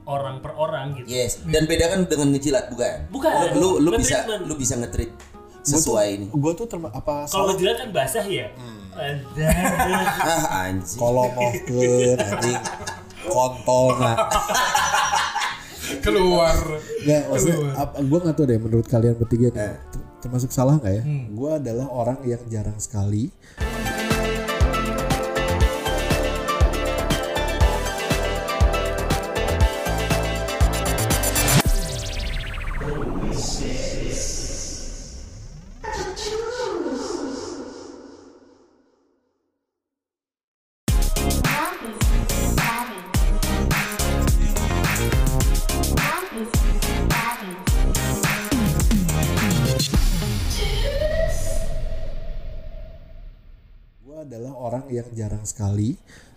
orang 0.05 0.37
per 0.37 0.51
orang 0.53 0.91
gitu. 0.93 1.07
yes 1.07 1.39
dan 1.45 1.63
bedakan 1.65 2.03
dengan 2.03 2.27
ngejilat 2.31 2.67
bukan 2.67 3.07
Bukan. 3.07 3.31
lu 3.55 3.79
lu 3.79 3.89
bisa 3.93 4.21
Nge-treatment. 4.21 4.43
lu 4.43 4.53
bisa 4.55 4.73
nge-treat 4.75 5.11
sesuai 5.63 6.07
ini 6.13 6.25
Gue 6.29 6.51
tuh 6.53 6.67
terma 6.67 6.87
apa 6.89 7.25
Kalau 7.25 7.49
ngejilat 7.49 7.75
kan 7.79 7.89
basah 7.89 8.21
ya. 8.23 8.51
Hmm. 8.53 8.91
Ah 10.21 10.67
anjing 10.67 10.99
kolomohkeun 10.99 12.17
anjing 12.17 12.59
kontol 13.29 13.97
nah. 13.99 14.17
Keluar. 16.05 16.53
Ya, 17.05 17.29
maksudnya 17.29 17.77
apa, 17.77 18.01
gue 18.01 18.19
nggak 18.25 18.35
tahu 18.37 18.45
deh 18.49 18.59
menurut 18.61 18.87
kalian 18.89 19.15
bertiga 19.21 19.53
nih. 19.53 19.77
termasuk 20.21 20.49
salah 20.49 20.81
nggak 20.81 20.93
ya? 21.01 21.03
Gue 21.29 21.49
adalah 21.61 21.85
orang 21.93 22.17
yang 22.25 22.41
jarang 22.49 22.77
sekali 22.81 23.29
yang 54.95 55.07
jarang 55.11 55.43
sekali 55.43 55.93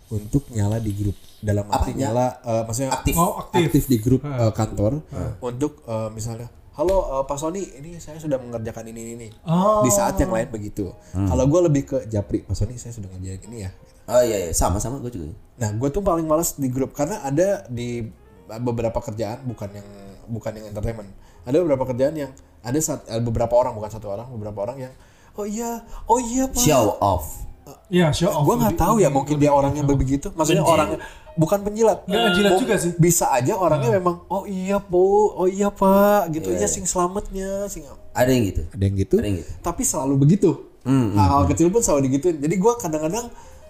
untuk 0.09 0.48
nyala 0.50 0.80
di 0.80 0.90
grup 0.90 1.14
dalam 1.38 1.68
arti 1.68 1.92
Apanya? 1.92 2.00
nyala 2.02 2.26
eh, 2.40 2.62
maksudnya 2.64 2.90
Aktif. 2.92 3.14
Oh, 3.14 3.38
aktif. 3.38 3.84
di 3.84 3.98
grup 3.98 4.22
eh, 4.22 4.52
kantor 4.52 5.04
untuk 5.38 5.84
eh, 5.84 6.09
misalnya 6.11 6.48
halo 6.74 6.96
eh, 7.12 7.24
Pak 7.24 7.36
Sony 7.36 7.62
ini 7.76 7.98
saya 7.98 8.16
sudah 8.16 8.36
mengerjakan 8.36 8.88
ini 8.88 9.02
ini 9.14 9.28
Oh. 9.44 9.82
di 9.82 9.90
saat 9.90 10.16
yang 10.16 10.30
lain 10.30 10.48
begitu 10.48 10.90
kalau 11.12 11.44
gue 11.44 11.61
lebih 11.64 11.82
ke 11.84 11.98
Japri 12.06 12.40
Pak 12.40 12.54
Sony 12.54 12.74
saya 12.74 12.90
sudah 12.90 13.11
ngerjain 13.11 13.42
ini 13.46 13.59
ya 13.62 13.72
Oh 14.09 14.24
iya, 14.24 14.48
iya. 14.48 14.52
sama 14.52 14.80
sama 14.80 14.96
gue 14.98 15.12
juga. 15.12 15.36
nah 15.54 15.68
gue 15.68 15.88
tuh 15.88 16.00
paling 16.00 16.24
males 16.24 16.56
di 16.56 16.66
grup 16.66 16.96
karena 16.96 17.20
ada 17.20 17.68
di 17.68 18.09
beberapa 18.56 18.96
kerjaan 18.98 19.44
bukan 19.44 19.68
yang 19.70 19.88
bukan 20.26 20.52
yang 20.54 20.66
entertainment 20.66 21.12
ada 21.44 21.56
beberapa 21.61 21.84
kerjaan 21.84 22.16
yang 22.16 22.32
ada 22.59 22.78
saat, 22.78 23.04
beberapa 23.20 23.52
orang 23.52 23.76
bukan 23.76 23.90
satu 23.90 24.09
orang 24.09 24.24
beberapa 24.32 24.64
orang 24.64 24.80
yang 24.80 24.92
oh 25.36 25.44
iya 25.44 25.84
oh 26.06 26.16
iya 26.16 26.48
Pak 26.48 26.56
Show 26.56 26.96
off. 26.98 27.44
Iya, 27.89 28.07
show 28.11 28.29
off. 28.29 28.43
gue 28.43 28.55
nggak 28.57 28.77
tahu 28.77 28.95
ya 28.97 29.03
lebih- 29.03 29.14
mungkin 29.14 29.37
dia 29.37 29.51
orangnya 29.51 29.83
begitu 29.83 30.29
maksudnya 30.31 30.61
Penjilat. 30.61 30.75
orangnya 30.75 30.99
bukan 31.35 31.59
penjilat 31.61 31.99
Nggak 32.05 32.21
ngejilat 32.25 32.51
Mung- 32.51 32.62
juga 32.62 32.75
sih. 32.77 32.91
bisa 32.97 33.25
aja 33.31 33.53
orangnya 33.55 33.91
memang 33.93 34.16
oh 34.27 34.45
iya 34.45 34.79
po 34.79 35.03
oh 35.33 35.47
iya 35.47 35.69
pak 35.69 36.33
gitu 36.33 36.51
Iya, 36.51 36.61
ya 36.61 36.69
sing 36.69 36.83
selamatnya 36.83 37.49
sing 37.66 37.87
Ada 38.11 38.29
yang 38.29 38.45
gitu. 38.47 38.62
ada 38.66 38.83
yang 38.83 38.97
gitu 38.97 39.16
Ada 39.16 39.27
yang 39.27 39.39
gitu. 39.39 39.53
tapi 39.61 39.83
selalu 39.83 40.14
begitu 40.19 40.51
Hmm, 40.81 41.12
hal-hal 41.12 41.45
kecil 41.47 41.69
pun 41.69 41.79
selalu 41.79 42.09
digituin 42.09 42.37
jadi 42.39 42.55
gue 42.55 42.73
kadang-kadang 42.77 43.27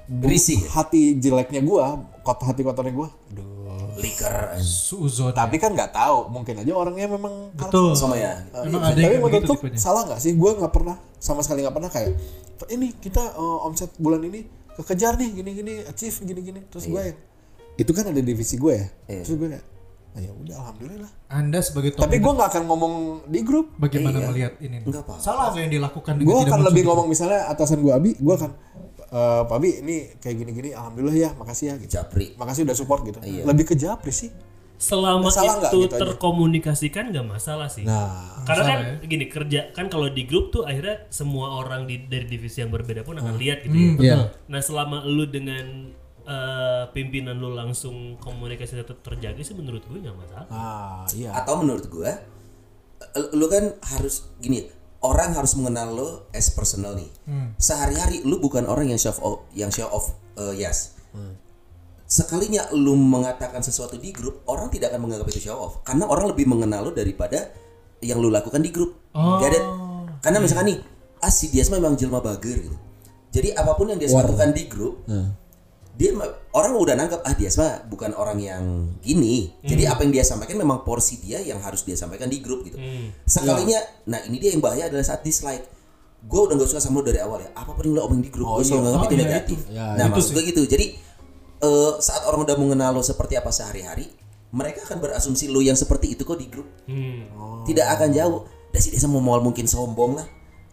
bu- 0.07 0.27
Risih. 0.27 0.65
hati 0.69 1.15
jeleknya 1.15 1.61
gue 1.61 1.83
kot 2.23 2.39
hati 2.41 2.63
kotornya 2.63 2.95
gue 2.95 3.09
aduh 3.29 3.57
Liker. 3.99 4.55
Suzon. 4.57 5.35
tapi 5.35 5.57
kan 5.57 5.71
nggak 5.71 5.91
tahu 5.91 6.31
mungkin 6.31 6.55
aja 6.57 6.71
orangnya 6.71 7.11
memang 7.11 7.51
Betul. 7.51 7.93
Sama 7.93 8.15
ya. 8.15 8.47
Memang 8.63 8.81
ada 8.85 8.95
tapi 8.95 9.19
menurut 9.19 9.43
tipenya. 9.59 9.75
salah 9.77 10.07
nggak 10.07 10.21
sih 10.21 10.33
gue 10.33 10.51
nggak 10.55 10.71
pernah 10.71 10.97
sama 11.17 11.43
sekali 11.43 11.61
nggak 11.61 11.75
pernah 11.75 11.91
kayak 11.91 12.15
ini 12.69 12.91
kita 12.93 13.23
uh, 13.33 13.63
omset 13.63 13.95
bulan 13.97 14.21
ini 14.21 14.43
kekejar 14.75 15.15
nih 15.15 15.31
gini 15.33 15.51
gini 15.53 15.73
achieve 15.83 16.17
gini 16.21 16.41
gini 16.41 16.61
terus 16.65 16.85
gue 16.85 17.03
yang 17.05 17.19
itu 17.77 17.91
kan 17.91 18.05
ada 18.07 18.19
divisi 18.19 18.55
gue 18.55 18.75
ya 18.75 18.87
Iya. 19.09 19.23
terus 19.23 19.37
gue 19.37 19.49
kayak 19.49 19.65
ah, 20.09 20.21
ya 20.21 20.31
udah 20.33 20.55
alhamdulillah 20.57 21.11
Anda 21.29 21.59
sebagai 21.61 21.91
top 21.93 22.03
tapi 22.05 22.19
gue 22.19 22.33
nggak 22.33 22.49
akan 22.49 22.63
ngomong 22.65 22.95
di 23.27 23.41
grup 23.43 23.75
bagaimana 23.77 24.19
Iya. 24.19 24.27
melihat 24.27 24.53
ini? 24.59 24.77
Nggak 24.81 25.03
apa-apa. 25.03 25.21
Salah 25.21 25.47
nggak 25.49 25.61
yang 25.61 25.73
dilakukan 25.73 26.15
dengan 26.17 26.27
gue 26.27 26.39
tidak 26.41 26.51
akan 26.51 26.61
lebih 26.65 26.83
gitu? 26.83 26.91
ngomong 26.91 27.07
misalnya 27.07 27.41
atasan 27.47 27.79
gue 27.79 27.93
Abi 27.93 28.11
gue 28.15 28.35
akan 28.35 28.51
"Eh, 29.09 29.43
Pak 29.47 29.57
Abi 29.57 29.71
ini 29.79 29.97
kayak 30.17 30.37
gini 30.37 30.51
gini 30.53 30.69
alhamdulillah 30.73 31.17
ya 31.17 31.31
makasih 31.33 31.65
ya 31.65 31.75
gitu 31.77 31.91
Japri. 31.95 32.35
makasih 32.35 32.63
udah 32.65 32.75
support 32.75 33.01
gitu 33.03 33.19
Iya. 33.21 33.47
lebih 33.47 33.65
ke 33.65 33.75
japri 33.75 34.11
sih 34.11 34.31
Selama 34.79 35.27
Salah 35.29 35.59
itu 35.59 35.85
gitu 35.85 35.91
aja? 35.91 35.99
terkomunikasikan 36.01 37.11
nggak 37.11 37.27
masalah 37.27 37.67
sih. 37.67 37.83
nah 37.83 38.39
Karena 38.47 38.63
kan 38.65 38.79
Masalah 38.81 39.05
gini 39.05 39.27
kerja 39.27 39.61
kan 39.71 39.91
kalau 39.91 40.07
di 40.07 40.23
grup 40.23 40.49
tuh 40.49 40.63
akhirnya 40.63 41.11
semua 41.11 41.59
orang 41.59 41.85
di 41.85 42.07
dari 42.07 42.25
divisi 42.25 42.63
yang 42.63 42.71
berbeda 42.71 43.03
pun 43.03 43.19
akan 43.19 43.35
lihat 43.35 43.67
gitu 43.67 43.75
Hmm, 43.75 43.99
ya. 43.99 44.15
betul. 44.15 44.25
Nah 44.47 44.61
selama 44.63 44.97
lu 45.03 45.27
dengan 45.27 45.67
eh, 46.25 46.85
pimpinan 46.89 47.35
lu 47.35 47.53
langsung 47.53 48.17
komunikasi 48.17 48.79
tetap 48.79 49.03
terjaga 49.03 49.41
sih 49.41 49.53
menurut 49.53 49.83
gue 49.83 49.99
nggak 49.99 50.15
masalah. 50.15 50.47
ah 50.49 51.03
iya 51.11 51.35
Atau 51.35 51.59
menurut 51.59 51.85
gue, 51.85 52.11
lu 53.33 53.47
kan 53.47 53.65
harus 53.89 54.31
gini. 54.39 54.69
Orang 54.99 55.31
harus 55.31 55.55
mengenal 55.55 55.89
lo 55.91 56.09
as 56.31 56.51
personal 56.51 56.95
nih. 56.95 57.07
Sehari-hari 57.57 58.23
lu 58.23 58.39
bukan 58.39 58.63
orang 58.65 58.89
yang 58.89 58.99
show 58.99 59.15
off, 59.17 59.47
yang 59.53 59.71
show 59.71 59.87
off 59.87 60.11
uh, 60.35 60.51
yes. 60.51 60.99
Sekalinya 62.09 62.73
lu 62.73 62.97
mengatakan 62.97 63.61
sesuatu 63.61 64.01
di 64.01 64.17
grup, 64.17 64.41
orang 64.49 64.73
tidak 64.73 64.97
akan 64.97 65.05
menganggap 65.05 65.29
itu 65.29 65.45
show 65.45 65.61
off. 65.61 65.85
Karena 65.85 66.09
orang 66.09 66.33
lebih 66.33 66.49
mengenal 66.49 66.89
lo 66.89 66.93
daripada 66.97 67.53
yang 68.01 68.17
lu 68.17 68.33
lakukan 68.33 68.65
di 68.65 68.73
grup. 68.73 68.97
Get 69.45 69.53
it? 69.53 69.65
Karena 70.25 70.41
misalkan 70.41 70.73
nih, 70.73 70.79
ah 71.21 71.29
si 71.29 71.53
Dias 71.53 71.69
memang 71.69 72.01
jelma 72.01 72.25
bager 72.25 72.65
gitu. 72.65 72.79
Jadi 73.29 73.53
apa 73.53 73.77
pun 73.77 73.93
yang 73.93 74.01
dia 74.01 74.09
lakukan 74.09 74.57
di 74.57 74.65
grup, 74.73 75.05
dia 75.99 76.17
ma- 76.17 76.33
orang 76.57 76.79
udah 76.79 76.95
nangkep 76.97 77.21
ah 77.27 77.35
dia 77.37 77.51
mah 77.61 77.85
bukan 77.93 78.17
orang 78.17 78.39
yang 78.41 78.63
gini. 79.05 79.53
Jadi 79.61 79.85
apa 79.85 80.01
yang 80.01 80.17
dia 80.17 80.25
sampaikan 80.25 80.57
memang 80.57 80.89
porsi 80.89 81.21
dia 81.21 81.45
yang 81.45 81.61
harus 81.61 81.85
dia 81.85 81.93
sampaikan 81.93 82.33
di 82.33 82.41
grup 82.41 82.65
gitu. 82.65 82.81
Sekalinya 83.29 83.77
nah 84.09 84.23
ini 84.25 84.41
dia 84.41 84.57
yang 84.57 84.65
bahaya 84.65 84.89
adalah 84.89 85.05
saat 85.05 85.21
dislike. 85.21 85.77
Gue 86.19 86.51
udah 86.51 86.59
gak 86.59 86.67
suka 86.67 86.83
sama 86.83 86.99
lo 86.99 87.07
dari 87.07 87.23
awal 87.23 87.39
ya. 87.47 87.51
Apa 87.55 87.79
pun 87.79 87.87
yang 87.87 88.01
lo 88.01 88.11
omongin 88.11 88.27
di 88.27 88.33
grup? 88.35 88.59
Gue 88.59 88.67
selalu 88.67 88.91
nganggap 88.91 89.03
oh, 89.03 89.07
itu 89.07 89.15
iya, 89.15 89.23
negatif. 89.23 89.59
itu. 89.63 89.71
Ya, 89.71 89.87
nah 89.95 90.07
itu 90.11 90.15
maksud 90.19 90.33
gue 90.35 90.45
gitu. 90.51 90.63
Jadi 90.67 90.87
eh, 91.59 91.93
saat 91.99 92.23
orang 92.25 92.43
udah 92.43 92.57
mengenal 92.57 92.91
lo 92.93 93.03
seperti 93.03 93.35
apa 93.35 93.49
sehari-hari 93.49 94.09
mereka 94.49 94.83
akan 94.83 94.99
berasumsi 94.99 95.47
lo 95.47 95.61
yang 95.61 95.75
seperti 95.75 96.13
itu 96.13 96.23
kok 96.23 96.37
di 96.37 96.47
grup 96.47 96.69
Hmm. 96.85 97.63
tidak 97.63 97.87
akan 97.93 98.09
jauh 98.11 98.41
dan 98.69 98.81
si 98.81 98.89
desa 98.89 99.05
mau 99.05 99.19
mau 99.19 99.37
mungkin 99.39 99.65
sombong 99.65 100.17
lah 100.17 100.29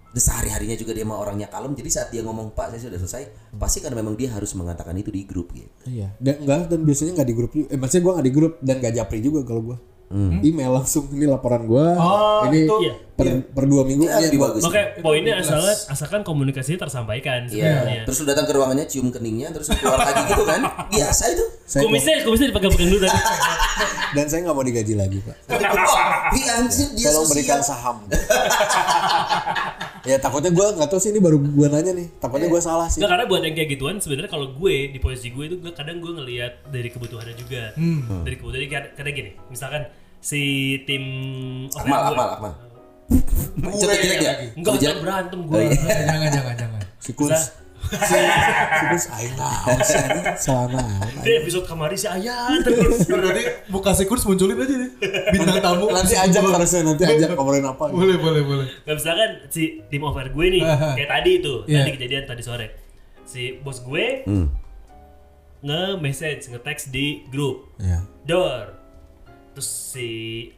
Dan 0.09 0.23
sehari-harinya 0.23 0.73
juga 0.73 0.91
dia 0.91 1.03
mah 1.03 1.19
orangnya 1.19 1.45
kalem 1.45 1.75
jadi 1.75 1.89
saat 1.91 2.07
dia 2.07 2.23
ngomong 2.23 2.51
pak 2.51 2.71
saya 2.71 2.87
sudah 2.87 2.95
selesai 2.97 3.23
pasti 3.53 3.83
karena 3.83 3.99
memang 3.99 4.15
dia 4.15 4.31
harus 4.31 4.55
mengatakan 4.55 4.95
itu 4.95 5.11
di 5.11 5.23
grup 5.23 5.51
gitu 5.51 5.67
Iya. 5.85 6.15
Dan 6.17 6.39
enggak 6.39 6.71
dan 6.71 6.79
biasanya 6.81 7.11
nggak 7.13 7.27
di 7.27 7.35
grup. 7.35 7.51
Eh 7.51 7.75
maksudnya 7.75 7.99
gua 8.01 8.13
nggak 8.15 8.23
di 8.23 8.33
grup 8.33 8.53
dan 8.63 8.75
nggak 8.79 8.93
japri 8.95 9.19
juga 9.19 9.43
kalau 9.43 9.61
gua. 9.61 9.77
Email 10.39 10.71
langsung 10.71 11.11
ini 11.11 11.27
laporan 11.27 11.67
gua. 11.67 11.99
Oh, 11.99 12.41
ini 12.47 12.63
itu. 12.63 12.75
Iya. 12.79 12.95
Per, 13.15 13.25
per 13.47 13.63
dua 13.65 13.81
minggu. 13.81 14.03
Ya, 14.03 14.17
Iya, 14.17 14.27
lebih 14.27 14.39
bagus. 14.41 14.61
Makanya 14.61 14.87
poinnya 14.99 15.33
jelas. 15.37 15.47
asalkan 15.47 15.75
asalkan 15.89 16.21
komunikasinya 16.21 16.79
tersampaikan 16.81 17.39
Iya. 17.45 17.49
sebenarnya. 17.49 18.01
Terus 18.03 18.17
lu 18.17 18.25
datang 18.25 18.45
ke 18.45 18.53
ruangannya 18.53 18.85
cium 18.85 19.07
keningnya 19.07 19.49
terus 19.49 19.67
lu 19.67 19.75
keluar 19.77 19.99
lagi 20.01 20.21
gitu 20.25 20.43
kan? 20.43 20.61
Biasa 20.93 21.23
itu. 21.29 21.45
Saya 21.65 21.81
Kumisnya 21.81 22.21
kumisnya 22.21 22.47
dipegang-pegang 22.49 22.89
dulu 22.89 22.99
tadi. 23.01 23.17
dan 24.15 24.25
saya 24.27 24.39
nggak 24.43 24.53
mau 24.53 24.61
digaji 24.61 24.93
lagi 24.93 25.17
pak. 25.19 25.35
Iya 26.35 26.55
dia 26.67 27.09
Tolong 27.09 27.27
berikan 27.27 27.59
sosial. 27.59 27.71
saham. 27.71 27.97
ya 30.03 30.17
takutnya 30.17 30.51
gua 30.51 30.69
nggak 30.71 30.85
tahu 30.87 30.99
sih 30.99 31.09
ini 31.09 31.19
baru 31.19 31.37
gua 31.39 31.67
nanya 31.69 31.93
nih. 31.93 32.07
Takutnya 32.15 32.47
gua 32.47 32.59
salah 32.59 32.85
sih. 32.85 32.99
Nggak, 32.99 33.11
karena 33.11 33.25
buat 33.25 33.41
yang 33.41 33.55
kayak 33.55 33.69
gituan 33.71 33.95
sebenarnya 33.97 34.27
kalau 34.27 34.47
gue 34.51 34.75
di 34.89 34.99
posisi 34.99 35.29
gue 35.29 35.45
itu 35.47 35.57
gue 35.57 35.71
kadang 35.71 35.97
gue 35.97 36.11
ngelihat 36.13 36.53
dari 36.67 36.89
kebutuhannya 36.89 37.35
juga. 37.35 37.71
Dari 38.21 38.35
kebutuhan 38.35 38.59
jadi 38.59 38.69
kadang, 38.71 38.91
kadang 38.95 39.13
gini, 39.15 39.31
misalkan 39.47 39.81
si 40.17 40.41
tim 40.83 41.03
oke, 41.67 41.79
Akmal, 41.79 41.97
gue- 41.97 42.09
Akmal, 42.11 42.29
Akmal. 42.31 42.53
Contoh 43.55 43.87
jelek 43.91 44.19
ya? 44.19 44.33
Enggak, 44.53 44.55
Contoh 44.55 44.75
jelek? 44.77 44.95
enggak 44.95 45.03
berantem 45.03 45.39
gue. 45.41 45.61
jangan 46.05 46.29
jangan 46.31 46.55
jangan. 46.57 46.81
Si 46.97 47.11
Kuns. 47.13 47.41
Si 47.85 48.17
Kuns 48.81 49.05
aing 49.13 49.33
naon 49.37 49.77
ini 49.77 50.21
salah 50.35 50.65
naon. 50.67 51.05
Dia 51.21 51.33
episode 51.37 51.65
kemarin 51.65 51.93
si 51.93 52.07
Ayah 52.09 52.49
terus. 52.59 53.05
Berarti 53.05 53.43
buka 53.69 53.93
kurs 54.03 54.25
munculin 54.25 54.57
aja 54.57 54.75
nih 54.75 54.89
bintang 55.31 55.61
tamu. 55.61 55.85
Nanti 55.87 56.17
ajak 56.17 56.41
harusnya 56.43 56.81
nanti 56.83 57.03
ajak 57.05 57.29
ngobrolin 57.33 57.61
apa. 57.63 57.83
gitu. 57.87 57.95
Boleh 57.95 58.17
boleh 58.17 58.41
boleh. 58.41 58.67
Nah, 58.83 58.93
misalkan 58.93 59.29
si 59.47 59.85
tim 59.85 60.01
over 60.01 60.25
gue 60.25 60.45
nih, 60.49 60.63
kayak 60.97 61.09
tadi 61.11 61.31
itu, 61.39 61.53
Iya. 61.69 61.85
tadi 61.85 61.91
kejadian 61.93 62.23
tadi 62.25 62.41
sore. 62.41 62.67
Si 63.21 63.61
bos 63.61 63.81
gue 63.81 64.25
Hmm. 64.25 64.49
nge-message, 65.61 66.49
nge-text 66.49 66.89
di 66.89 67.25
grup. 67.27 67.69
Iya. 67.77 68.01
Dor. 68.21 68.65
Terus 69.53 69.69
si 69.93 70.09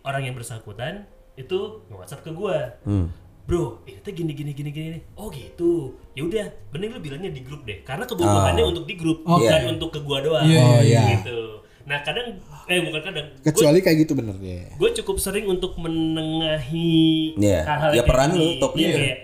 orang 0.02 0.26
yang 0.26 0.34
bersangkutan 0.34 1.06
itu 1.38 1.60
nge-WhatsApp 1.88 2.22
ke 2.22 2.32
gue. 2.32 2.58
Hmm. 2.84 3.08
Bro, 3.46 3.80
itu 3.86 4.04
gini 4.12 4.34
gini 4.34 4.52
gini 4.52 4.70
gini. 4.70 4.88
nih." 4.92 5.02
Oh 5.14 5.30
gitu. 5.30 5.96
Ya 6.12 6.22
udah, 6.22 6.46
mending 6.70 6.92
lu 6.92 7.00
bilangnya 7.00 7.30
di 7.30 7.40
grup 7.40 7.64
deh. 7.64 7.80
Karena 7.80 8.04
kebutuhannya 8.04 8.64
untuk 8.66 8.84
di 8.84 8.94
grup, 8.94 9.24
Oh. 9.24 9.38
bukan 9.38 9.48
Iya. 9.58 9.72
untuk 9.72 9.90
ke 9.90 10.00
gua 10.00 10.20
doang. 10.20 10.44
Iya, 10.44 10.60
iya, 10.60 10.82
iya. 10.84 11.02
Gitu. 11.16 11.40
Nah, 11.86 12.04
kadang 12.04 12.36
eh 12.66 12.84
bukan 12.84 13.00
kadang. 13.02 13.28
Kecuali 13.40 13.80
kayak 13.80 13.98
gitu 14.02 14.12
bener 14.12 14.36
ya. 14.38 14.68
gue 14.70 14.90
cukup 14.94 15.16
sering 15.18 15.48
untuk 15.48 15.80
menengahi 15.80 17.40
Iya. 17.40 17.64
hal-hal 17.64 17.92
Ya, 17.92 17.96
kayak 17.98 18.08
peran 18.08 18.30
gini. 18.30 18.40
lu, 18.40 18.48
top 18.60 18.74
Iya, 18.74 18.80
leader. 18.82 19.00
kayak, 19.00 19.18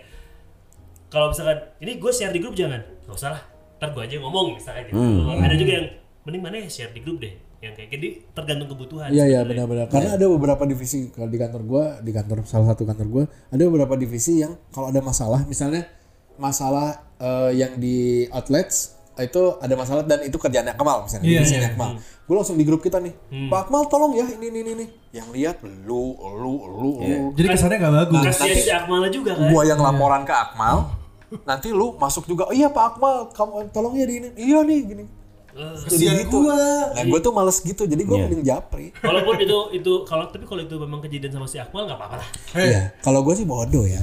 kalau 1.10 1.28
misalkan 1.30 1.58
ini 1.78 1.92
gue 1.96 2.12
share 2.12 2.32
di 2.32 2.40
grup 2.40 2.56
jangan 2.56 2.80
nggak 3.04 3.14
usah 3.14 3.30
lah 3.30 3.42
ntar 3.76 3.92
gue 3.92 4.02
aja 4.02 4.16
ngomong 4.18 4.56
misalnya 4.56 4.88
gitu 4.88 4.96
Hmm. 4.96 5.38
ada 5.38 5.54
juga 5.54 5.72
yang 5.76 5.88
mending 6.24 6.42
mana 6.42 6.56
ya 6.58 6.68
share 6.68 6.90
di 6.90 7.00
grup 7.00 7.20
deh 7.20 7.36
yang 7.64 7.74
kayak 7.80 7.90
jadi 7.96 8.08
tergantung 8.36 8.68
kebutuhan 8.76 9.08
Iya 9.08 9.24
iya 9.24 9.40
benar-benar. 9.48 9.88
Karena 9.88 10.20
ada 10.20 10.26
beberapa 10.28 10.68
divisi 10.68 11.08
kalau 11.16 11.32
di 11.32 11.40
kantor 11.40 11.62
gua, 11.64 11.84
di 12.04 12.12
kantor 12.12 12.44
salah 12.44 12.76
satu 12.76 12.84
kantor 12.84 13.08
gua, 13.08 13.24
ada 13.48 13.64
beberapa 13.64 13.96
divisi 13.96 14.44
yang 14.44 14.60
kalau 14.76 14.92
ada 14.92 15.00
masalah, 15.00 15.48
misalnya 15.48 15.88
masalah 16.36 17.00
eh, 17.24 17.52
yang 17.56 17.80
di 17.80 18.28
outlets 18.36 19.00
itu 19.14 19.62
ada 19.62 19.78
masalah 19.78 20.02
dan 20.02 20.26
itu 20.26 20.34
kerjaannya 20.42 20.74
Akmal 20.74 21.06
misalnya 21.06 21.30
Iya, 21.30 21.40
divisinya 21.46 21.62
iya. 21.62 21.70
Akmal. 21.78 21.92
gue 22.02 22.34
langsung 22.34 22.58
di 22.58 22.66
grup 22.66 22.82
kita 22.82 22.98
nih 22.98 23.14
Pak 23.46 23.70
Akmal 23.70 23.86
tolong 23.86 24.18
ya 24.18 24.26
ini 24.26 24.50
ini 24.50 24.60
ini, 24.66 24.72
ini. 24.74 24.86
Yang 25.14 25.28
lihat 25.38 25.56
lu 25.62 26.18
lu 26.18 26.54
lu 26.66 26.92
lu. 27.06 27.18
Jadi 27.38 27.46
kesannya 27.54 27.78
nggak 27.78 27.94
bagus. 27.94 28.24
Kasihan 28.34 28.58
si 28.58 28.72
Akmalnya 28.74 29.14
juga 29.14 29.38
kan. 29.38 29.54
gue 29.54 29.62
yang 29.70 29.78
laporan 29.78 30.26
ke 30.26 30.34
Akmal 30.34 30.98
nanti 31.46 31.70
lu 31.70 31.94
masuk 32.02 32.26
juga 32.26 32.50
oh 32.50 32.56
iya 32.58 32.74
Pak 32.74 32.98
Akmal 32.98 33.30
kamu 33.38 33.70
tolong 33.70 33.94
ya 33.94 34.10
di 34.10 34.16
ini. 34.18 34.30
Iya 34.34 34.66
nih 34.66 34.80
gini 34.82 35.06
Kesian 35.54 36.18
gitu. 36.20 36.42
gua. 36.42 36.58
nah 36.92 37.04
gue 37.04 37.20
tuh 37.20 37.30
males 37.30 37.58
gitu 37.58 37.84
jadi 37.84 38.00
gue 38.00 38.18
mending 38.18 38.42
japri 38.42 38.90
Walaupun 39.00 39.38
itu 39.38 39.58
itu 39.72 39.94
kalau 40.04 40.26
tapi 40.26 40.44
kalau 40.44 40.60
itu 40.60 40.76
memang 40.76 41.00
kejadian 41.00 41.30
sama 41.32 41.46
si 41.46 41.58
Akmal 41.58 41.86
nggak 41.86 41.96
apa-apa 41.96 42.16
lah. 42.18 42.28
Hei, 42.52 42.68
Iya, 42.68 42.82
kalau 43.00 43.22
gue 43.22 43.34
sih 43.34 43.44
bodoh 43.44 43.84
ya. 43.84 44.02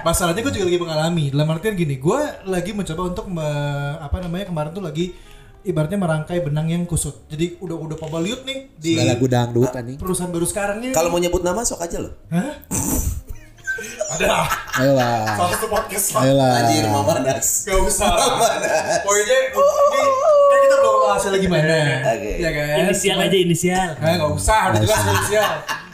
masalahnya 0.00 0.40
gue 0.40 0.50
juga 0.50 0.66
lagi 0.66 0.78
mengalami. 0.78 1.24
Dalam 1.28 1.48
artian 1.48 1.74
gini, 1.74 1.94
gue 1.96 2.18
lagi 2.44 2.70
mencoba 2.72 3.02
untuk 3.04 3.26
me- 3.28 3.46
apa 3.98 4.18
namanya 4.18 4.44
kemarin 4.46 4.70
tuh 4.72 4.80
lagi 4.80 5.14
ibaratnya 5.60 5.96
merangkai 5.96 6.38
benang 6.40 6.66
yang 6.66 6.82
kusut. 6.84 7.26
Jadi 7.26 7.58
udah 7.58 7.76
udah 7.76 7.96
pabaliut 7.96 8.42
nih 8.42 8.72
di 8.74 8.94
Segala 8.94 9.14
gue 9.14 9.28
dangdutan 9.28 9.82
nih. 9.84 9.96
perusahaan 9.96 10.28
baru 10.28 10.44
sekarang 10.44 10.76
nih. 10.80 10.90
Kalau 10.90 11.08
mau 11.08 11.18
nyebut 11.18 11.40
nama 11.40 11.62
sok 11.62 11.80
aja 11.80 11.98
loh. 12.00 12.14
Hah? 12.28 12.54
Ada 14.08 14.26
Ayolah. 14.78 15.36
salah 15.36 15.50
satu 15.54 15.66
podcast 15.68 16.06
lah. 16.16 16.22
Ayolah. 16.24 16.50
Anjir 16.64 16.84
Mamanas. 16.88 17.46
Gak 17.68 17.78
usah. 17.82 18.10
Pokoknya 19.04 19.36
ini 19.52 20.00
kan 20.48 20.58
kita 20.64 20.76
belum 20.80 20.94
hasilnya 21.12 21.38
gimana. 21.38 21.78
Oke. 22.16 22.32
Ya 22.40 22.50
kan? 22.50 22.76
Inisial 22.88 23.18
aja 23.20 23.36
inisial. 23.38 23.88
Eh 24.00 24.14
gak 24.16 24.32
usah, 24.32 24.60
udah 24.72 24.80
jelas 24.80 25.00
inisial. 25.06 25.52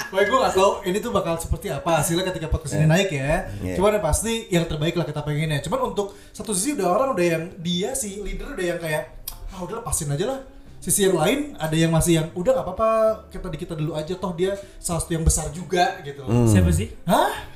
Pokoknya 0.09 0.27
gue 0.31 0.39
gak 0.47 0.55
tau 0.55 0.71
ini 0.87 0.99
tuh 1.03 1.11
bakal 1.11 1.35
seperti 1.43 1.67
apa 1.75 1.91
hasilnya 1.99 2.25
ketika 2.31 2.47
podcast 2.47 2.79
ini 2.79 2.87
naik 2.87 3.11
ya. 3.11 3.51
Iya. 3.61 3.75
Cuman 3.75 3.99
yang 3.99 4.05
pasti 4.05 4.33
yang 4.47 4.65
terbaik 4.71 4.95
lah 4.95 5.07
kita 5.09 5.21
pengennya. 5.27 5.59
Cuman 5.65 5.91
untuk 5.91 6.15
satu 6.31 6.55
sisi 6.55 6.79
udah 6.79 6.87
orang 6.87 7.09
udah 7.19 7.27
yang 7.27 7.43
dia 7.59 7.93
si 7.99 8.23
leader 8.23 8.55
udah 8.55 8.67
yang 8.77 8.79
kayak 8.79 9.11
ah 9.51 9.61
udah 9.65 9.83
lepasin 9.83 10.09
aja 10.15 10.25
lah. 10.31 10.41
Sisi 10.79 11.09
yang 11.09 11.17
lain 11.17 11.57
ada 11.57 11.73
yang 11.73 11.89
masih 11.89 12.21
yang 12.21 12.27
udah 12.37 12.53
gak 12.61 12.67
apa-apa 12.69 12.91
kita 13.33 13.49
di 13.49 13.59
kita 13.59 13.75
dulu 13.75 13.97
aja 13.97 14.15
toh 14.15 14.37
dia 14.37 14.55
salah 14.79 15.01
satu 15.03 15.17
yang 15.17 15.25
besar 15.27 15.49
juga 15.51 15.99
gitu. 16.05 16.23
Siapa 16.47 16.71
sih? 16.71 16.93
Hah? 17.09 17.54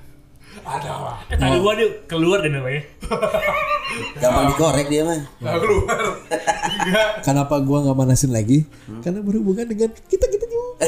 Ada 0.64 0.92
lah. 0.94 1.18
Eh 1.30 1.36
tadi 1.36 1.56
gua 1.60 1.72
dia 1.76 1.88
keluar 2.06 2.38
deh 2.42 2.52
namanya. 2.52 2.82
Gampang 4.20 4.46
dikorek 4.52 4.86
dia 4.90 5.02
mah. 5.06 5.20
Gak 5.42 5.58
keluar. 5.62 5.98
Kenapa 7.24 7.54
gue 7.62 7.78
nggak 7.84 7.98
manasin 7.98 8.32
lagi? 8.32 8.64
Karena 9.00 9.20
berhubungan 9.24 9.66
dengan 9.68 9.90
kita 9.94 10.26
kita 10.26 10.46
juga. 10.48 10.86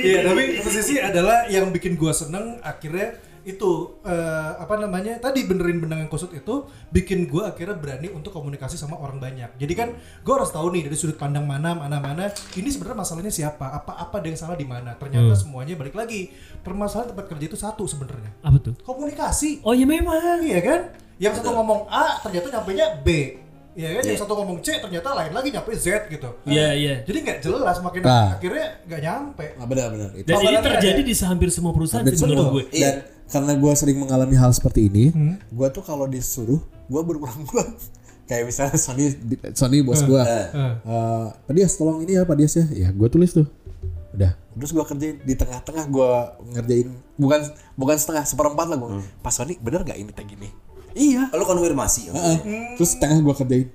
Iya, 0.00 0.18
tapi 0.26 0.42
satu 0.58 0.70
sisi 0.72 0.98
adalah 0.98 1.46
yang 1.46 1.70
bikin 1.70 1.94
gua 1.94 2.10
seneng 2.10 2.58
akhirnya 2.64 3.18
itu 3.46 4.02
eh, 4.02 4.52
apa 4.58 4.74
namanya 4.74 5.22
tadi 5.22 5.46
benerin 5.46 5.78
benang 5.78 6.02
yang 6.02 6.10
kusut 6.10 6.34
itu 6.34 6.66
bikin 6.90 7.30
gua 7.30 7.54
akhirnya 7.54 7.78
berani 7.78 8.10
untuk 8.10 8.34
komunikasi 8.34 8.74
sama 8.74 8.98
orang 8.98 9.22
banyak. 9.22 9.54
Jadi 9.54 9.72
kan 9.72 9.94
gua 10.20 10.42
harus 10.42 10.50
tahu 10.50 10.74
nih 10.74 10.90
dari 10.90 10.96
sudut 10.98 11.14
pandang 11.14 11.46
mana 11.46 11.78
mana 11.78 12.02
mana 12.02 12.26
ini 12.52 12.66
sebenarnya 12.66 12.98
masalahnya 12.98 13.30
siapa, 13.30 13.70
apa 13.70 13.94
apa 13.96 14.18
ada 14.18 14.26
yang 14.26 14.34
salah 14.36 14.58
di 14.58 14.66
mana. 14.66 14.98
Ternyata 14.98 15.38
semuanya 15.38 15.78
balik 15.78 15.94
lagi 15.94 16.34
permasalahan 16.60 17.14
tempat 17.14 17.26
kerja 17.30 17.44
itu 17.46 17.54
satu 17.56 17.86
sebenarnya 17.86 18.34
Apa 18.42 18.58
tuh? 18.58 18.74
komunikasi. 18.82 19.62
Oh 19.62 19.70
iya 19.70 19.86
memang. 19.86 20.42
Iya 20.42 20.60
kan? 20.60 20.80
Yang 21.16 21.38
satu 21.40 21.54
ngomong 21.54 21.86
A 21.86 22.18
ternyata 22.20 22.50
nyampainya 22.50 22.98
B. 23.00 23.08
Iya 23.76 23.92
kan? 23.94 24.02
Yang 24.08 24.16
Iya. 24.16 24.22
satu 24.24 24.32
ngomong 24.34 24.58
C 24.64 24.80
ternyata 24.80 25.12
lain 25.12 25.30
lagi 25.30 25.48
nyampe 25.52 25.70
Z 25.76 26.10
gitu. 26.10 26.28
Iya 26.48 26.74
iya. 26.74 26.94
Jadi 27.06 27.18
nggak 27.22 27.38
jelas 27.44 27.76
makin 27.78 28.00
Nah. 28.02 28.34
akhirnya 28.34 28.66
nggak 28.88 29.00
nyampe. 29.04 29.44
Nah, 29.54 29.66
benar-benar 29.68 30.10
itu. 30.16 30.26
Dan 30.26 30.36
ini 30.42 30.56
terjadi 30.58 30.98
ada- 30.98 31.06
di 31.06 31.14
hampir 31.14 31.48
semua 31.52 31.70
perusahaan 31.70 32.02
menurut 32.02 32.48
gue. 32.50 32.64
Iya. 32.74 32.90
Dan 32.90 32.96
karena 33.26 33.52
gue 33.58 33.72
sering 33.74 33.98
mengalami 33.98 34.38
hal 34.38 34.50
seperti 34.54 34.86
ini, 34.86 35.10
gue 35.50 35.68
tuh 35.74 35.82
kalau 35.82 36.06
disuruh, 36.06 36.62
gue 36.62 37.00
berulang-ulang. 37.02 37.74
Kayak 38.26 38.50
misalnya 38.50 38.74
Sony, 38.74 39.14
Sony 39.54 39.86
bos 39.86 40.02
gue, 40.02 40.18
uh, 40.18 41.30
Pak 41.30 41.52
Dias 41.54 41.78
tolong 41.78 42.02
ini 42.02 42.18
ya 42.18 42.26
Pak 42.26 42.34
Dias 42.34 42.58
ya, 42.58 42.66
ya 42.74 42.88
gue 42.90 43.06
tulis 43.06 43.30
tuh, 43.30 43.46
udah. 44.18 44.34
Terus 44.34 44.74
gue 44.74 44.82
kerjain 44.82 45.16
di 45.22 45.34
tengah-tengah 45.38 45.84
gue 45.86 46.10
ngerjain, 46.58 46.88
bukan 47.14 47.40
bukan 47.78 47.94
setengah 47.94 48.26
seperempat 48.26 48.66
lah 48.66 48.78
gue. 48.82 48.98
Pak 49.22 49.30
Sony 49.30 49.54
bener 49.62 49.86
gak 49.86 49.94
ini 49.94 50.10
kayak 50.10 50.26
gini? 50.26 50.48
Iya. 50.96 51.30
Lu 51.38 51.44
konfirmasi. 51.46 52.10
Heeh. 52.10 52.38
Terus 52.74 52.98
setengah 52.98 53.20
gue 53.20 53.34
kerjain. 53.36 53.68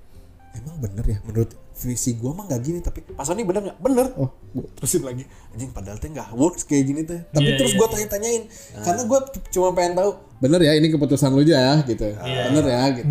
Emang 0.52 0.84
bener 0.84 1.06
ya 1.08 1.18
menurut 1.24 1.56
visi 1.82 2.14
gue 2.14 2.32
mah 2.32 2.46
gak 2.46 2.62
gini 2.62 2.80
tapi 2.80 3.02
Pak 3.02 3.26
Sony 3.26 3.42
bener 3.42 3.74
gak? 3.74 3.78
Bener. 3.82 4.14
Oh 4.16 4.30
gue 4.54 4.66
terusin 4.78 5.02
lagi. 5.02 5.26
Anjing 5.52 5.74
padahal 5.74 5.98
teh 5.98 6.14
gak 6.14 6.30
works 6.38 6.64
kayak 6.70 6.86
gini 6.86 7.02
teh. 7.02 7.20
Tapi 7.34 7.50
Iya, 7.50 7.58
terus 7.58 7.74
iya, 7.74 7.80
gue 7.82 7.88
tanya-tanyain. 7.90 8.44
Karena 8.86 9.02
gue 9.10 9.20
cuma 9.50 9.68
pengen 9.74 9.94
tahu. 9.98 10.12
Bener 10.42 10.60
ya 10.62 10.72
ini 10.78 10.88
keputusan 10.94 11.34
lu 11.34 11.42
aja 11.42 11.56
ya 11.58 11.74
gitu. 11.90 12.06
Bener 12.22 12.66
ya 12.70 12.82
gitu. 12.94 13.10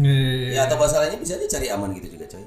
Ya 0.55 0.61
atau 0.71 0.79
masalahnya 0.79 1.19
bisa 1.19 1.35
dicari 1.35 1.67
aman 1.69 1.91
gitu 1.99 2.15
juga 2.15 2.31
coy. 2.31 2.47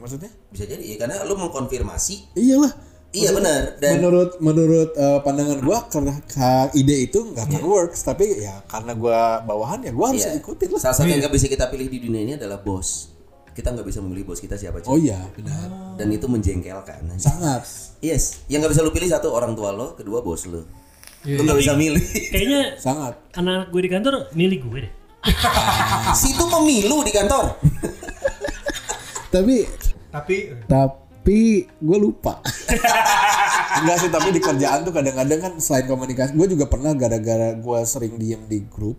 Maksudnya? 0.00 0.30
Bisa 0.50 0.64
jadi 0.64 0.82
ya 0.82 0.96
karena 0.96 1.22
lu 1.28 1.36
mengkonfirmasi. 1.36 2.38
Iyalah. 2.38 2.72
Iya 3.08 3.32
benar 3.32 3.80
dan 3.80 4.04
menurut 4.04 4.36
menurut 4.36 4.92
eh, 4.92 5.18
pandangan 5.24 5.64
gue 5.64 5.78
karena 5.88 6.12
ka- 6.28 6.68
ide 6.76 7.08
itu 7.08 7.16
nggak 7.32 7.48
akan 7.48 7.64
works 7.64 8.04
tapi 8.04 8.44
ya 8.44 8.60
karena 8.68 8.92
gue 8.92 9.20
bawahan 9.48 9.80
ya 9.80 9.96
gue 9.96 10.06
harus 10.12 10.28
iya. 10.28 10.36
ikutin 10.36 10.76
lah. 10.76 10.80
Salah 10.84 10.96
satu 11.00 11.08
yang 11.08 11.24
gak 11.24 11.32
bisa 11.32 11.48
kita 11.48 11.72
pilih 11.72 11.88
di 11.88 12.04
dunia 12.04 12.20
ini 12.20 12.32
adalah 12.36 12.60
bos. 12.60 13.16
Kita 13.58 13.74
nggak 13.74 13.90
bisa 13.90 13.98
memilih 13.98 14.22
bos 14.22 14.38
kita 14.38 14.54
siapa 14.54 14.78
coy. 14.78 14.86
Oh 14.86 14.94
iya 14.94 15.18
benar. 15.34 15.98
Dan 15.98 16.14
itu 16.14 16.30
menjengkelkan. 16.30 17.10
Sangat. 17.18 17.66
Yes, 17.98 18.46
yang 18.46 18.62
nggak 18.62 18.78
bisa 18.78 18.86
lu 18.86 18.94
pilih 18.94 19.10
satu 19.10 19.34
orang 19.34 19.58
tua 19.58 19.74
lo, 19.74 19.98
kedua 19.98 20.22
bos 20.22 20.46
lo. 20.46 20.62
Iya. 21.26 21.42
Lu 21.42 21.50
nggak 21.50 21.58
bisa 21.58 21.74
milih. 21.74 21.98
Kayaknya 22.30 22.62
Sangat. 22.86 23.18
anak-anak 23.34 23.74
gue 23.74 23.82
di 23.82 23.90
kantor 23.90 24.14
milih 24.38 24.58
gue 24.70 24.78
deh. 24.86 24.92
Situ 26.22 26.44
pemilu 26.46 27.02
di 27.02 27.10
kantor. 27.10 27.58
Tapi 29.34 29.66
Tapi 30.14 30.36
tapi 30.70 31.60
gue 31.68 31.98
lupa 32.00 32.40
enggak 33.76 33.96
sih 34.00 34.08
tapi 34.08 34.32
di 34.32 34.40
kerjaan 34.40 34.80
tuh 34.80 34.96
kadang-kadang 34.96 35.40
kan 35.44 35.52
selain 35.60 35.84
komunikasi 35.84 36.32
gue 36.32 36.56
juga 36.56 36.64
pernah 36.72 36.96
gara-gara 36.96 37.52
gue 37.52 37.78
sering 37.84 38.16
diem 38.16 38.40
di 38.48 38.64
grup 38.64 38.96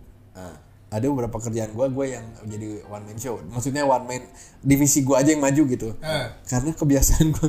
ada 0.90 1.06
beberapa 1.06 1.38
kerjaan 1.38 1.70
gue 1.70 1.86
gue 1.88 2.06
yang 2.10 2.22
jadi 2.44 2.68
one 2.84 3.04
man 3.04 3.14
show 3.14 3.38
maksudnya 3.46 3.82
one 3.82 4.04
man 4.04 4.22
divisi 4.60 5.00
gue 5.00 5.14
aja 5.14 5.30
yang 5.30 5.38
maju 5.38 5.62
gitu 5.64 5.94
Eh. 5.96 6.26
karena 6.44 6.70
kebiasaan 6.72 7.30
gue 7.30 7.46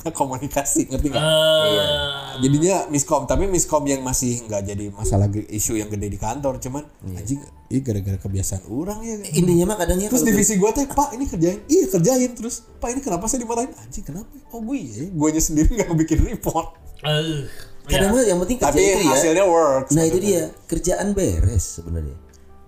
nggak 0.00 0.14
komunikasi 0.14 0.86
ngerti 0.86 1.06
nggak 1.10 1.24
Eh, 1.24 2.38
jadinya 2.40 2.86
miskom 2.86 3.24
tapi 3.24 3.46
miskom 3.46 3.82
yang 3.82 3.98
masih 4.00 4.44
nggak 4.44 4.62
jadi 4.64 4.84
masalah 4.90 5.26
isu 5.30 5.74
yang 5.74 5.88
gede 5.88 6.06
di 6.08 6.16
kantor 6.16 6.58
cuman 6.58 6.86
anjing 7.10 7.42
ini 7.66 7.80
gara-gara 7.80 8.14
kebiasaan 8.16 8.62
orang 8.68 9.02
ya 9.02 9.14
Intinya 9.34 9.64
mah 9.66 9.76
kadangnya 9.76 10.06
Terus 10.06 10.22
divisi 10.22 10.54
gue 10.54 10.70
teh, 10.70 10.86
Pak 10.86 11.10
ini 11.12 11.24
kerjain, 11.24 11.58
iya 11.66 11.88
kerjain 11.88 12.30
terus, 12.30 12.62
Pak 12.78 12.88
ini 12.88 13.00
kenapa 13.00 13.26
saya 13.26 13.42
dimarahin? 13.42 13.72
Anjing 13.74 14.04
kenapa? 14.04 14.30
Oh 14.48 14.62
gue 14.62 14.78
ya, 14.78 15.10
gue 15.10 15.28
sendiri 15.40 15.74
nggak 15.74 15.90
bikin 15.96 16.22
report. 16.22 16.78
eh, 17.02 17.48
kadang 17.84 18.14
mah 18.14 18.22
yang 18.22 18.38
penting 18.38 18.56
kerja 18.56 18.70
Tapi 18.70 18.80
itu 18.80 19.00
ya. 19.02 19.10
hasilnya 19.10 19.44
works. 19.44 19.90
Nah 19.90 20.04
itu 20.04 20.18
dia 20.18 20.40
kerjaan 20.64 21.12
beres 21.12 21.80
sebenarnya. 21.80 22.14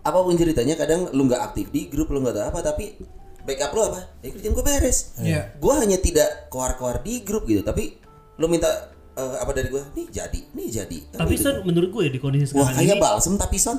Apa 0.06 0.22
pun 0.22 0.38
ceritanya 0.38 0.78
kadang 0.78 1.10
lu 1.10 1.26
nggak 1.26 1.42
aktif 1.42 1.66
di 1.68 1.90
grup 1.90 2.14
lu 2.14 2.22
nggak 2.22 2.30
tahu 2.32 2.46
apa 2.46 2.60
tapi 2.62 2.94
backup 3.42 3.74
lu 3.74 3.82
apa? 3.84 4.00
Ya 4.22 4.30
kerjaan 4.30 4.52
gue 4.54 4.64
beres. 4.64 4.98
Iya. 5.18 5.40
Gue 5.58 5.74
hanya 5.74 5.98
tidak 5.98 6.46
keluar-keluar 6.46 7.02
di 7.02 7.26
grup 7.26 7.42
gitu 7.44 7.62
tapi 7.62 7.98
lu 8.36 8.46
minta 8.46 8.70
eh, 9.14 9.36
apa 9.36 9.50
dari 9.50 9.66
gue? 9.66 9.82
Nih 9.94 10.06
jadi, 10.08 10.40
nih 10.54 10.68
jadi. 10.68 10.98
Kan 11.10 11.26
Tapi 11.26 11.34
gitu. 11.34 11.44
son 11.44 11.56
menurut 11.66 11.90
gue 11.90 12.04
di 12.06 12.18
kondisi 12.18 12.54
Wah 12.54 12.70
sekarang 12.70 12.78
kayak 12.78 12.94
ini 12.94 13.02
balsem 13.02 13.34
tapi 13.34 13.56
son. 13.58 13.78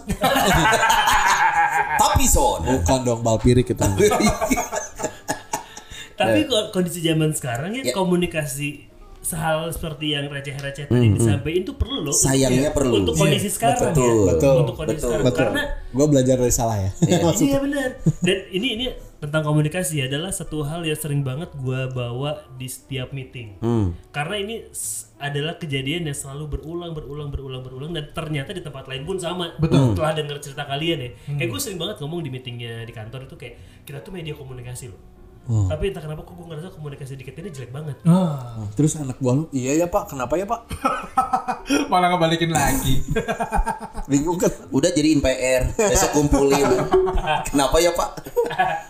tapi 2.04 2.26
son. 2.28 2.60
Bukan 2.66 3.00
dong 3.04 3.22
balpirik 3.24 3.72
itu. 3.72 3.80
Tapi 6.18 6.50
kok 6.50 6.74
kondisi 6.74 7.06
zaman 7.06 7.30
sekarang 7.30 7.78
ya 7.78 7.84
Ya. 7.86 7.94
komunikasi 7.94 8.87
hal 9.36 9.68
seperti 9.74 10.16
yang 10.16 10.32
receh-receh 10.32 10.88
tadi 10.88 11.08
disampaikan 11.12 11.60
itu 11.68 11.74
perlu 11.76 12.00
loh. 12.08 12.16
Sayangnya 12.16 12.72
perlu. 12.72 13.04
Untuk 13.04 13.20
kondisi 13.20 13.50
sekarang 13.52 13.92
Betul. 13.92 14.06
ya. 14.06 14.32
Betul. 14.38 14.56
Untuk 14.64 14.76
kondisi 14.80 15.00
Betul. 15.04 15.10
sekarang. 15.12 15.26
Betul. 15.28 15.40
Karena 15.44 15.64
gue 15.92 16.06
belajar 16.08 16.36
dari 16.40 16.54
salah 16.54 16.78
ya. 16.80 16.92
iya 17.48 17.58
benar. 17.60 17.90
Dan 18.24 18.38
ini 18.56 18.68
ini 18.80 18.86
tentang 19.18 19.50
komunikasi 19.50 20.06
adalah 20.06 20.30
satu 20.30 20.62
hal 20.62 20.86
yang 20.86 20.94
sering 20.94 21.26
banget 21.26 21.50
gua 21.58 21.90
bawa 21.90 22.46
di 22.54 22.70
setiap 22.70 23.10
meeting. 23.10 23.58
Karena 24.14 24.36
ini 24.38 24.56
adalah 25.18 25.58
kejadian 25.58 26.06
yang 26.06 26.18
selalu 26.18 26.58
berulang 26.58 26.94
berulang 26.94 27.34
berulang 27.34 27.62
berulang 27.66 27.92
dan 27.98 28.14
ternyata 28.14 28.54
di 28.54 28.62
tempat 28.62 28.86
lain 28.86 29.10
pun 29.10 29.18
sama. 29.18 29.58
Betul. 29.58 29.98
Setelah 29.98 30.14
dengar 30.14 30.38
cerita 30.38 30.64
kalian 30.70 30.98
ya. 31.02 31.10
Kayak 31.34 31.50
gue 31.50 31.60
sering 31.60 31.80
banget 31.82 31.98
ngomong 31.98 32.22
di 32.22 32.30
meetingnya 32.30 32.86
di 32.86 32.94
kantor 32.94 33.26
itu 33.26 33.36
kayak 33.36 33.56
kita 33.84 34.06
tuh 34.06 34.14
media 34.14 34.38
komunikasi 34.38 34.94
loh. 34.94 35.17
Tapi 35.48 35.84
entah 35.88 36.00
kenapa 36.00 36.22
kok 36.22 36.34
gue 36.34 36.46
ngerasa 36.46 36.70
komunikasi 36.70 37.14
di 37.14 37.24
kita 37.24 37.40
ini 37.40 37.50
jelek 37.50 37.72
banget. 37.72 37.96
ah, 38.04 38.12
Nah, 38.58 38.68
Terus 38.74 38.96
anak 38.96 39.16
buah 39.18 39.34
lu, 39.34 39.44
iya 39.52 39.74
ya 39.76 39.88
pak, 39.88 40.12
kenapa 40.12 40.36
ya 40.36 40.44
pak? 40.44 40.68
malah 41.92 42.08
ngebalikin 42.10 42.52
lagi. 42.52 43.00
Bingung 44.12 44.36
kan? 44.36 44.52
Udah 44.70 44.90
jadiin 44.90 45.20
PR, 45.20 45.72
besok 45.74 46.12
kumpulin. 46.14 46.64
Kenapa 47.48 47.76
ya 47.78 47.92
Pak? 47.92 48.10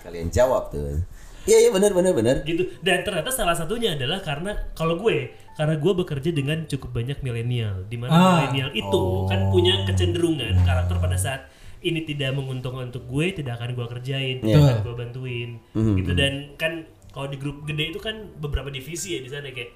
Kalian 0.03 0.29
jawab 0.29 0.69
tuh. 0.69 1.01
Iya 1.43 1.57
iya 1.59 1.69
benar 1.69 1.89
benar 1.91 2.11
benar. 2.11 2.35
gitu 2.43 2.67
dan 2.81 3.01
ternyata 3.01 3.31
salah 3.31 3.55
satunya 3.55 3.95
adalah 3.95 4.19
karena 4.19 4.51
kalau 4.73 4.99
gue 4.99 5.31
karena 5.55 5.73
gue 5.73 5.93
bekerja 5.95 6.29
dengan 6.29 6.67
cukup 6.67 6.91
banyak 6.91 7.23
milenial 7.23 7.87
di 7.87 7.95
mana 7.95 8.11
Ah. 8.11 8.27
milenial 8.43 8.69
itu 8.73 9.03
kan 9.25 9.47
punya 9.47 9.87
kecenderungan 9.87 10.59
karakter 10.61 10.97
pada 10.97 11.15
saat 11.15 11.47
ini 11.88 12.03
tidak 12.03 12.31
menguntungkan 12.31 12.88
untuk 12.88 13.03
gue 13.03 13.31
tidak 13.33 13.57
akan 13.57 13.73
gue 13.73 13.88
kerjain 13.89 14.35
Iya. 14.38 14.45
tidak 14.45 14.61
akan 14.63 14.79
gue 14.81 14.95
bantuin 14.97 15.49
gitu 15.95 16.11
dan 16.13 16.33
kan 16.55 16.73
kalau 17.07 17.27
di 17.27 17.35
grup 17.35 17.63
gede 17.63 17.89
itu 17.89 17.97
kan 17.97 18.13
beberapa 18.35 18.67
divisi 18.67 19.17
ya 19.17 19.19
di 19.19 19.27
sana 19.27 19.49
kayak 19.49 19.73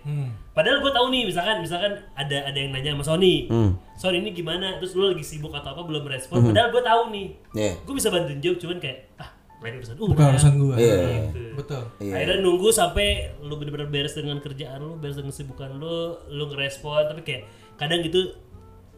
padahal 0.51 0.77
gue 0.79 0.91
tahu 0.91 1.05
nih 1.09 1.23
misalkan 1.25 1.57
misalkan 1.57 1.91
ada 2.13 2.37
ada 2.43 2.55
yang 2.55 2.69
nanya 2.69 2.93
sama 2.93 3.03
Sony 3.07 3.49
Sony 3.95 4.17
ini 4.19 4.29
gimana 4.31 4.77
terus 4.77 4.93
lu 4.93 5.07
lagi 5.07 5.23
sibuk 5.23 5.49
atau 5.51 5.71
apa 5.71 5.81
belum 5.81 6.05
respon 6.05 6.43
padahal 6.43 6.69
gue 6.69 6.83
tahu 6.83 7.01
nih 7.09 7.27
Iya. 7.53 7.71
gue 7.79 7.93
bisa 7.93 8.07
bantuin 8.07 8.37
jawab 8.37 8.57
cuman 8.57 8.77
kayak 8.77 8.99
ah 9.17 9.29
lain 9.57 9.77
urusan 9.77 9.93
uh 9.95 10.07
Bukan 10.07 10.25
urusan 10.27 10.53
gua. 10.57 10.73
Iya. 10.75 10.97
gitu. 11.29 11.41
Betul. 11.53 11.83
Iya. 11.99 12.13
Akhirnya 12.15 12.37
nunggu 12.41 12.69
sampai 12.69 13.07
lu 13.39 13.53
bener-bener 13.55 13.85
beres 13.87 14.13
dengan 14.13 14.37
kerjaan 14.37 14.81
lu, 14.81 14.97
beres 14.97 15.13
dengan 15.15 15.29
kesibukan 15.29 15.77
lu, 15.77 15.97
lu 16.27 16.49
ngerespon 16.49 17.05
tapi 17.07 17.21
kayak 17.21 17.43
kadang 17.77 18.01
gitu 18.01 18.33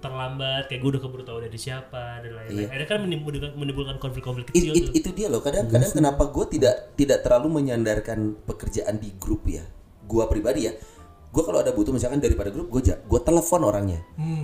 terlambat 0.04 0.68
kayak 0.68 0.78
gue 0.78 0.90
udah 0.92 1.02
keburu 1.02 1.24
tahu 1.24 1.40
dari 1.40 1.56
siapa 1.56 2.20
dan 2.20 2.32
lain-lain. 2.34 2.68
Akhirnya 2.68 2.86
kan 2.86 3.00
menimbulkan, 3.00 3.52
menimbulkan 3.54 3.96
konflik-konflik 3.98 4.46
It- 4.48 4.54
kecil 4.54 4.74
it- 4.74 4.84
tuh. 4.84 4.94
itu 4.94 5.10
dia 5.14 5.28
loh 5.28 5.40
kadang-kadang 5.40 5.90
kenapa 5.90 6.28
gue 6.28 6.46
tidak 6.52 6.74
tidak 6.94 7.20
terlalu 7.22 7.48
menyandarkan 7.56 8.20
pekerjaan 8.44 8.98
di 8.98 9.16
grup 9.16 9.44
ya 9.46 9.64
gue 10.04 10.24
pribadi 10.28 10.68
ya 10.68 10.76
gue 11.30 11.42
kalau 11.42 11.58
ada 11.58 11.72
butuh 11.72 11.90
misalkan 11.90 12.20
daripada 12.20 12.50
grup 12.50 12.68
gue 12.70 12.82
gue 12.86 13.20
telepon 13.22 13.64
orangnya 13.64 14.04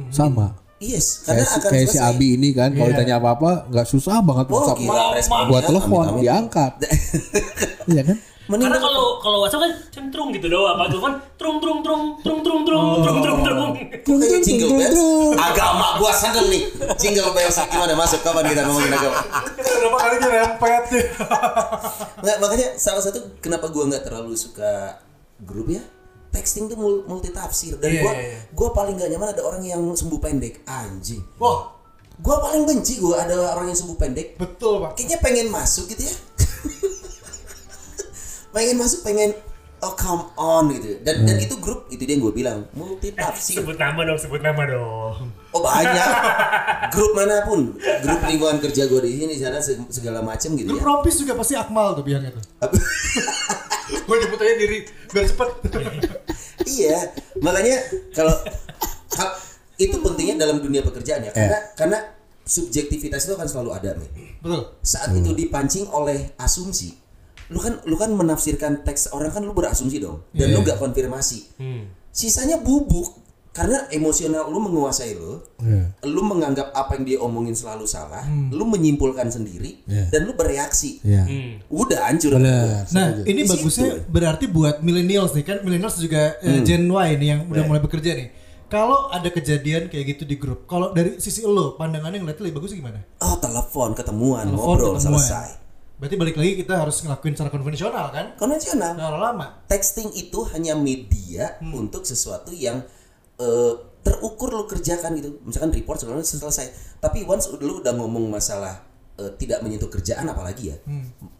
Sama. 0.09 0.55
yes 0.77 1.21
karena 1.21 1.43
Kayak, 1.43 1.45
si- 1.45 1.59
akan 1.59 1.69
kayak 1.69 1.87
si. 1.89 1.97
Abi 1.99 2.27
ini 2.33 2.49
kan 2.49 2.71
kalau 2.71 2.89
ditanya 2.89 3.15
apa-apa 3.17 3.67
nggak 3.67 3.85
susah 3.85 4.17
banget 4.21 4.45
oh 4.47 4.55
WhatsApp. 4.55 4.79
gila 4.79 5.03
responnya 5.11 5.45
Buat 5.45 5.63
telepon 5.65 6.05
diangkat. 6.17 6.73
Iya 7.89 8.01
kan? 8.05 8.17
Mending 8.49 8.65
Karena 8.65 8.81
kalau 8.81 9.21
kalau 9.21 9.37
WhatsApp 9.39 9.61
kan 9.61 9.71
centrung 9.89 10.33
gitu 10.33 10.49
doang, 10.49 10.73
apa 10.73 10.89
telepon 10.89 11.13
trung 11.37 11.55
trung 11.61 11.77
trung 11.79 12.01
trung 12.19 12.39
trung 12.41 12.59
trung 12.65 12.85
trung 13.05 13.21
trung 13.21 13.39
trung. 13.45 14.17
kayak 14.17 14.41
jingle 14.41 14.73
bells. 14.73 14.99
agama 15.37 15.87
gua 15.95 16.11
sandal 16.11 16.49
nih. 16.49 16.65
Jingle 16.97 17.29
bells 17.29 17.57
gimana? 17.63 17.93
Masuk 17.93 18.19
kapan 18.19 18.49
kita 18.49 18.65
ngomongin 18.65 18.89
agama? 18.89 19.21
Berapa 19.53 19.97
kali 19.99 20.15
dia 20.17 20.29
rempet? 20.35 20.83
Nggak, 22.19 22.37
makanya 22.39 22.67
salah 22.75 22.99
satu 22.99 23.37
kenapa 23.37 23.69
gua 23.69 23.85
nggak 23.85 24.03
terlalu 24.03 24.33
suka 24.33 24.97
grup 25.39 25.69
ya 25.69 25.79
texting 26.29 26.65
tuh 26.65 26.75
mul- 26.75 27.05
multi 27.05 27.29
tafsir 27.29 27.73
dan 27.75 27.89
Iya, 27.89 28.01
gua 28.01 28.11
iya, 28.11 28.21
iya. 28.27 28.39
gua 28.51 28.69
paling 28.69 28.93
gak 28.95 29.09
nyaman 29.09 29.29
ada 29.29 29.41
orang 29.41 29.61
yang 29.61 29.81
sembuh 29.91 30.17
pendek. 30.17 30.61
Anjing. 30.63 31.21
Wah, 31.37 31.73
gua 32.17 32.37
paling 32.39 32.65
benci 32.65 32.97
gua 32.97 33.23
ada 33.23 33.53
orang 33.53 33.69
yang 33.69 33.77
sembuh 33.77 33.93
pendek. 33.95 34.37
Betul 34.37 34.77
pak. 34.79 34.91
kayaknya 34.93 35.17
pengen 35.19 35.47
masuk 35.49 35.85
gitu 35.87 36.05
ya 36.05 36.13
pengen 38.49 38.75
masuk 38.77 39.01
pengen 39.01 39.31
oh 39.79 39.93
come 39.95 40.27
on 40.35 40.67
gitu. 40.75 40.99
Dan 41.01 41.23
dan 41.23 41.39
itu 41.39 41.55
grup 41.57 41.87
itu 41.87 42.03
dia 42.03 42.19
yang 42.19 42.23
gue 42.27 42.35
bilang 42.35 42.67
multi 42.75 43.15
tafsir 43.15 43.63
Sebut 43.63 43.79
nama 43.79 44.01
dong, 44.03 44.19
sebut 44.19 44.41
nama 44.43 44.63
dong. 44.67 45.31
oh 45.49 45.61
banyak. 45.63 46.07
Grup 46.93 47.11
mana 47.13 47.45
pun. 47.45 47.73
Grup 47.79 48.21
lingkungan 48.25 48.57
kerja 48.59 48.85
gue 48.85 48.99
di 49.01 49.11
sini 49.17 49.33
sana 49.37 49.61
se- 49.61 49.79
segala 49.89 50.19
macam 50.19 50.51
gitu 50.53 50.67
Lu 50.67 50.77
ya. 50.77 50.83
Propis 50.83 51.15
juga 51.17 51.37
pasti 51.37 51.53
Akmal 51.55 51.95
tuh 51.95 52.03
biang 52.03 52.25
itu. 52.25 52.41
Gue 54.05 54.15
nyebut 54.19 54.39
aja 54.41 54.53
diri 54.57 54.77
biar 55.09 55.25
cepet. 55.25 55.49
iya. 56.77 56.97
Makanya 57.39 57.77
kalau 58.11 58.35
itu 59.79 59.95
pentingnya 59.95 60.43
dalam 60.43 60.59
dunia 60.59 60.83
pekerjaan 60.83 61.23
ya. 61.23 61.31
Karena 61.31 61.59
karena 61.77 61.97
subjektivitas 62.43 63.29
itu 63.29 63.33
akan 63.37 63.45
selalu 63.45 63.69
ada 63.77 63.93
nih 63.93 64.09
betul. 64.41 64.73
saat 64.81 65.13
itu 65.13 65.37
dipancing 65.37 65.85
oleh 65.93 66.33
asumsi 66.41 66.97
lu 67.49 67.57
kan 67.57 67.81
lu 67.83 67.95
kan 67.95 68.09
menafsirkan 68.09 68.81
teks 68.81 69.09
orang 69.09 69.29
kan 69.29 69.41
lu 69.41 69.51
berasumsi 69.51 69.97
dong. 69.97 70.21
Dan 70.31 70.53
lu 70.53 70.61
gak 70.61 70.77
konfirmasi. 70.77 71.49
Sisanya 72.09 72.57
bubuk. 72.57 73.17
Karena 73.49 73.89
emosional 73.89 74.45
lu 74.47 74.61
menguasai 74.61 75.17
lu 75.17 75.41
lu 76.05 76.21
menganggap 76.21 76.69
apa 76.71 76.95
yang 76.95 77.03
dia 77.03 77.17
omongin 77.19 77.57
selalu 77.57 77.89
salah 77.89 78.21
lu 78.53 78.63
menyimpulkan 78.63 79.25
sendiri 79.27 79.81
dan 79.85 80.23
lu 80.23 80.37
bereaksi. 80.37 81.01
Iya. 81.01 81.25
udah 81.67 82.07
hancur. 82.07 82.37
Benar. 82.37 82.85
Nah, 82.93 83.25
ini 83.25 83.43
Di 83.43 83.49
bagusnya 83.49 83.89
situ. 83.99 84.05
berarti 84.07 84.45
buat 84.47 84.85
millennials 84.85 85.33
nih 85.33 85.43
kan? 85.43 85.57
Millennials 85.65 85.97
juga 85.97 86.37
eh, 86.39 86.61
Gen 86.61 86.87
Y 86.87 87.09
nih 87.17 87.27
yang 87.27 87.41
udah 87.49 87.63
mulai 87.65 87.81
bekerja 87.81 88.13
nih. 88.15 88.29
Kalau 88.69 89.09
ada 89.09 89.27
kejadian 89.27 89.89
kayak 89.89 90.05
gitu 90.13 90.29
di 90.29 90.37
grup, 90.37 90.69
kalau 90.69 90.93
dari 90.93 91.17
sisi 91.17 91.41
lo 91.41 91.73
pandangannya 91.73 92.21
ngeliatnya 92.21 92.45
lebih 92.45 92.61
bagus 92.61 92.77
gimana? 92.77 93.01
oh 93.17 93.33
telepon 93.41 93.97
ketemuan 93.97 94.45
Telepon, 94.45 94.61
ngobrol 94.61 94.93
ketemuan. 94.93 95.17
selesai 95.19 95.47
Berarti 95.99 96.15
balik 96.15 96.39
lagi 96.39 96.55
kita 96.55 96.79
harus 96.79 97.03
ngelakuin 97.03 97.35
secara 97.35 97.51
konvensional 97.51 98.07
kan? 98.09 98.25
konvensional. 98.39 98.95
Kalau 98.95 99.19
lama. 99.19 99.67
texting 99.67 100.15
itu 100.15 100.47
hanya 100.55 100.73
media 100.73 101.59
untuk 101.59 102.07
sesuatu 102.07 102.55
yang 102.55 102.79
eh, 103.35 103.73
terukur 103.99 104.55
lo 104.55 104.63
kerjakan 104.63 105.19
gitu. 105.19 105.43
Misalkan 105.43 105.75
report 105.75 105.99
macam 106.07 106.23
selesai. 106.23 106.71
Tapi 106.97 107.27
once 107.27 107.51
lu 107.59 107.83
udah 107.83 107.91
ngomong 107.99 108.31
masalah 108.31 108.79
eh, 109.19 109.31
tidak 109.35 109.59
menyentuh 109.59 109.91
kerjaan 109.91 110.23
apalagi 110.23 110.71
ya? 110.71 110.77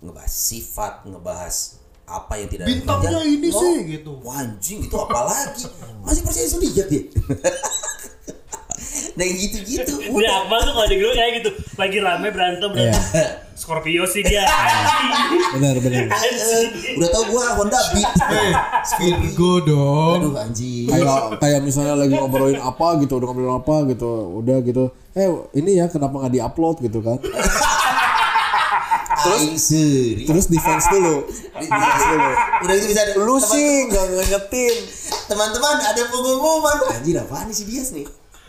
Ngebahas 0.03 0.27
sifat 0.27 1.07
ngebahas 1.07 1.79
apa 2.03 2.33
yang 2.35 2.49
tidak 2.51 2.65
ada 2.67 2.71
Bintangnya 2.75 3.09
kerjaan. 3.15 3.31
ini 3.31 3.47
Oh, 3.53 3.61
sih, 3.63 3.75
gitu. 3.95 4.11
anjing 4.27 4.79
itu 4.83 4.95
apalagi? 4.97 5.65
Masih 6.03 6.21
percaya 6.25 6.47
zodiak 6.49 6.87
dia 6.91 7.03
nah 9.19 9.27
gitu-gitu. 9.27 9.93
Udah 10.09 10.15
udah 10.15 10.31
Akmal 10.47 10.59
tuh 10.63 10.73
kalau 10.79 10.87
di 10.87 10.95
grup 10.95 11.11
kayak 11.11 11.31
gitu, 11.43 11.49
lagi 11.75 11.97
rame 11.99 12.27
berantem 12.31 12.69
berantem. 12.71 13.03
Scorpio 13.59 14.07
sih 14.07 14.23
dia. 14.23 14.47
Benar 15.59 15.75
benar. 15.77 16.07
Udah 16.95 17.09
tau 17.09 17.23
gua 17.27 17.59
Honda 17.59 17.79
Beat 17.91 18.13
Virgo 18.97 19.53
dong. 19.61 20.15
aduh 20.21 20.33
anjing 20.37 20.87
Kayak 20.87 21.35
kayak 21.37 21.59
misalnya 21.59 21.95
lagi 21.97 22.15
ngobrolin 22.15 22.55
apa 22.55 22.95
gitu, 22.99 23.19
udah 23.19 23.27
ngobrolin 23.27 23.53
apa 23.53 23.75
gitu, 23.89 24.11
udah 24.39 24.57
gitu. 24.63 24.83
Eh 25.11 25.27
ini 25.53 25.75
ya 25.75 25.91
kenapa 25.91 26.15
nggak 26.17 26.33
diupload 26.33 26.75
gitu 26.79 27.03
kan? 27.03 27.19
terus 29.19 29.67
Terus 30.23 30.45
defense 30.47 30.87
dulu. 30.87 31.27
Defense 31.59 32.03
dulu. 32.07 32.29
udah 32.63 32.73
itu 32.73 32.85
bisa 32.87 33.01
Lu 33.19 33.35
sih 33.37 33.69
nggak 33.85 34.05
ngingetin. 34.09 34.75
teman-teman 35.27 35.77
ada 35.77 36.01
pengumuman 36.07 36.77
anjir 36.89 37.13
apaan 37.13 37.45
nih 37.45 37.53
si 37.53 37.63
Dias 37.67 37.91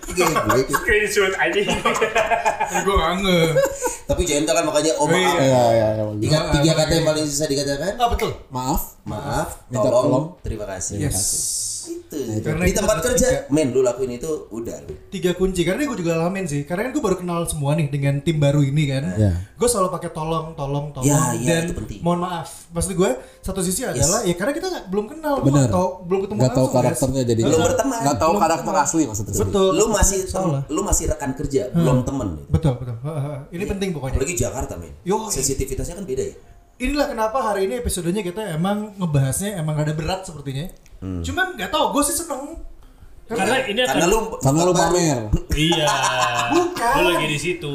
nih 0.06 0.24
Geblek 0.26 0.66
ya. 0.66 0.76
Screenshot 0.76 1.32
aja. 1.34 1.60
Gue 2.82 2.94
nggak 2.94 3.12
nge. 3.20 3.40
tapi 4.04 4.22
gentle 4.26 4.50
kan 4.52 4.64
makanya 4.66 4.92
oh 4.98 5.06
maaf 5.06 5.38
Iya 5.38 5.44
iya 5.70 5.88
iya. 5.94 6.04
Ingat 6.18 6.42
tiga 6.58 6.72
kata 6.74 6.92
yang 6.92 7.06
paling 7.06 7.24
susah 7.24 7.46
dikatakan 7.46 7.94
Ah 7.94 8.08
betul. 8.10 8.30
Maaf. 8.48 8.98
maaf 9.02 9.48
Minta 9.68 9.86
tolong, 9.86 10.04
tolong. 10.06 10.24
terima 10.42 10.66
kasih 10.66 10.98
Yes. 12.10 12.42
itu 12.42 12.46
Karena 12.46 12.64
di 12.66 12.74
tempat 12.74 12.96
kerja 13.00 13.26
tiga. 13.26 13.54
men 13.54 13.70
lu 13.70 13.80
lakuin 13.80 14.12
itu 14.14 14.50
udah 14.50 14.76
lu 14.86 14.94
Tiga 15.10 15.30
kunci 15.34 15.62
karena 15.62 15.86
gue 15.86 15.98
juga 15.98 16.18
ngalamin 16.18 16.46
sih. 16.46 16.62
Karena 16.66 16.86
kan 16.86 16.92
gue 16.94 17.02
baru 17.02 17.16
kenal 17.18 17.46
semua 17.46 17.74
nih 17.74 17.86
dengan 17.86 18.18
tim 18.22 18.38
baru 18.38 18.62
ini 18.62 18.82
kan. 18.86 19.02
Iya. 19.14 19.32
Gue 19.54 19.68
selalu 19.68 19.88
pakai 19.90 20.10
tolong, 20.10 20.54
tolong, 20.54 20.90
tolong 20.90 21.06
Ya, 21.06 21.34
ya, 21.38 21.62
dan 21.62 21.70
itu 21.70 21.74
penting. 21.76 22.00
mohon 22.02 22.22
maaf. 22.22 22.70
Maksud 22.70 22.94
gue 22.94 23.10
satu 23.42 23.60
sisi 23.60 23.82
adalah 23.82 24.22
ya 24.22 24.34
karena 24.38 24.52
kita 24.54 24.66
nggak 24.70 24.84
belum 24.90 25.06
kenal, 25.10 25.34
nggak 25.42 25.70
tahu 25.70 25.88
belum 26.06 26.20
ketemu 26.26 26.38
Nggak 26.38 26.54
tahu 26.54 26.66
karakternya 26.70 27.22
jadi. 27.26 27.40
Belum 27.42 27.60
berteman. 27.60 27.98
Nggak 28.00 28.18
tahu 28.18 28.32
karakter 28.38 28.74
asli 28.78 29.02
maksudnya. 29.06 29.34
Betul. 29.34 29.68
lu 29.70 29.86
masih 29.90 30.20
salah. 30.26 30.62
lu 30.68 30.80
masih 30.84 31.04
rekan 31.10 31.30
kerja 31.34 31.62
belum 31.72 32.02
temen 32.06 32.28
Betul 32.50 32.72
betul. 32.78 32.96
Heeh. 33.02 33.38
Ini 33.56 33.64
penting 33.66 33.88
pokoknya. 33.94 34.16
apalagi 34.20 34.36
Jakarta 34.38 34.74
men 34.78 34.92
sensitivitasnya 35.30 35.94
kan 35.98 36.06
beda 36.06 36.24
ya 36.26 36.36
Inilah 36.80 37.12
kenapa 37.12 37.44
hari 37.44 37.68
ini 37.68 37.76
episodenya 37.76 38.24
kita 38.24 38.56
emang 38.56 38.96
ngebahasnya 38.96 39.60
emang 39.60 39.76
rada 39.76 39.92
berat 39.92 40.24
sepertinya. 40.24 40.64
Hmm. 41.04 41.20
Cuman 41.20 41.52
nggak 41.52 41.68
tahu, 41.68 41.92
gue 41.92 42.02
sih 42.08 42.16
seneng. 42.16 42.56
Karena 43.28 43.62
ini 43.68 43.78
akan 43.84 43.94
karena 43.94 44.06
lu 44.08 44.18
Karena 44.40 44.60
lu 44.64 44.72
pamer. 44.72 45.18
Iya. 45.52 45.86
Bukan. 46.56 46.92
Lu 46.96 47.02
lagi 47.12 47.26
di 47.28 47.38
situ. 47.38 47.74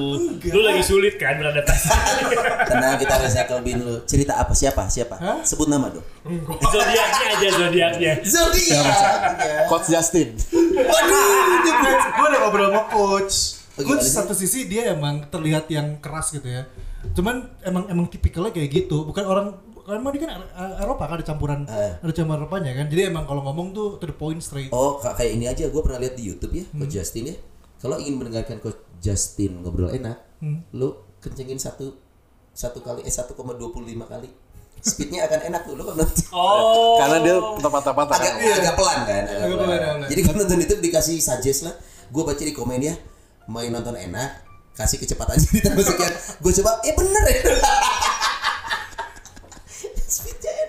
Lu 0.49 0.61
lagi 0.65 0.81
sulit 0.81 1.21
kan 1.21 1.37
beradaptasi. 1.37 1.87
tenang 2.73 2.97
kita 2.97 3.13
recycle 3.21 3.61
bin 3.61 3.77
lu 3.85 4.01
cerita 4.09 4.41
apa 4.41 4.57
siapa 4.57 4.89
siapa 4.89 5.15
Hah? 5.21 5.39
sebut 5.45 5.69
nama 5.69 5.93
dong 5.93 6.01
Zodiaknya 6.59 7.25
aja 7.37 7.47
zodiaknya. 7.61 8.13
zodiak 8.25 8.83
Coach 9.69 9.93
Justin. 9.93 10.33
waduh 10.73 11.25
gue 12.09 12.25
udah 12.25 12.39
ngobrol 12.41 12.67
sama 12.73 12.81
coach. 12.89 13.35
Oh, 13.77 13.83
Coach 13.85 14.07
satu 14.07 14.33
sisi 14.33 14.65
dia 14.65 14.97
emang 14.97 15.29
terlihat 15.29 15.69
yang 15.69 16.01
keras 16.01 16.33
gitu 16.33 16.49
ya. 16.49 16.65
Cuman 17.13 17.35
emang 17.61 17.83
emang 17.85 18.05
tipikalnya 18.07 18.49
kayak 18.49 18.69
gitu. 18.71 19.03
Bukan 19.03 19.21
orang 19.21 19.47
kan 19.81 19.95
emang 19.95 20.11
dia 20.11 20.25
kan 20.25 20.41
Er- 20.41 20.81
Eropa 20.81 21.05
kan 21.05 21.15
ada 21.15 21.25
campuran 21.25 21.59
Eh. 21.63 21.93
ada 21.95 22.09
campuran 22.09 22.41
Eropanya 22.41 22.71
kan. 22.73 22.85
Jadi 22.87 23.01
emang 23.05 23.23
kalau 23.23 23.43
ngomong 23.43 23.69
tuh 23.69 23.87
to 23.95 24.05
the 24.05 24.13
point 24.13 24.39
straight. 24.39 24.71
Oh, 24.71 24.97
ka- 24.97 25.13
kayak 25.13 25.31
ini 25.33 25.45
aja 25.45 25.67
gue 25.67 25.81
pernah 25.83 25.99
lihat 25.99 26.15
di 26.15 26.25
YouTube 26.25 26.53
ya, 26.53 26.65
Hmm. 26.65 26.81
Coach 26.81 26.93
Justin 26.95 27.29
ya. 27.29 27.35
Kalau 27.77 27.95
ingin 27.95 28.17
mendengarkan 28.17 28.57
Coach 28.57 28.81
Justin 28.97 29.61
ngobrol 29.61 29.91
enak, 29.91 30.17
Hmm. 30.39 30.65
lu 30.71 30.89
kencengin 31.19 31.57
satu 31.57 31.93
satu 32.49 32.79
kali 32.79 33.03
eh 33.03 33.11
1,25 33.11 33.53
kali. 34.05 34.25
Speednya 34.77 35.25
akan 35.25 35.39
enak 35.49 35.61
tuh, 35.65 35.73
lu 35.73 35.83
kan. 35.83 35.97
Oh. 36.31 36.97
Karena 36.97 37.17
dia 37.19 37.35
tepat-tepat 37.57 38.05
agak 38.07 38.33
agak 38.37 38.73
pelan 38.75 38.99
kan, 39.03 39.23
agak 39.23 39.37
Agak 39.39 39.49
pelan. 39.51 39.65
pelan, 39.67 39.81
pelan. 39.97 40.09
Jadi 40.09 40.21
kalau 40.21 40.37
nonton 40.39 40.59
itu 40.59 40.75
dikasih 40.79 41.15
suggest 41.19 41.59
lah. 41.63 41.73
Gue 42.07 42.21
baca 42.21 42.37
di 42.37 42.53
komen 42.53 42.79
ya, 42.79 42.93
main 43.45 43.69
nonton 43.69 43.93
enak, 43.93 44.44
kasih 44.75 44.99
kecepatan 44.99 45.39
ditambah 45.39 45.83
sekian. 45.83 46.13
Gue 46.43 46.51
coba, 46.61 46.71
eh 46.83 46.93
bener 46.93 47.23
ya. 47.31 47.39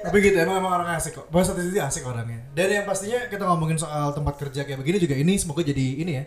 Tapi 0.06 0.16
gitu 0.22 0.38
emang 0.38 0.62
emang 0.62 0.72
orang 0.78 0.94
asik 0.94 1.18
kok. 1.18 1.26
Bahasa 1.34 1.50
satu 1.50 1.66
sisi 1.66 1.82
asik 1.82 2.06
orangnya. 2.06 2.46
Dan 2.54 2.70
yang 2.70 2.86
pastinya 2.86 3.26
kita 3.26 3.42
ngomongin 3.42 3.74
soal 3.76 4.14
tempat 4.14 4.38
kerja 4.38 4.62
kayak 4.62 4.78
begini 4.78 5.02
juga 5.02 5.18
ini 5.18 5.34
semoga 5.34 5.66
jadi 5.66 5.86
ini 5.98 6.12
ya. 6.14 6.24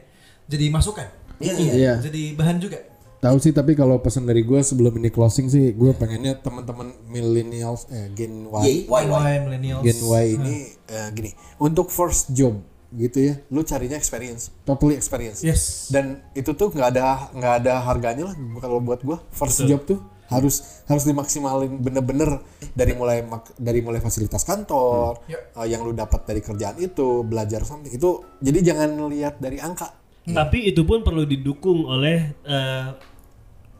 Jadi 0.51 0.65
masukan. 0.67 1.07
Iya, 1.39 1.53
iya. 1.55 1.73
Iya. 1.73 1.93
Jadi 2.03 2.35
bahan 2.35 2.59
juga. 2.59 2.79
tahu 3.19 3.35
sih 3.35 3.51
tapi 3.51 3.75
kalau 3.75 3.99
pesan 3.99 4.23
dari 4.23 4.47
gue 4.47 4.63
sebelum 4.63 4.95
ini 4.95 5.11
closing 5.11 5.51
sih 5.51 5.75
gue 5.75 5.91
pengennya 5.91 6.39
teman-teman 6.39 6.95
millennials 7.03 7.83
eh 7.91 8.07
Gen 8.15 8.47
Y 8.47 8.63
Iya, 8.63 8.87
why 8.87 9.03
why? 9.11 9.19
Why 9.19 9.35
millennials? 9.43 9.83
Gen 9.83 9.99
Y 10.07 10.25
ini 10.39 10.55
eh, 10.87 11.07
gini 11.11 11.31
untuk 11.59 11.91
first 11.91 12.31
job 12.31 12.63
gitu 12.89 13.17
ya. 13.21 13.33
Lu 13.49 13.61
carinya 13.61 13.95
experience. 13.95 14.49
Totally. 14.65 14.97
Experience. 14.97 15.45
Yes. 15.45 15.89
dan 15.93 16.25
itu 16.33 16.53
tuh 16.53 16.73
nggak 16.73 16.89
ada 16.95 17.29
nggak 17.33 17.53
ada 17.63 17.73
harganya 17.85 18.23
lah 18.29 18.35
kalau 18.57 18.81
buat 18.81 19.01
gua. 19.01 19.21
First 19.29 19.65
job 19.65 19.85
tuh 19.85 19.99
harus 20.29 20.85
harus 20.85 21.09
dimaksimalin 21.09 21.81
bener-bener 21.81 22.37
dari 22.77 22.93
mulai 22.93 23.25
mak- 23.25 23.57
dari 23.57 23.81
mulai 23.81 23.97
fasilitas 23.97 24.45
kantor 24.45 25.25
eh, 25.25 25.65
yang 25.65 25.81
lu 25.81 25.89
dapat 25.89 26.21
dari 26.21 26.41
kerjaan 26.41 26.77
itu 26.77 27.25
belajar 27.25 27.65
something. 27.65 27.89
Itu 27.89 28.37
jadi 28.37 28.73
jangan 28.73 29.09
lihat 29.09 29.41
dari 29.41 29.57
angka. 29.57 29.89
Tapi 30.29 30.69
itu 30.69 30.85
pun 30.85 31.01
perlu 31.01 31.25
didukung 31.25 31.89
oleh 31.89 32.37
eh, 32.45 32.87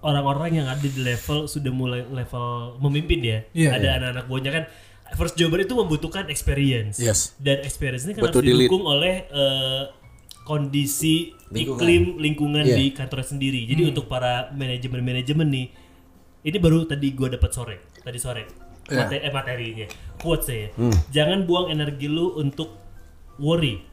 orang-orang 0.02 0.64
yang 0.64 0.68
ada 0.72 0.82
di 0.82 0.98
level 0.98 1.46
sudah 1.46 1.70
mulai 1.70 2.02
level 2.08 2.80
memimpin 2.82 3.20
ya. 3.22 3.40
Iya, 3.54 3.70
ada 3.78 3.88
anak-anak 4.02 4.26
buahnya 4.26 4.52
kan 4.56 4.64
first 5.14 5.34
jobber 5.34 5.60
itu 5.60 5.72
membutuhkan 5.72 6.28
experience. 6.28 6.98
Yes. 6.98 7.34
Dan 7.36 7.62
experience 7.62 8.04
ini 8.04 8.14
kan 8.14 8.28
Betul, 8.28 8.44
harus 8.44 8.58
didukung 8.60 8.84
oleh 8.84 9.26
eh, 9.26 9.84
kondisi 10.44 11.34
Lingkungan. 11.48 11.78
iklim 11.78 12.04
lingkungan 12.18 12.64
Iya. 12.64 12.76
di 12.76 12.86
kantor 12.92 13.22
sendiri. 13.24 13.66
Jadi 13.66 13.82
untuk 13.86 14.06
para 14.06 14.50
manajemen-manajemen 14.52 15.48
nih 15.48 15.68
ini 16.42 16.58
baru 16.58 16.84
tadi 16.84 17.14
gua 17.14 17.30
dapat 17.30 17.50
sore, 17.50 17.78
tadi 18.00 18.18
sore. 18.18 18.44
Iya. 18.90 18.98
Mate- 19.00 19.22
eh, 19.22 19.30
materinya. 19.30 19.88
Quotes 20.18 20.50
ya. 20.50 20.68
Jangan 21.12 21.46
buang 21.46 21.70
energi 21.70 22.10
lu 22.10 22.34
untuk 22.36 22.74
worry. 23.38 23.86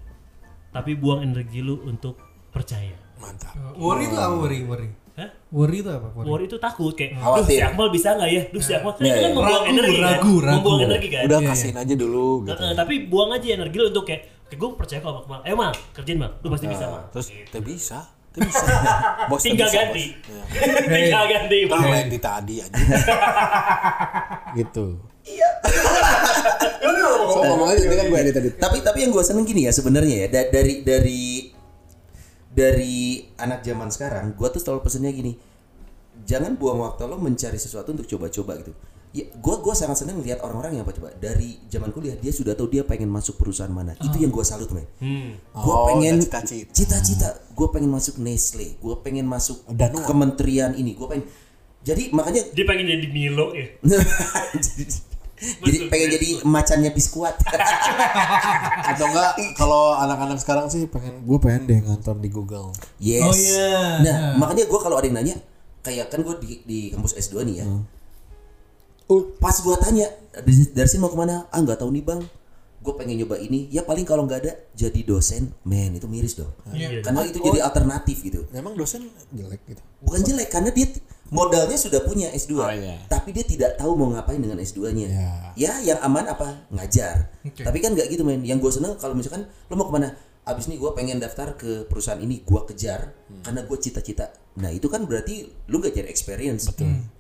Tapi 0.71 0.93
buang 0.93 1.21
energi 1.23 1.61
lu 1.61 1.81
untuk 1.83 2.17
percaya. 2.49 2.97
mantap 3.17 3.57
Worry 3.77 4.05
itu 4.05 4.17
apa 4.17 4.37
worry? 4.37 4.61
Worry. 4.63 4.89
Hah? 5.17 5.31
Worry 5.49 5.81
itu 5.81 5.89
apa? 5.89 6.09
Worry. 6.13 6.27
Worry 6.27 6.45
itu 6.45 6.57
takut 6.59 6.93
kayak, 6.93 7.17
duh 7.17 7.25
Khawatir. 7.41 7.49
si 7.51 7.63
Akmal 7.63 7.89
bisa 7.89 8.09
nggak 8.13 8.29
ya? 8.29 8.43
Duh 8.47 8.61
si 8.61 8.73
Akmal 8.73 8.93
kan 8.93 9.01
Iya, 9.01 9.09
itu 9.09 9.17
kan 9.17 9.23
iya. 9.23 9.33
membuang 9.33 9.49
Ragu, 9.57 9.73
energi 9.73 9.97
kan? 9.97 10.05
ragu, 10.07 10.35
ragu. 10.37 10.55
Membuang 10.55 10.81
energi 10.83 11.09
kan? 11.09 11.23
udah 11.25 11.39
kasihin 11.43 11.77
aja 11.79 11.95
dulu 11.95 12.27
gitu 12.45 12.63
eh, 12.63 12.75
tapi 12.75 12.95
buang 13.07 13.31
aja 13.31 13.47
energi 13.51 13.77
lu 13.77 13.87
untuk 13.87 14.05
kayak, 14.05 14.21
kayak 14.45 14.59
gue 14.59 14.69
percaya 14.75 14.99
kok 14.99 15.09
sama 15.09 15.21
Akmal. 15.23 15.41
Eh 15.43 15.55
Mal, 15.55 15.73
kerjain 15.91 16.19
Mal, 16.19 16.31
lu 16.37 16.49
pasti 16.49 16.67
bisa 16.67 16.85
Mal. 16.85 17.03
terus 17.11 17.27
tidak 17.33 17.65
bisa 17.65 17.99
bisa 18.37 18.65
bos 19.33 19.41
Tinggal 19.41 19.65
bisa, 19.65 19.81
ganti. 19.81 20.05
bos. 20.21 20.37
Ya. 20.53 20.93
Tinggal 20.93 21.25
ganti. 21.27 21.59
Kan 21.65 21.89
lain 21.89 22.09
di 22.09 22.21
tadi 22.21 22.55
aja 22.61 22.77
gitu 24.55 24.87
so 27.27 27.39
ngomong 27.43 27.69
aja 27.69 27.81
ini 27.83 27.97
kan 27.97 28.07
gue 28.07 28.19
edit 28.21 28.35
tadi 28.35 28.49
Tapi 28.55 28.77
tapi 28.81 28.99
yang 29.01 29.11
gue 29.11 29.21
seneng 29.21 29.43
gini 29.43 29.65
ya 29.65 29.73
sebenarnya 29.73 30.17
ya 30.17 30.29
da- 30.29 30.51
dari 30.51 30.75
dari 30.83 31.23
dari 32.57 32.97
anak 33.37 33.61
zaman 33.61 33.93
sekarang, 33.93 34.33
gue 34.33 34.49
tuh 34.49 34.59
selalu 34.59 34.81
pesennya 34.81 35.13
gini, 35.13 35.37
jangan 36.25 36.57
buang 36.57 36.81
waktu 36.81 37.05
lo 37.05 37.17
mencari 37.17 37.57
sesuatu 37.57 37.93
untuk 37.93 38.09
coba-coba 38.09 38.57
gitu. 38.59 38.73
Ya, 39.13 39.25
gue 39.29 39.55
gua 39.59 39.73
sangat 39.73 39.97
seneng 39.99 40.21
lihat 40.21 40.41
orang-orang 40.41 40.77
yang 40.77 40.85
apa 40.85 40.93
coba 40.93 41.09
dari 41.17 41.57
zaman 41.69 41.89
kuliah 41.89 42.13
dia 42.15 42.29
sudah 42.29 42.53
tahu 42.53 42.69
dia 42.69 42.85
pengen 42.85 43.09
masuk 43.09 43.37
perusahaan 43.37 43.73
mana. 43.73 43.97
Itu 43.97 44.13
yang 44.17 44.29
gue 44.29 44.45
salut 44.45 44.69
men. 44.69 44.85
Hmm. 45.01 45.41
Gue 45.55 45.73
Oh, 45.73 45.89
pengen 45.89 46.21
cita-cita. 46.21 46.69
cita-cita. 46.69 47.29
Gue 47.53 47.69
pengen 47.71 47.89
masuk 47.89 48.21
Nestle. 48.21 48.77
Gue 48.77 48.93
pengen 49.01 49.25
masuk 49.25 49.65
Danone. 49.73 50.05
kementerian 50.05 50.77
ini. 50.77 50.93
Gue 50.93 51.09
pengen. 51.09 51.25
Jadi 51.81 52.13
makanya 52.13 52.45
Dia 52.53 52.65
pengen 52.69 52.85
jadi 52.85 53.09
Milo 53.09 53.57
ya. 53.57 53.65
jadi 55.37 55.77
pengen 55.93 56.09
jadi 56.17 56.29
macannya 56.49 56.91
biskuat. 56.97 57.37
atau 58.93 59.05
enggak 59.13 59.33
kalau 59.57 59.93
anak-anak 60.01 60.39
sekarang 60.41 60.67
sih 60.73 60.89
pengen 60.89 61.25
gue 61.25 61.39
pengen 61.39 61.63
deh 61.69 61.79
ngantor 61.85 62.17
di 62.19 62.31
Google 62.33 62.73
yes. 62.97 63.25
Oh, 63.25 63.35
iya. 63.37 63.77
Nah 64.01 64.17
makanya 64.41 64.65
gue 64.65 64.81
kalau 64.81 64.97
ada 64.97 65.07
yang 65.07 65.17
nanya, 65.21 65.37
kayak 65.85 66.09
kan 66.09 66.25
gue 66.25 66.35
di, 66.41 66.51
di 66.65 66.79
kampus 66.93 67.17
S2 67.21 67.45
nih 67.45 67.57
ya. 67.63 67.67
oh 69.07 69.23
Pas 69.39 69.55
gue 69.55 69.77
tanya 69.79 70.09
dari, 70.33 70.53
dari 70.73 70.89
sini 70.89 71.01
mau 71.05 71.13
ke 71.13 71.19
mana? 71.19 71.47
Ah 71.53 71.61
nggak 71.61 71.79
tahu 71.85 71.93
nih 71.93 72.03
bang. 72.03 72.21
Gue 72.81 72.95
pengen 72.97 73.21
nyoba 73.21 73.37
ini. 73.37 73.69
Ya 73.69 73.85
paling 73.85 74.09
kalau 74.09 74.25
nggak 74.25 74.41
ada 74.47 74.53
jadi 74.73 75.01
dosen, 75.05 75.53
men 75.69 75.95
itu 75.95 76.09
miris 76.09 76.39
dong. 76.39 76.51
Iya. 76.73 77.05
Karena 77.05 77.23
itu 77.29 77.39
jadi 77.43 77.61
alternatif 77.61 78.25
gitu. 78.25 78.49
memang 78.51 78.73
dosen 78.79 79.11
jelek 79.35 79.63
gitu 79.69 79.83
Bukan 80.01 80.21
jelek 80.23 80.49
karena 80.49 80.71
dia 80.73 80.87
modalnya 81.29 81.75
sudah 81.75 82.01
punya 82.01 82.29
S2. 82.31 82.53
Oh, 82.55 82.69
iya. 82.69 82.97
Tapi 83.07 83.31
dia 83.31 83.43
tidak 83.43 83.75
tahu 83.75 83.95
mau 83.95 84.11
ngapain 84.11 84.39
dengan 84.39 84.57
S2-nya. 84.57 85.09
Iya. 85.09 85.31
Ya 85.55 85.73
yang 85.85 85.99
aman 86.01 86.27
apa? 86.27 86.69
Ngajar. 86.69 87.31
Oke. 87.43 87.63
Tapi 87.63 87.79
kan 87.79 87.93
nggak 87.93 88.07
gitu 88.09 88.23
men. 88.23 88.43
Yang 88.43 88.59
gue 88.61 88.73
seneng 88.75 88.93
kalau 88.97 89.13
misalkan 89.13 89.43
lo 89.67 89.75
mau 89.75 89.85
ke 89.85 89.95
mana? 89.95 90.11
Abis 90.47 90.71
ini 90.71 90.79
gue 90.79 90.87
pengen 90.95 91.19
daftar 91.19 91.59
ke 91.59 91.91
perusahaan 91.91 92.17
ini, 92.17 92.39
gue 92.41 92.61
kejar 92.71 93.11
Hmm. 93.27 93.43
karena 93.43 93.67
gue 93.67 93.75
cita-cita. 93.77 94.31
Nah 94.57 94.71
itu 94.71 94.87
kan 94.87 95.03
berarti 95.03 95.43
lu 95.67 95.83
ngejar 95.83 96.07
experience. 96.07 96.71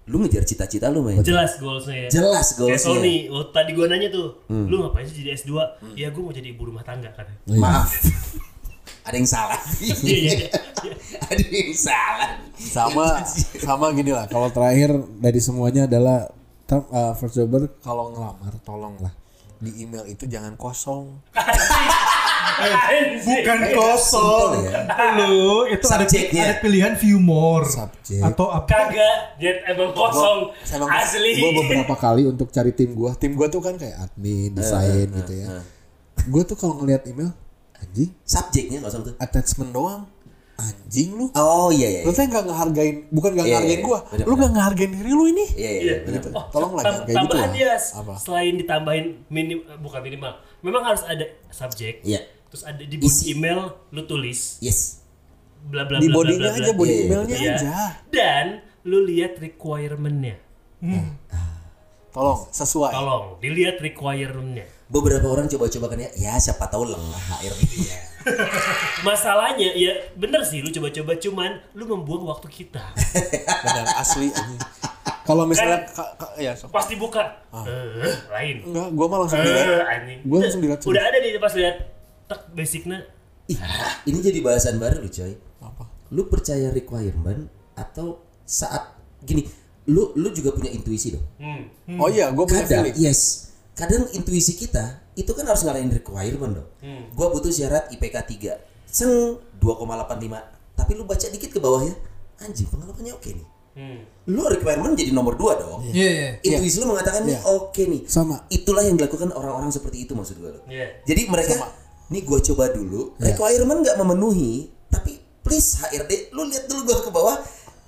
Lu 0.06 0.22
ngejar 0.22 0.46
cita-cita 0.46 0.86
lu 0.86 1.02
men. 1.02 1.18
Jelas 1.20 1.58
goalsnya 1.58 2.06
ya. 2.06 2.22
Jelas 2.22 2.54
Kayak 2.54 2.78
goalsnya. 2.78 2.94
Sony, 2.94 3.16
waktu 3.26 3.50
tadi 3.50 3.70
gua 3.74 3.90
nanya 3.90 4.08
tuh, 4.08 4.46
Hmm. 4.46 4.70
lu 4.70 4.78
ngapain 4.78 5.02
sih 5.02 5.18
jadi 5.18 5.34
S2? 5.34 5.50
Ya 5.98 6.14
gue 6.14 6.22
mau 6.22 6.30
jadi 6.30 6.54
ibu 6.54 6.62
rumah 6.64 6.86
tangga 6.86 7.10
kan. 7.10 7.26
Maaf. 7.50 7.90
Ada 9.06 9.16
yang 9.16 9.30
salah. 9.30 9.60
Iya, 9.78 9.94
iya, 10.02 10.20
iya. 10.34 10.48
Ada 11.30 11.44
yang 11.46 11.72
salah. 11.72 12.30
sama 12.56 13.22
sama 13.62 13.86
gini 13.94 14.10
lah 14.10 14.26
kalau 14.26 14.48
terakhir 14.50 14.90
dari 15.20 15.38
semuanya 15.38 15.84
adalah 15.86 16.28
uh, 16.72 17.12
first 17.14 17.36
jobber 17.36 17.68
kalau 17.78 18.10
ngelamar 18.10 18.52
tolonglah 18.64 19.12
di 19.60 19.84
email 19.84 20.04
itu 20.08 20.24
jangan 20.26 20.56
kosong 20.56 21.20
Bukan 22.56 23.18
Simple 23.20 23.76
kosong. 23.76 24.64
ya. 24.64 24.80
Lu 25.18 25.68
itu 25.68 25.84
ada, 25.92 26.08
Subjeknya. 26.08 26.42
ada 26.46 26.54
pilihan 26.62 26.96
view 26.96 27.20
more. 27.20 27.68
Subjek. 27.68 28.22
Atau 28.24 28.48
apa? 28.48 28.64
Kagak, 28.64 29.36
dia 29.36 29.60
emang 29.68 29.92
kosong. 29.92 30.56
Emang 30.72 30.88
Asli. 30.88 31.36
gue 31.36 31.52
beberapa 31.52 31.92
kali 31.98 32.24
untuk 32.24 32.48
cari 32.48 32.72
tim 32.72 32.96
gue 32.96 33.10
tim 33.20 33.36
gue 33.36 33.48
tuh 33.52 33.60
kan 33.60 33.76
kayak 33.76 34.08
admin 34.08 34.56
desain 34.56 35.04
gitu 35.04 35.32
ya 35.36 35.60
gue 36.16 36.42
tuh 36.48 36.56
kalau 36.56 36.80
ngelihat 36.80 37.04
email 37.06 37.30
anjing 37.78 38.10
Subjeknya 38.22 38.78
kosong 38.80 39.02
tuh. 39.02 39.14
attachment 39.16 39.70
doang 39.70 40.02
anjing 40.56 41.12
lu 41.12 41.28
Oh 41.32 41.68
iya 41.68 41.88
iya. 41.90 42.00
lu 42.00 42.10
tuh 42.10 42.22
nggak 42.22 42.44
ngehargain 42.44 42.96
bukan 43.08 43.30
nggak 43.30 43.44
Iya, 43.44 43.52
ngehargain 43.54 43.76
iya, 43.76 43.84
gua 43.84 43.98
bener, 44.06 44.24
lu 44.24 44.34
nggak 44.34 44.52
ngehargain 44.52 44.90
diri 44.90 45.10
lu 45.10 45.24
ini 45.26 45.44
Iya 45.50 45.70
iya. 45.70 45.70
Iya. 45.78 45.94
bener, 46.02 46.16
gitu. 46.16 46.28
Oh, 46.32 46.44
Tolonglah, 46.48 46.82
tam- 46.82 46.88
jangan 46.88 47.02
kayak 47.02 47.12
gitu 47.12 47.16
tambahan 47.18 47.42
lah. 47.42 47.54
dia 47.54 47.72
Apa? 47.76 48.12
selain 48.16 48.54
ditambahin 48.56 49.06
minim 49.26 49.58
eh, 49.62 49.76
bukan 49.76 50.00
minimal. 50.00 50.32
Memang 50.60 50.82
harus 50.82 51.02
ada 51.02 51.22
subjek. 51.48 52.00
Iya. 52.02 52.20
Terus 52.46 52.62
ada 52.62 52.80
di 52.80 52.96
body 52.96 53.04
Isi. 53.06 53.22
email 53.30 53.60
lu 53.90 54.02
tulis 54.02 54.40
Yes. 54.58 55.04
bla 55.62 55.84
bla 55.84 55.98
di 55.98 56.06
bla 56.06 56.14
bla 56.14 56.18
bodinya 56.22 56.48
bla, 56.48 56.56
aja 56.56 56.62
bla. 56.66 56.72
body 56.74 56.88
Iya, 56.88 56.96
iya, 56.96 57.04
emailnya 57.06 57.36
Iya. 57.36 57.54
aja 57.54 57.74
Dan 58.08 58.46
lu 58.82 58.98
lihat 59.02 59.32
requirement-nya. 59.36 60.36
tolong 62.10 62.40
sesuai 62.48 62.92
Tolong 62.92 63.24
dilihat 63.38 63.76
requirement-nya. 63.78 64.64
Beberapa 64.86 65.26
orang 65.26 65.46
coba-coba 65.46 65.86
kan 65.88 65.98
ya, 65.98 66.10
ya 66.14 66.32
siapa 66.36 66.66
tahu 66.66 66.86
lengah 66.86 67.22
HRD 67.34 67.62
ya. 67.82 67.98
Masalahnya 69.02 69.70
ya 69.72 69.92
bener 70.14 70.42
sih 70.42 70.58
lu 70.58 70.70
coba-coba 70.70 71.14
cuman 71.16 71.50
lu 71.72 71.84
membuang 71.86 72.26
waktu 72.26 72.46
kita. 72.48 72.82
benar 73.62 73.86
asli 73.96 74.30
anjing 74.30 74.62
kalau 75.22 75.42
misalnya 75.42 75.82
ka- 75.86 76.14
ka- 76.16 76.34
ya 76.36 76.54
sok. 76.54 76.70
Pas 76.70 76.86
dibuka, 76.86 77.18
eh 77.66 78.14
lain. 78.28 78.56
enggak 78.64 78.88
gua 78.92 79.06
mah 79.08 79.18
langsung 79.20 79.38
bilang 79.40 79.58
Eh, 79.58 79.82
anjing. 79.84 80.18
Gua 80.22 80.38
langsung 80.40 80.60
dilihat 80.60 80.80
Udah 80.82 81.02
ada 81.02 81.16
nih 81.18 81.30
pas 81.36 81.52
lihat 81.52 81.76
tak 82.24 82.40
basicnya 82.52 82.98
Ih, 83.46 83.58
ini 84.04 84.18
jadi 84.20 84.38
bahasan 84.40 84.74
baru 84.76 84.98
lu 84.98 85.08
coy. 85.08 85.34
apa 85.60 85.84
Lu 86.10 86.26
percaya 86.26 86.70
requirement 86.70 87.46
atau 87.74 88.18
saat 88.42 88.94
gini, 89.20 89.46
lu 89.84 90.14
lu 90.14 90.30
juga 90.30 90.50
punya 90.50 90.70
intuisi 90.70 91.10
dong. 91.10 91.26
hmm. 91.38 91.94
oh 91.96 92.06
iya 92.06 92.30
gua 92.30 92.42
punya 92.44 92.62
Kadang, 92.62 92.86
feeling 92.86 92.98
yes. 93.00 93.50
Kadang 93.76 94.08
intuisi 94.16 94.56
kita 94.56 95.04
itu 95.12 95.28
kan 95.36 95.44
harus 95.44 95.60
ngalahin 95.62 95.92
requirement 95.92 96.64
dong. 96.64 96.68
Gua 97.12 97.28
butuh 97.28 97.52
syarat 97.52 97.92
IPK 97.92 98.16
3. 98.24 98.88
Seng 98.88 99.36
2,85. 99.60 100.76
Tapi 100.76 100.90
lu 100.96 101.04
baca 101.04 101.26
dikit 101.28 101.52
ke 101.52 101.60
bawah 101.60 101.84
ya. 101.84 101.92
Anjing, 102.40 102.68
pengalamannya 102.72 103.12
oke 103.12 103.30
nih. 103.32 103.46
Hmm. 103.76 104.00
Lu 104.32 104.48
requirement 104.48 104.96
jadi 104.96 105.12
nomor 105.12 105.36
2 105.36 105.60
dong. 105.60 105.84
Iya, 105.92 106.08
iya. 106.08 106.30
Intuisi 106.40 106.80
lu 106.80 106.88
mengatakan 106.88 107.28
nih 107.28 107.36
Iya. 107.36 107.44
oke 107.44 107.82
nih. 107.84 108.02
sama 108.08 108.48
Itulah 108.48 108.80
yang 108.80 108.96
dilakukan 108.96 109.36
orang-orang 109.36 109.68
seperti 109.68 110.08
itu 110.08 110.16
maksud 110.16 110.40
gue 110.40 110.48
lo. 110.48 110.60
Iya. 110.64 111.04
Jadi 111.04 111.28
mereka 111.28 111.60
nih 112.08 112.22
gue 112.24 112.38
coba 112.52 112.72
dulu, 112.72 113.12
requirement 113.20 113.84
nggak 113.84 114.00
memenuhi, 114.00 114.72
tapi 114.88 115.20
please 115.44 115.76
HRD 115.84 116.32
lu 116.32 116.48
lihat 116.48 116.64
dulu 116.64 116.88
gue 116.88 116.96
ke 117.04 117.10
bawah, 117.12 117.36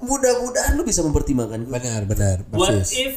mudah-mudahan 0.05 0.76
lu 0.76 0.84
bisa 0.84 1.01
mempertimbangkan 1.01 1.64
gue. 1.64 1.72
benar 1.72 2.03
benar 2.05 2.36
What 2.53 2.84
persis 2.84 2.93
if 2.95 3.12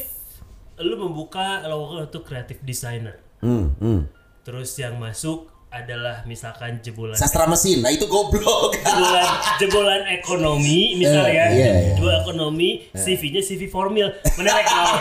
lu 0.84 0.96
membuka 0.96 1.62
lowongan 1.62 2.06
untuk 2.06 2.22
creative 2.22 2.60
designer. 2.60 3.16
Hmm, 3.38 3.72
hmm. 3.74 4.00
Terus 4.42 4.74
yang 4.74 4.96
masuk 4.96 5.46
adalah 5.68 6.20
misalkan 6.22 6.78
jebolan 6.78 7.16
Sastra 7.16 7.48
mesin, 7.48 7.80
nah 7.80 7.88
itu 7.88 8.04
goblok. 8.04 8.76
jebolan 8.76 9.24
jebolan 9.62 10.02
ekonomi 10.12 11.00
misalnya 11.00 11.48
Eh, 11.48 11.56
iya, 11.56 11.70
iya. 11.72 11.92
jebolan 11.96 12.20
ekonomi 12.20 12.70
CV-nya 12.92 13.40
CV 13.40 13.66
formil 13.66 14.04
bener 14.30 14.52
ya 14.52 14.62
kenal 14.62 14.92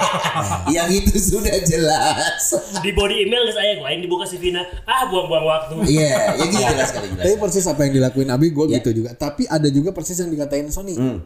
yang 0.72 0.88
itu 0.90 1.12
sudah 1.12 1.52
jelas. 1.60 2.56
di 2.80 2.88
body 2.90 3.20
email 3.22 3.52
saya 3.52 3.78
lain 3.78 4.00
dibuka 4.00 4.24
CV-nya 4.24 4.64
ah 4.88 5.06
buang-buang 5.06 5.44
waktu 5.44 5.76
Iya, 5.92 6.08
ya 6.32 6.46
gitu 6.46 6.56
jelas 6.64 6.88
sekali 6.88 7.08
jelas. 7.10 7.20
tapi 7.22 7.36
persis 7.38 7.66
apa 7.68 7.82
yang 7.82 7.94
dilakuin 7.94 8.30
Abi 8.30 8.48
gue 8.50 8.66
Ya. 8.66 8.80
gitu 8.80 8.90
juga 8.96 9.12
tapi 9.14 9.44
ada 9.46 9.68
juga 9.68 9.92
persis 9.92 10.16
yang 10.18 10.32
dikatain 10.32 10.72
Sony 10.72 10.96
Hmm. 10.96 11.20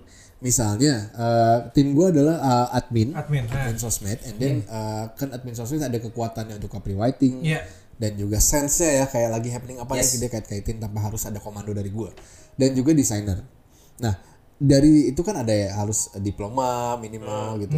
Misalnya 0.44 1.10
eh, 1.16 1.58
tim 1.72 1.96
gue 1.96 2.12
adalah 2.12 2.38
eh, 2.40 2.78
admin, 2.78 3.16
Admin, 3.16 3.48
admin 3.48 3.78
sosmed, 3.80 4.20
and 4.24 4.36
then 4.38 4.56
eh, 4.64 5.04
kan 5.16 5.32
admin 5.32 5.56
sosmed 5.56 5.82
ada 5.82 5.98
kekuatannya 5.98 6.60
untuk 6.60 6.72
copywriting, 6.72 7.42
Iya. 7.42 7.64
dan 7.96 8.20
juga 8.20 8.38
sense-nya 8.38 9.04
ya 9.04 9.06
kayak 9.08 9.30
lagi 9.32 9.50
happening 9.52 9.80
apa 9.80 9.96
Yes. 9.96 10.16
yang 10.16 10.28
dia 10.28 10.30
kait-kaitin 10.36 10.78
tanpa 10.80 11.00
harus 11.02 11.24
ada 11.24 11.40
komando 11.40 11.72
dari 11.72 11.90
gue, 11.90 12.12
dan 12.56 12.76
juga 12.76 12.92
desainer. 12.92 13.40
Nah 14.04 14.16
dari 14.56 15.12
itu 15.12 15.20
kan 15.20 15.36
ada 15.36 15.52
ya 15.52 15.76
harus 15.76 16.12
diploma 16.20 16.96
minimal 16.96 17.60
gitu. 17.60 17.76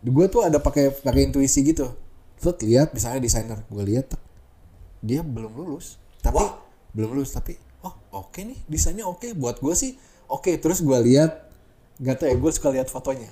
Gue 0.00 0.26
tuh 0.30 0.46
ada 0.46 0.62
pakai 0.62 0.94
pakai 0.94 1.30
intuisi 1.30 1.62
gitu. 1.62 1.90
Terus 2.40 2.56
lihat 2.64 2.94
misalnya 2.94 3.20
desainer, 3.20 3.58
gue 3.68 3.84
lihat 3.84 4.14
dia 5.00 5.20
belum 5.20 5.52
lulus, 5.54 5.98
tapi 6.20 6.38
belum 6.90 7.14
lulus 7.16 7.32
tapi 7.32 7.54
oh 7.80 7.94
oke 8.12 8.40
nih 8.42 8.58
desainnya 8.66 9.06
oke 9.06 9.32
buat 9.32 9.62
gue 9.62 9.72
sih 9.72 9.94
oke 10.26 10.58
terus 10.58 10.82
gue 10.82 10.98
lihat 11.06 11.49
gak 12.00 12.16
tau 12.16 12.26
ya 12.26 12.34
gue 12.34 12.50
suka 12.50 12.68
lihat 12.70 12.88
fotonya. 12.88 13.30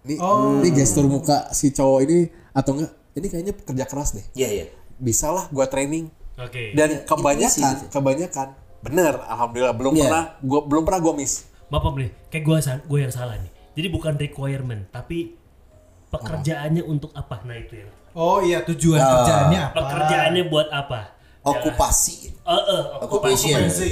Nih, 0.00 0.16
Oh. 0.16 0.56
nih 0.58 0.72
gestur 0.72 1.04
muka 1.04 1.52
si 1.52 1.68
cowok 1.70 2.00
ini 2.06 2.18
atau 2.50 2.72
enggak 2.72 2.92
ini 3.12 3.26
kayaknya 3.26 3.52
kerja 3.52 3.84
keras 3.84 4.14
deh. 4.14 4.24
Iya 4.32 4.48
iya. 4.48 4.66
Bisa 4.96 5.28
lah 5.28 5.44
gue 5.46 5.66
training 5.66 6.08
Oke. 6.36 6.72
dan 6.72 7.04
kebanyakan 7.04 7.74
intuisi. 7.76 7.92
kebanyakan 7.92 8.48
bener 8.80 9.20
alhamdulillah 9.28 9.76
belum 9.76 9.92
Iya. 9.92 10.02
pernah 10.08 10.24
gua 10.40 10.60
belum 10.64 10.82
pernah 10.88 11.00
gue 11.04 11.14
miss 11.18 11.34
Maaf 11.68 11.84
Om, 11.84 12.00
nih, 12.00 12.10
kayak 12.32 12.42
gue 12.42 12.56
gue 12.82 12.98
yang 12.98 13.14
salah 13.14 13.38
nih. 13.38 13.50
Jadi 13.78 13.88
bukan 13.90 14.18
requirement, 14.18 14.90
tapi 14.90 15.38
pekerjaannya 16.10 16.82
untuk 16.82 17.14
apa? 17.14 17.46
Nah 17.46 17.54
itu 17.54 17.78
yang. 17.78 17.90
Oh 18.10 18.42
iya 18.42 18.58
tujuan 18.66 18.98
kerjaannya 18.98 19.60
apa? 19.70 19.74
Pekerjaannya 19.78 20.42
buat 20.50 20.66
apa? 20.66 21.14
Okupasi. 21.46 22.34
Eh, 22.34 22.50
eh, 22.50 22.82
Occupation. 23.06 23.70
Kompensasi. 23.70 23.90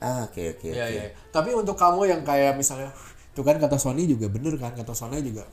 Ah 0.00 0.24
oke 0.24 0.56
oke 0.56 0.68
Iya, 0.72 0.84
oke. 0.88 0.96
iya. 0.96 1.04
Tapi 1.28 1.52
untuk 1.52 1.76
kamu 1.76 2.08
yang 2.08 2.20
kayak 2.24 2.56
misalnya 2.56 2.88
itu 3.30 3.40
kan 3.44 3.56
kata 3.60 3.76
Sony 3.76 4.08
juga 4.08 4.26
bener 4.26 4.56
kan 4.56 4.72
kata 4.72 4.96
Sony 4.96 5.20
juga 5.20 5.44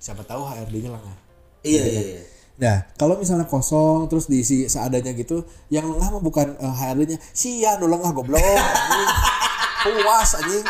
siapa 0.00 0.24
tahu 0.24 0.40
HRD-nya 0.42 0.90
lengah. 0.90 1.16
Iya 1.60 1.82
iya 1.84 2.02
iya. 2.16 2.22
Nah, 2.60 2.76
kalau 2.96 3.16
misalnya 3.16 3.48
kosong 3.48 4.08
terus 4.08 4.28
diisi 4.28 4.68
seadanya 4.68 5.16
gitu, 5.16 5.44
yang 5.68 5.88
lengah 5.88 6.16
mah 6.16 6.20
bukan 6.20 6.56
eh, 6.56 6.74
HRD-nya. 6.74 7.16
Sia 7.32 7.76
nu 7.76 7.88
lengah 7.88 8.12
goblok. 8.12 8.40
anjing. 8.40 9.08
Puas 9.84 10.30
anjing. 10.36 10.64